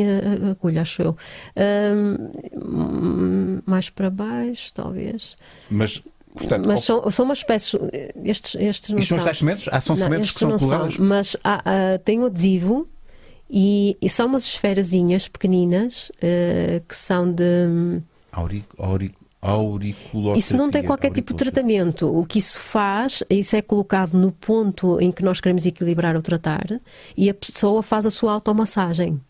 [0.50, 1.16] agulha, acho eu.
[1.56, 5.36] Ahm, mais para baixo, talvez.
[5.70, 6.02] Mas,
[6.34, 7.74] portanto, mas são, são umas espécies.
[8.24, 9.20] Estes, estes não isto são.
[9.20, 9.68] são as sementes?
[9.72, 10.90] Ah, são Não, sementes que estes são?
[10.90, 12.88] São, mas há, há- tem o adesivo
[13.50, 18.00] e, e são umas esferazinhas pequeninas eh, que são de.
[18.32, 20.38] Auric, auric, auriculoterapia.
[20.38, 22.06] Isso não tem qualquer tipo de tratamento.
[22.06, 26.22] O que isso faz, isso é colocado no ponto em que nós queremos equilibrar ou
[26.22, 26.66] tratar
[27.16, 29.20] e a pessoa faz a sua automassagem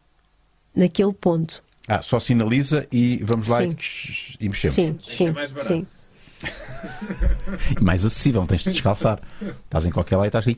[0.74, 1.62] naquele ponto.
[1.86, 3.76] Ah, só sinaliza e vamos lá Sim.
[4.40, 4.74] e, e mexemos.
[4.74, 5.86] Sim, sim, é sim.
[7.80, 9.20] E mais acessível, não tens de descalçar.
[9.64, 10.56] estás em qualquer lado e estás aí.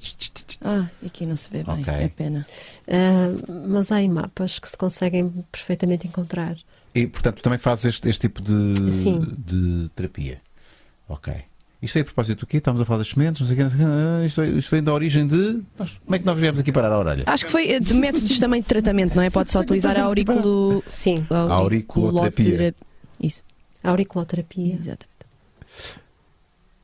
[0.63, 1.81] Ah, aqui não se vê bem.
[1.81, 1.93] Ok.
[1.93, 2.47] É pena.
[2.89, 6.57] Ah, mas há aí mapas que se conseguem perfeitamente encontrar.
[6.95, 9.35] E, portanto, tu também fazes este, este tipo de, Sim.
[9.39, 10.41] de terapia.
[11.09, 11.33] Ok.
[11.83, 12.59] Isto veio a propósito do quê?
[12.59, 13.63] Estamos a falar das sementes, não sei o quê.
[13.65, 13.93] Não sei o quê.
[14.23, 15.63] Ah, Isto, isto vem da origem de.
[15.79, 17.23] Mas como é que nós viemos aqui parar a orelha?
[17.27, 19.31] Acho que foi de métodos também de tratamento, não é?
[19.31, 20.85] Pode-se utilizar a auriculo...
[20.91, 22.45] Sim, a Auriculoterapia.
[22.45, 22.75] auriculotera-
[23.19, 23.43] Isso,
[23.83, 24.75] a auriculoterapia.
[24.75, 25.10] exatamente.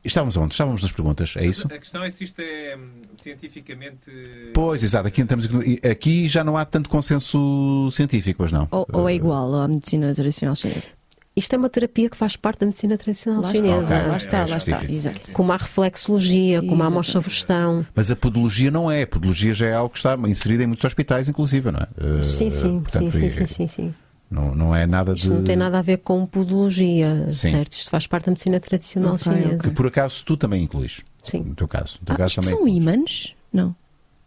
[0.07, 0.53] Estávamos onde?
[0.53, 1.67] Estávamos nas perguntas, é isso?
[1.67, 4.09] A questão é se isto é hum, cientificamente.
[4.53, 5.07] Pois, exato.
[5.07, 5.47] Aqui, estamos,
[5.89, 8.67] aqui já não há tanto consenso científico, pois não?
[8.71, 10.89] Ou, ou é igual à medicina tradicional chinesa.
[11.35, 13.81] Isto é uma terapia que faz parte da medicina tradicional Lá chinesa.
[13.83, 14.07] está, Ok.
[14.09, 14.85] lá está, É lá está.
[14.91, 15.31] Exato.
[15.33, 17.85] Como a reflexologia, como a mocha-bustão.
[17.93, 19.03] Mas a podologia não é.
[19.03, 21.87] A podologia já é algo que está inserida em muitos hospitais, inclusive, não é?
[22.21, 23.93] Eh, Sim, sim, portanto, sim, sim, é- sim, sim, sim.
[24.29, 25.33] Não, não é nada Isto de.
[25.33, 27.51] não tem nada a ver com podologia, Sim.
[27.51, 27.73] certo?
[27.73, 29.57] Isto faz parte da medicina tradicional Ok, chinesa.
[29.59, 31.01] Que por acaso tu também incluís.
[31.23, 31.41] Sim.
[31.43, 31.97] No teu caso.
[32.01, 32.77] No teu Ah, caso isto também são incluís.
[32.97, 33.35] ímãs?
[33.53, 33.75] Não.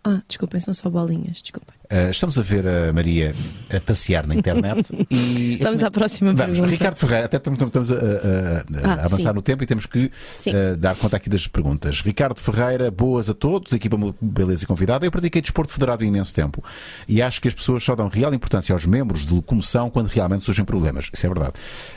[0.02, 1.42] Ah, desculpem, são só bolinhas.
[1.42, 1.74] Desculpem.
[1.92, 3.34] Uh, estamos a ver a Maria
[3.74, 5.58] a passear na internet e.
[5.60, 6.70] Vamos à próxima Vamos, pergunta.
[6.70, 9.34] Ricardo Ferreira, até estamos, estamos a, a- a- Ah, avançar sim.
[9.34, 12.00] no tempo e temos que uh, dar conta aqui das perguntas.
[12.00, 15.04] Ricardo Ferreira, boas a todos, equipa Beleza e convidada.
[15.04, 16.62] Eu pratiquei desporto federado há imenso tempo
[17.08, 20.44] e acho que as pessoas só dão real importância aos membros de locomoção quando realmente
[20.44, 21.10] surgem problemas.
[21.12, 21.54] Isso é verdade.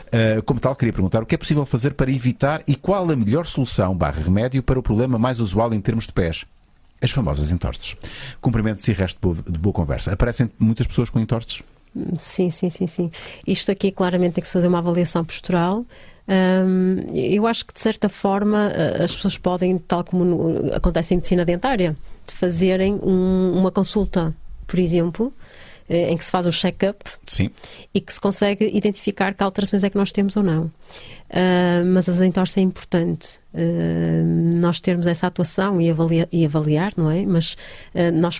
[0.08, 3.16] Uh, como tal, queria perguntar o que é possível fazer para evitar e qual a
[3.16, 6.46] melhor solução barra remédio para o problema mais usual em termos de pés.
[7.04, 7.96] As famosas entorses.
[8.40, 10.14] Cumprimentos e resto de boa, de boa conversa.
[10.14, 11.62] Aparecem muitas pessoas com entorses?
[12.18, 13.12] Sim, sim, sim, sim.
[13.46, 15.86] Isto aqui claramente tem que se fazer uma avaliação postural.
[16.28, 21.14] Hum, eu acho que de certa forma eh, as pessoas podem, tal como no- acontece
[21.14, 24.34] em medicina dentária, de fazerem um- uma consulta,
[24.66, 25.34] por exemplo,
[25.90, 27.04] em que se faz o check-up
[27.94, 30.72] e que se consegue identificar que alterações é que nós temos ou não.
[31.34, 36.94] Uh, mas as entorse é importante uh, nós termos essa atuação e, avalia, e avaliar,
[36.96, 37.26] não é?
[37.26, 37.54] Mas
[37.96, 38.40] uh, nós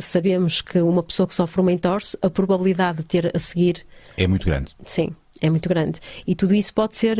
[0.00, 3.86] sabemos que uma pessoa que sofre uma entorse, a probabilidade de ter a seguir.
[4.16, 4.74] É muito grande.
[4.84, 5.14] Sim.
[5.40, 6.00] É muito grande.
[6.26, 7.16] E tudo isso pode ser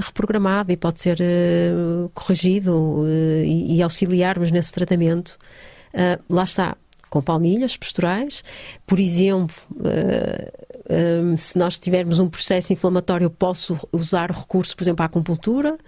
[0.00, 1.18] reprogramado e pode ser
[2.14, 3.04] corrigido
[3.44, 5.36] e, e auxiliarmos nesse tratamento.
[6.30, 6.76] lá está,
[7.14, 8.42] com palmilhas posturais.
[8.84, 15.04] Por exemplo, uh, uh, se nós tivermos um processo inflamatório, posso usar recurso, por exemplo,
[15.04, 15.78] à acupuntura.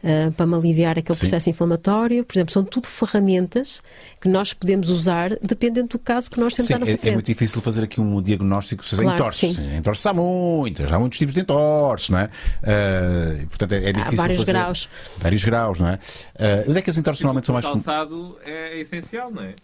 [0.00, 1.22] Uh, para me aliviar aquele Sim.
[1.22, 2.24] processo inflamatório.
[2.24, 3.82] Por exemplo, são tudo ferramentas
[4.20, 7.10] que nós podemos usar dependendo do caso que nós temos sim, à nossa é, frente.
[7.10, 9.58] É muito difícil fazer aqui um diagnóstico se claro, entorses.
[9.58, 12.26] Entorses há muitas, há muitos tipos de entorses, não é?
[12.26, 14.52] Uh, portanto, é, é difícil há vários fazer...
[14.52, 14.88] graus.
[15.18, 15.94] Vários graus, não é?
[15.94, 17.64] Uh, onde é que as entorses normalmente são mais...
[17.64, 19.56] O calçado é essencial, não é?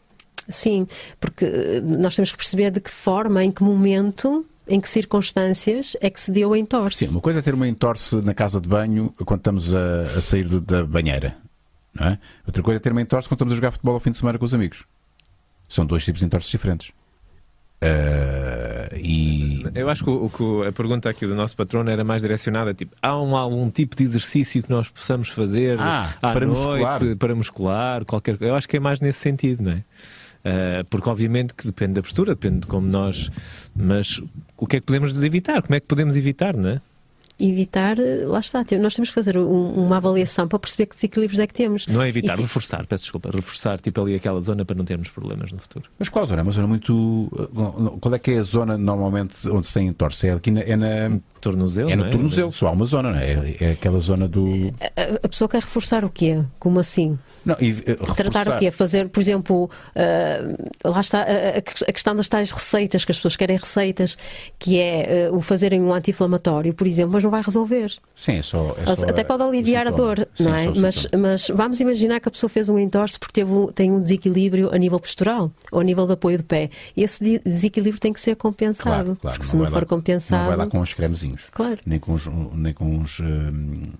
[0.48, 0.86] Sim,
[1.20, 5.96] porque eh, nós temos que perceber de que forma, em que momento em que circunstâncias
[6.00, 7.06] é que se deu a entorse?
[7.06, 10.20] Sim, uma coisa é ter uma entorse na casa de banho quando estamos a, a
[10.20, 11.36] sair de, da banheira.
[11.94, 12.18] Não é?
[12.46, 14.38] Outra coisa é ter uma entorse quando estamos a jogar futebol ao fim de semana
[14.38, 14.84] com os amigos.
[15.68, 16.92] São dois tipos de entorses diferentes.
[17.82, 19.62] Uh, e...
[19.74, 22.96] Eu acho que, o, que, a pergunta aqui do nosso patrono era mais direcionada, tipo,
[23.02, 27.16] há um, algum tipo de exercício que nós possamos fazer ah, à para noite, muscular.
[27.16, 29.84] para muscular, qualquer Eu acho que é mais nesse sentido, não é?
[30.44, 33.30] Uh, porque obviamente que depende da postura, depende de como nós.
[33.74, 34.20] Mas
[34.56, 35.62] o que é que podemos evitar?
[35.62, 36.80] Como é que podemos evitar, não é?
[37.38, 41.40] evitar, eh, lá está, nós temos que fazer um, uma avaliação para perceber que desequilíbrios
[41.40, 41.86] é que temos.
[41.86, 42.42] Não é evitar, se...
[42.42, 45.90] reforçar, peço desculpa, reforçar tipo ali aquela zona para não termos problemas no futuro.
[45.98, 46.40] Mas qual zona?
[46.40, 47.28] É uma zona muito.
[47.38, 50.28] Eh, qual é que é a zona normalmente onde se tem entorse?
[50.28, 50.60] É aqui na.
[50.60, 51.18] É na...
[51.44, 51.90] Tornozelo?
[51.90, 52.10] É no é?
[52.10, 53.56] tornozelo, só há uma zona, não é?
[53.60, 54.72] É aquela zona do.
[54.96, 56.42] A, a pessoa quer reforçar o quê?
[56.58, 57.18] Como assim?
[57.44, 58.70] Não, e, uh, Tratar o quê?
[58.70, 63.36] Fazer, por exemplo, uh, lá está a, a, questão das tais receitas, que as pessoas
[63.36, 64.16] querem receitas,
[64.58, 67.92] que é uh, o fazerem um anti-inflamatório, por exemplo, mas não vai resolver.
[68.16, 68.74] Sim, é só.
[68.78, 70.66] É só Até pode aliviar a dor, Sim, não é?
[70.78, 74.74] Mas, mas, vamos imaginar que a pessoa fez um entorse porque teve, tem um desequilíbrio
[74.74, 76.70] a nível postural ou a nível de apoio do pé.
[76.96, 78.88] E esse desequilíbrio tem que ser compensado.
[78.88, 79.36] Claro, claro.
[79.36, 80.40] Porque se não, não for lá, compensado.
[80.40, 80.94] Não vai lá com os
[81.34, 81.50] cremezinhos.
[81.50, 81.78] Claro.
[81.84, 83.24] Nem com os, nem com os uh,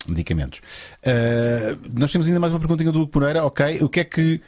[0.09, 0.61] medicamentos.
[1.01, 3.45] Uh, nós temos ainda mais uma perguntinha do Hugo Pereira.
[3.45, 4.41] Ok, o que é que.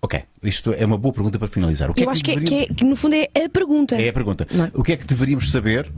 [0.00, 1.90] Ok, isto é uma boa pergunta para finalizar.
[1.90, 2.66] O que Eu é acho que, que, deveríamos...
[2.66, 3.96] que, é, que, no fundo é a pergunta.
[3.96, 4.46] É a pergunta.
[4.50, 4.78] É?
[4.78, 5.90] O que é que deveríamos saber,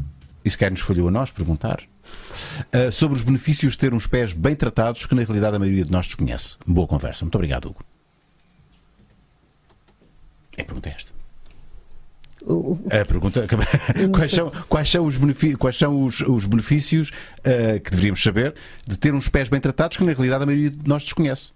[0.45, 4.07] e se quer nos falhou a nós perguntar, uh, sobre os benefícios de ter uns
[4.07, 6.57] pés bem tratados que na realidade a maioria de nós desconhece?
[6.67, 7.25] Boa conversa.
[7.25, 7.85] Muito obrigado, Hugo.
[10.57, 11.18] É a pergunta é esta.
[12.91, 13.47] A pergunta
[14.13, 18.55] quais são, quais são os benefícios, quais são os, os benefícios uh, que deveríamos saber
[18.87, 21.51] de ter uns pés bem tratados que na realidade a maioria de nós desconhece?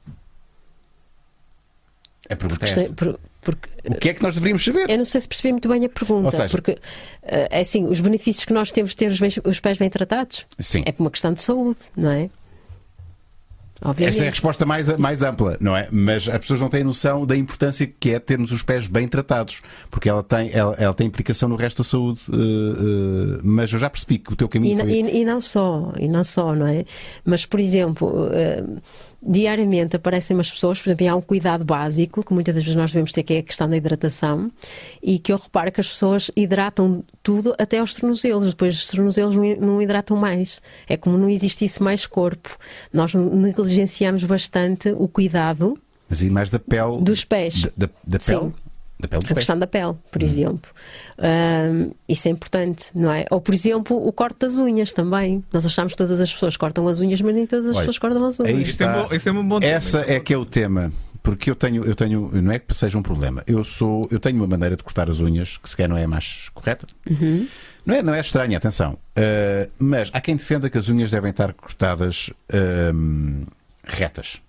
[2.28, 2.88] A pergunta porque, é.
[2.90, 4.88] Por, porque, o que é que nós deveríamos saber?
[4.88, 6.26] Eu não sei se percebi muito bem a pergunta.
[6.26, 6.78] Ou seja, porque,
[7.22, 10.82] é assim, os benefícios que nós temos de ter os, os pés bem tratados sim.
[10.86, 12.30] é por uma questão de saúde, não é?
[13.84, 14.14] Obviamente.
[14.14, 15.88] Esta é a resposta mais, mais ampla, não é?
[15.90, 19.60] Mas as pessoas não têm noção da importância que é termos os pés bem tratados,
[19.90, 22.20] porque ela tem, ela, ela tem implicação no resto da saúde.
[22.28, 24.90] Uh, uh, mas eu já percebi que o teu caminho e, foi...
[24.92, 26.84] e, e, não só, e não só, não é?
[27.24, 28.80] Mas, por exemplo, uh,
[29.22, 32.90] diariamente aparecem umas pessoas, por exemplo, há um cuidado básico que muitas das vezes nós
[32.90, 34.50] devemos ter, que é a questão da hidratação,
[35.02, 39.34] e que eu reparo que as pessoas hidratam tudo até aos tornozelos, depois os tornozelos
[39.60, 40.60] não hidratam mais.
[40.88, 42.58] É como não existisse mais corpo.
[42.92, 45.78] Nós negligenciamos bastante o cuidado.
[46.08, 47.00] Mas e mais da pele.
[47.00, 47.62] Dos pés.
[47.62, 48.40] Da, da, da pele?
[48.40, 48.52] Sim.
[49.02, 49.34] Da pele a pés.
[49.34, 50.24] questão da pele, por hum.
[50.24, 50.70] exemplo.
[51.18, 53.26] Um, isso é importante, não é?
[53.32, 55.42] Ou, por exemplo, o corte das unhas também.
[55.52, 57.98] Nós achamos que todas as pessoas cortam as unhas, mas nem todas as Olha, pessoas
[57.98, 58.68] cortam as unhas.
[58.68, 59.72] Isso é, bom, isso é um bom tema.
[59.72, 60.92] Essa é que é o tema.
[61.20, 63.42] Porque eu tenho, eu tenho, não é que seja um problema.
[63.46, 66.08] Eu sou, eu tenho uma maneira de cortar as unhas que sequer não é a
[66.08, 66.86] mais correta.
[67.08, 67.46] Uhum.
[67.84, 68.94] Não é, não é estranha, atenção.
[69.16, 73.46] Uh, mas há quem defenda que as unhas devem estar cortadas uh,
[73.84, 74.40] retas.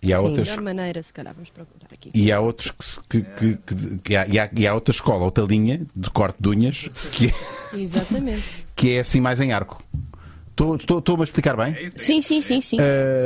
[0.00, 0.56] E há Sim, outras.
[0.58, 2.10] maneira, se calhar, vamos procurar aqui.
[2.14, 2.70] E há outros
[3.08, 3.22] que, que,
[3.56, 6.48] que, que, que há, e, há, e há outra escola, outra linha de corte de
[6.48, 8.64] unhas que é, Exatamente.
[8.76, 9.82] que é assim mais em arco.
[10.78, 11.74] Estou-me a explicar bem?
[11.86, 12.76] É Sim, sim, sim, sim.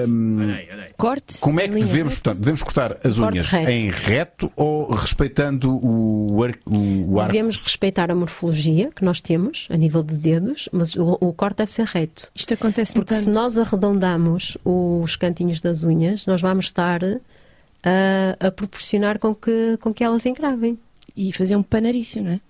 [0.09, 0.55] Um.
[0.97, 1.39] Corte.
[1.41, 3.71] como é que devemos, portanto, devemos cortar as Corte unhas reto.
[3.71, 7.33] em reto ou respeitando o, ar, o, o arco?
[7.33, 11.59] Devemos respeitar a morfologia que nós temos a nível de dedos, mas o, o corte
[11.59, 12.29] deve ser reto.
[12.35, 13.25] Isto acontece Porque tanto.
[13.25, 19.77] se nós arredondamos os cantinhos das unhas, nós vamos estar a, a proporcionar com que,
[19.81, 20.79] com que elas engravem.
[21.17, 22.41] E fazer um panarício, não é?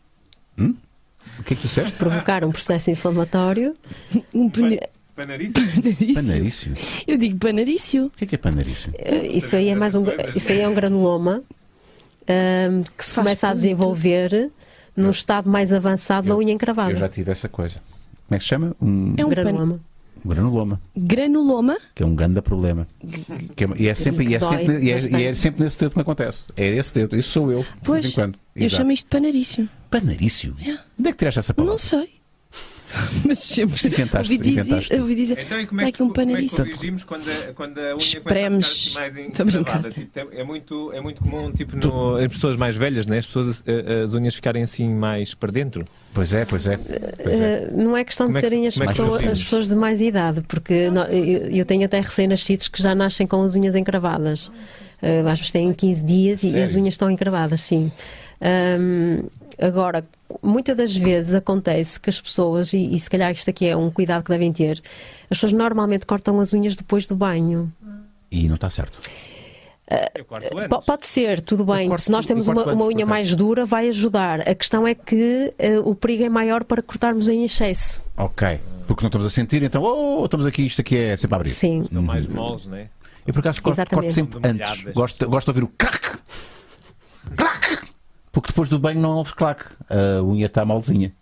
[1.39, 1.93] O que é que tu disseste?
[1.99, 3.75] Provocar um processo inflamatório.
[4.35, 4.79] Um pana-
[5.15, 5.55] Panarício?
[5.55, 6.15] panarício.
[6.15, 6.75] Panarício.
[7.07, 8.07] Eu digo panarício.
[8.07, 8.91] O que é que é panarício?
[8.97, 10.05] Eh, Isso aí é mais um,
[10.35, 11.43] isso aí é um granuloma
[12.27, 13.61] ahm, que se Faz começa a tudo.
[13.61, 14.51] desenvolver
[14.97, 16.93] num estado mais avançado da unha encravada.
[16.93, 17.79] Eu já tive essa coisa.
[18.27, 18.75] Como é que se chama?
[18.81, 19.81] Um É um pan- Granuloma.
[20.25, 21.77] granuloma, granuloma.
[21.95, 22.87] que é um grande problema.
[23.55, 25.79] Que é- e, é sempre, e, é Dói sempre, e, é, e é sempre nesse
[25.79, 26.47] dedo que me acontece.
[26.57, 27.17] É esse dedo.
[27.19, 28.39] Isso sou eu, de Pois, vez em quando.
[28.57, 28.77] eu Exato.
[28.81, 29.69] chamo isto de panarício.
[30.01, 30.57] Panarício?
[30.99, 31.73] Onde é que tiraste essa palavra?
[31.73, 32.09] Não sei.
[33.27, 34.95] Mas sempre Mas inventaste, ouvi dizer, inventaste.
[34.97, 36.59] ouvi dizer Então, e como "Dá é que, um como é que panarício.
[36.67, 38.67] corrigimos quando a, quando a unha Espremes.
[38.67, 39.17] assim mais
[39.57, 39.91] encravada?
[39.91, 43.17] Tipo, é, é muito, é muito comum, tipo, no, em pessoas mais velhas, né?
[43.17, 45.87] as pessoas eh, as unhas ficarem assim mais para dentro.
[46.13, 46.77] Pois é, pois é.
[46.77, 47.63] Pois é.
[47.65, 49.75] Eh, não é questão Como de é que- serem as, é pessoas, as pessoas de
[49.75, 53.75] mais idade, porque nó- eu, eu tenho até recém-nascidos que já nascem com as unhas
[53.75, 54.53] encravadas.
[55.01, 56.65] Eh, às vezes têm 15 dias e Sério?
[56.65, 57.91] as unhas estão encravadas, sim.
[58.39, 59.29] Ahm,
[59.63, 60.05] agora,
[60.43, 63.91] muitas das vezes acontece que as pessoas, e, e se calhar isto aqui é um
[63.91, 64.81] cuidado que devem ter,
[65.31, 67.73] as pessoas normalmente cortam as unhas depois do banho.
[68.31, 68.99] E não está certo.
[70.71, 71.89] Po- Pode ser, tudo bem.
[71.89, 74.41] corto- Se nós temos uma, uma unha mais dura, vai ajudar.
[74.49, 78.03] A questão é que eh, o perigo é maior para cortarmos em excesso.
[78.17, 78.59] Ok.
[78.87, 81.51] Porque não estamos a sentir, então, oh, estamos aqui, isto aqui é sempre a abrir.
[81.51, 81.83] Sim.
[81.83, 82.89] Estão mais moles, né?
[83.27, 84.83] Eu por acaso corto, corto sempre antes.
[84.95, 86.19] Gosto, gosto de ouvir o clac,
[87.37, 87.79] clac,
[88.33, 89.65] porque depois do banho não ouve clac.
[89.89, 91.13] A unha está malzinha.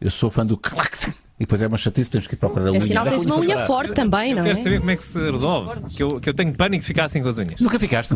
[0.00, 1.12] Eu sou fã do clac.
[1.40, 2.76] E depois é uma chatice, temos que ir procurar a unha.
[2.76, 4.62] É sinal que tens uma unha forte também, eu não quero é?
[4.62, 5.80] saber como é que se resolve.
[5.88, 7.58] Que eu, que eu tenho pânico de ficar assim com as unhas.
[7.58, 8.14] Nunca ficaste?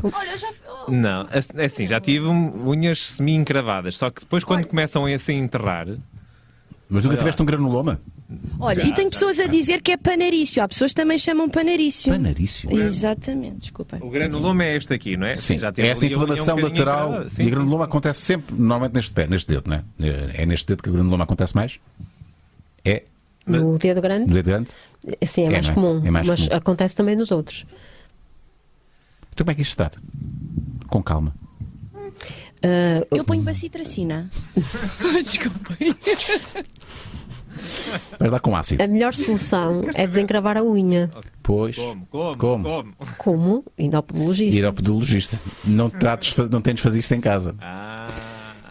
[0.89, 5.87] Não, é assim, já tive unhas semi-encravadas, só que depois quando começam assim a enterrar,
[6.89, 8.01] Mas nunca Olha tiveste um granuloma?
[8.61, 10.63] Olha, Já, e tem já, pessoas a dizer que é panarício.
[10.63, 12.13] Há pessoas que também chamam panarício.
[12.13, 12.71] Panarício.
[12.71, 14.01] Exatamente, desculpem.
[14.03, 15.37] o granuloma é este aqui, não é?
[15.39, 17.21] Sim, já é essa um inflamação lateral.
[17.23, 17.89] Sim, e sim, a granuloma sim.
[17.91, 19.85] acontece sempre, normalmente neste pé, neste dedo, não é?
[20.35, 21.79] É neste dedo que o granuloma acontece mais?
[22.85, 23.03] É?
[23.47, 24.71] No dedo grande, Dedo grande?
[25.27, 25.73] sim, é, É, mais é?
[25.75, 26.57] comum, É mais mas comum.
[26.57, 27.67] acontece também nos outros.
[29.33, 29.99] Então como é que isto se trata?
[30.89, 31.35] Com calma.
[32.65, 34.31] Ah, Eu ponho bacitracina.
[35.23, 35.91] Desculpem.
[38.19, 38.83] Vais lá com ácido.
[38.83, 41.11] a melhor solução é desencravar a unha.
[41.43, 41.77] Pois.
[41.77, 42.65] Como, como, Como?
[42.65, 42.95] como?
[43.19, 43.65] Como?
[43.79, 44.57] Indo ao podologista.
[44.57, 45.39] Ir ao podologista.
[45.65, 47.55] Não, trates, não tentes fazer isto em casa.
[47.61, 48.07] Ah,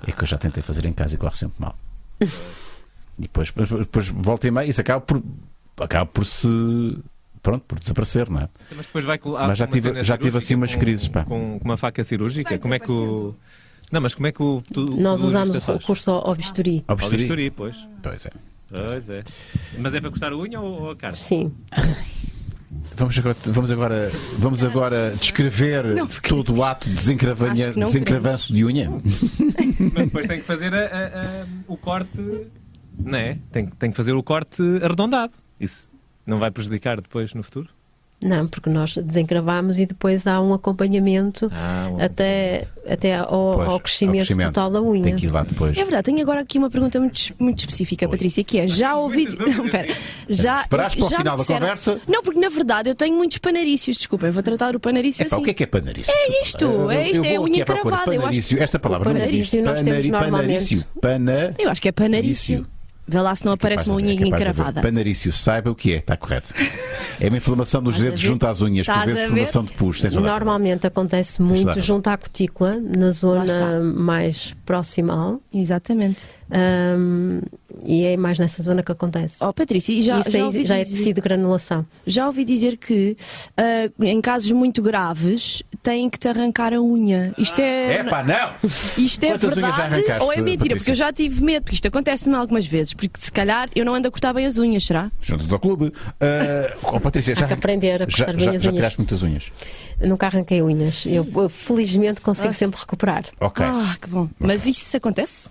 [0.06, 1.76] É que eu já tentei fazer em casa e corre sempre mal.
[2.20, 5.22] E depois, depois, volta e meia, isso acaba por,
[5.80, 6.48] acaba por se.
[7.42, 8.50] Pronto, por desaparecer, não é?
[8.74, 11.26] mas depois vai colar Mas já tive- já tive assim umas com- crises, pá.
[11.26, 12.58] Com, com uma faca cirúrgica?
[12.58, 13.36] Como é que o.
[13.94, 14.62] Não, mas como é que o.
[14.74, 16.84] tu- o Nós usamos podologista o recurso ao, ao bisturi.
[16.88, 17.18] Ao Ao bisturi.
[17.18, 17.78] bisturi, pois.
[18.02, 18.32] Pois é.
[18.70, 19.24] Pois é.
[19.78, 21.16] Mas é para cortar a unha ou ou a carne?
[21.16, 21.54] Sim.
[22.98, 28.66] Vamos agora, vamos agora, vamos agora descrever Não, porque- todo o ato de desencravanço de
[28.66, 28.90] unha.
[29.94, 32.48] Mas depois tem que fazer a- a- a- o corte.
[32.98, 33.38] Não é?
[33.52, 35.34] Tem, tem que fazer o corte arredondado.
[35.60, 35.90] Isso
[36.26, 37.70] não vai prejudicar depois no futuro?
[38.24, 43.68] Não, porque nós desencravamos e depois há um acompanhamento Ah, um até, até ao, Pois,
[43.70, 45.04] ao crescimento, total da unha.
[45.04, 45.78] Tem que ir lá depois.
[45.78, 49.26] É verdade, tenho agora aqui uma pergunta muito, muito específica, Patrícia, que é: já ouvi.
[49.26, 49.94] Não, pera.
[50.30, 52.02] Já, Esperaste para o final da disseram- conversa?
[52.08, 55.42] Não, porque na verdade eu tenho muitos panarícios, desculpem, vou tratar o panarício Epá, assim.
[55.42, 56.14] o que é que é panarício?
[56.16, 57.80] É isto, é isto, é a unha procura.
[57.96, 59.62] encravada, eu acho Panarício, esta palavra não Panarício existe.
[59.62, 60.86] nós temos Panarício.
[61.02, 61.54] Pana...
[61.60, 62.66] Eu acho que é panarício.
[63.06, 64.28] Vê lá se não aparece uma unha é haver.
[64.28, 64.82] encravada.
[64.82, 66.54] Panarício, saiba o que é, está correto.
[67.20, 70.04] É uma inflamação dos dedos junto às unhas, por vezes inflamação de pus.
[70.04, 75.40] Normalmente acontece muito junto à cutícula, na zona mais proximal.
[75.54, 76.26] Exatamente.
[76.54, 77.42] Ahm,
[77.84, 79.44] e é mais nessa zona que acontece.
[79.44, 81.84] Oh, Patrícia, e já, Isso já, aí ouvi já é dizer, tecido de granulação.
[82.06, 83.18] já ouvi dizer que
[83.58, 87.34] ah, em casos muito graves têm que te arrancar a unha.
[87.38, 88.02] Isto é.
[88.02, 88.70] Epá, não!
[88.98, 90.58] Isto é Quantas unhas já verdade ou é mentira?
[90.58, 90.78] Patrícia?
[90.78, 92.94] Porque eu já tive medo, porque isto acontece-me algumas vezes.
[92.94, 95.12] Porque se calhar eu não ando a cortar bem as unhas, será?
[95.20, 95.86] Junto ao clube.
[95.86, 95.92] Uh,
[96.84, 98.78] oh, Patrícia, já, que aprender a já, cortar bem já, as já unhas.
[98.80, 99.52] tiraste muitas unhas.
[100.00, 101.06] Eu nunca arranquei unhas.
[101.08, 103.24] Eu, eu, felizmente consigo sempre recuperar.
[103.40, 103.66] Ok.
[103.66, 104.30] Ah, que bom.
[104.40, 105.50] Mas isso acontece?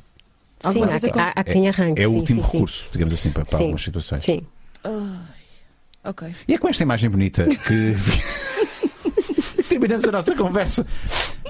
[0.71, 2.01] Sim, há, vez há- há quem arranque.
[2.03, 2.53] é o sim, último sim, sim.
[2.53, 3.65] recurso, digamos assim, para, para Sim.
[3.65, 4.25] algumas situações.
[4.25, 4.47] Sim.
[6.05, 6.29] Ok.
[6.49, 7.95] E é com esta imagem bonita que
[9.69, 10.87] terminamos a nossa conversa.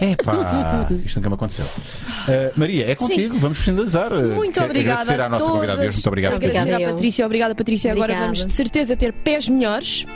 [0.00, 1.64] Epá, isto nunca me aconteceu.
[1.64, 4.10] Uh, Maria, é contigo, vamos finalizar.
[4.12, 5.00] Muito quero obrigada.
[5.02, 5.96] Agradecer à nossa a convidada de hoje.
[5.96, 6.34] Muito obrigado.
[6.34, 6.90] Obrigada eu.
[6.90, 7.24] Patrícia.
[7.26, 7.92] Obrigada, Patrícia.
[7.92, 8.24] Agora Obrigada.
[8.26, 10.06] vamos de certeza ter pés melhores.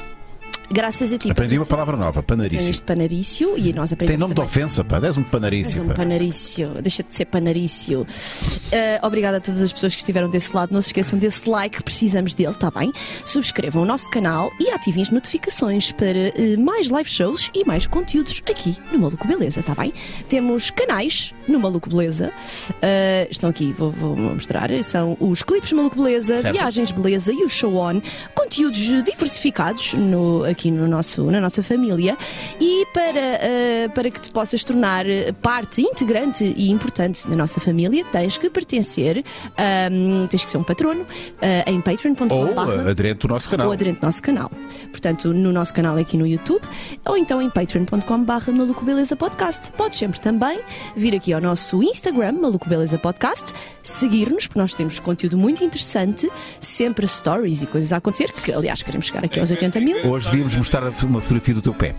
[0.71, 1.31] Graças a ti.
[1.31, 2.69] Aprendi uma palavra nova, panarício.
[2.69, 4.51] Este panarício e nós Tem aprendemos nome de também.
[4.51, 4.97] ofensa, pá.
[5.05, 5.83] És um És panarício.
[5.83, 5.95] um pá.
[5.95, 8.01] panarício, deixa de ser panarício.
[8.03, 10.73] Uh, obrigada a todas as pessoas que estiveram desse lado.
[10.73, 12.93] Não se esqueçam desse like, precisamos dele, tá bem?
[13.25, 17.87] Subscrevam o nosso canal e ativem as notificações para uh, mais live shows e mais
[17.87, 19.93] conteúdos aqui no Maluco Beleza, tá bem?
[20.29, 22.33] Temos canais no Maluco Beleza.
[22.71, 24.69] Uh, estão aqui, vou, vou mostrar.
[24.83, 26.55] São os clipes Maluco Beleza, Certo.
[26.55, 28.01] Viagens Beleza e o Show On.
[28.35, 32.17] Conteúdos diversificados no, aqui no nosso, na nossa família.
[32.59, 35.05] E para, eh, para que te possas tornar
[35.43, 39.23] parte integrante e importante da nossa família, tens que pertencer,
[39.57, 41.07] ahm, tens que ser um patrono
[41.43, 42.35] eh, em patreon.com.
[42.35, 42.59] Ou
[42.89, 43.67] aderente do nosso canal.
[43.67, 44.51] ou aderente ao nosso canal.
[44.91, 46.63] Portanto, no nosso canal aqui no YouTube,
[47.05, 49.71] ou então em patreon.com barra Maluco Beleza Podcast.
[49.73, 50.59] Podes sempre também
[50.97, 53.53] vir aqui ao nosso Instagram, Maluco Beleza Podcast,
[53.83, 56.31] seguir-nos, porque nós temos conteúdo muito interessante,
[56.61, 59.97] sempre stories e coisas a acontecer, que aliás queremos chegar aqui aos 80 mil.
[60.07, 61.95] Hoje devíamos mostrar uma fotografia do teu pé.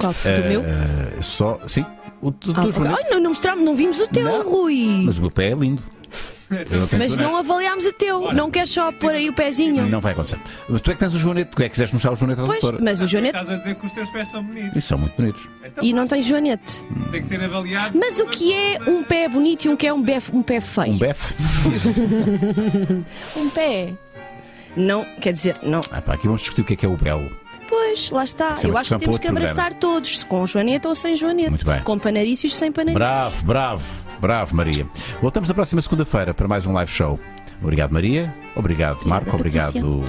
[0.00, 0.62] Qual do meu?
[0.62, 1.84] Eh, só, sim,
[2.20, 2.86] o do, Ah, ok.
[2.86, 4.42] Ai, não, não mostramos, não vimos o teu, Não.
[4.48, 5.02] Rui.
[5.06, 5.82] Mas o meu pé é lindo.
[6.48, 8.32] Eu não tenho Mas não avaliámos o teu.
[8.32, 9.84] Não queres só pôr aí o pezinho?
[9.88, 10.38] Não vai acontecer.
[10.68, 12.44] Mas tu é que tens o Joanete, tu é que quiseste mostrar o Joanete à
[12.46, 12.84] Pois, doutora.
[12.84, 13.36] mas o Joanete.
[13.36, 14.76] Estás a dizer que os teus pés são bonitos.
[14.76, 15.48] E são muito bonitos.
[15.64, 16.86] Então, E não tem Joanete.
[17.10, 17.98] tem que ser avaliado.
[17.98, 20.60] Mas o que é um pé bonito e um que é um pé, um pé
[20.60, 20.92] feio?
[20.92, 21.34] Um befe?
[23.36, 23.92] Um pé.
[24.76, 25.80] Não, quer dizer, não.
[25.90, 27.30] Ah, pá, aqui vamos discutir o que é que é o belo.
[27.68, 28.54] Pois, lá está.
[28.54, 31.50] Isso é Eu acho que temos que abraçar todos, com joanete ou sem joanete.
[31.50, 31.80] Muito bem.
[31.82, 32.98] Com panarícios, sem panarícios.
[32.98, 33.84] Bravo, bravo,
[34.20, 34.86] bravo, Maria.
[35.20, 37.18] Voltamos na próxima segunda-feira para mais um live show.
[37.60, 38.32] Obrigado, Maria.
[38.54, 39.30] Obrigado, Marco.
[39.30, 39.68] Patrícia.
[39.68, 40.04] Obrigado,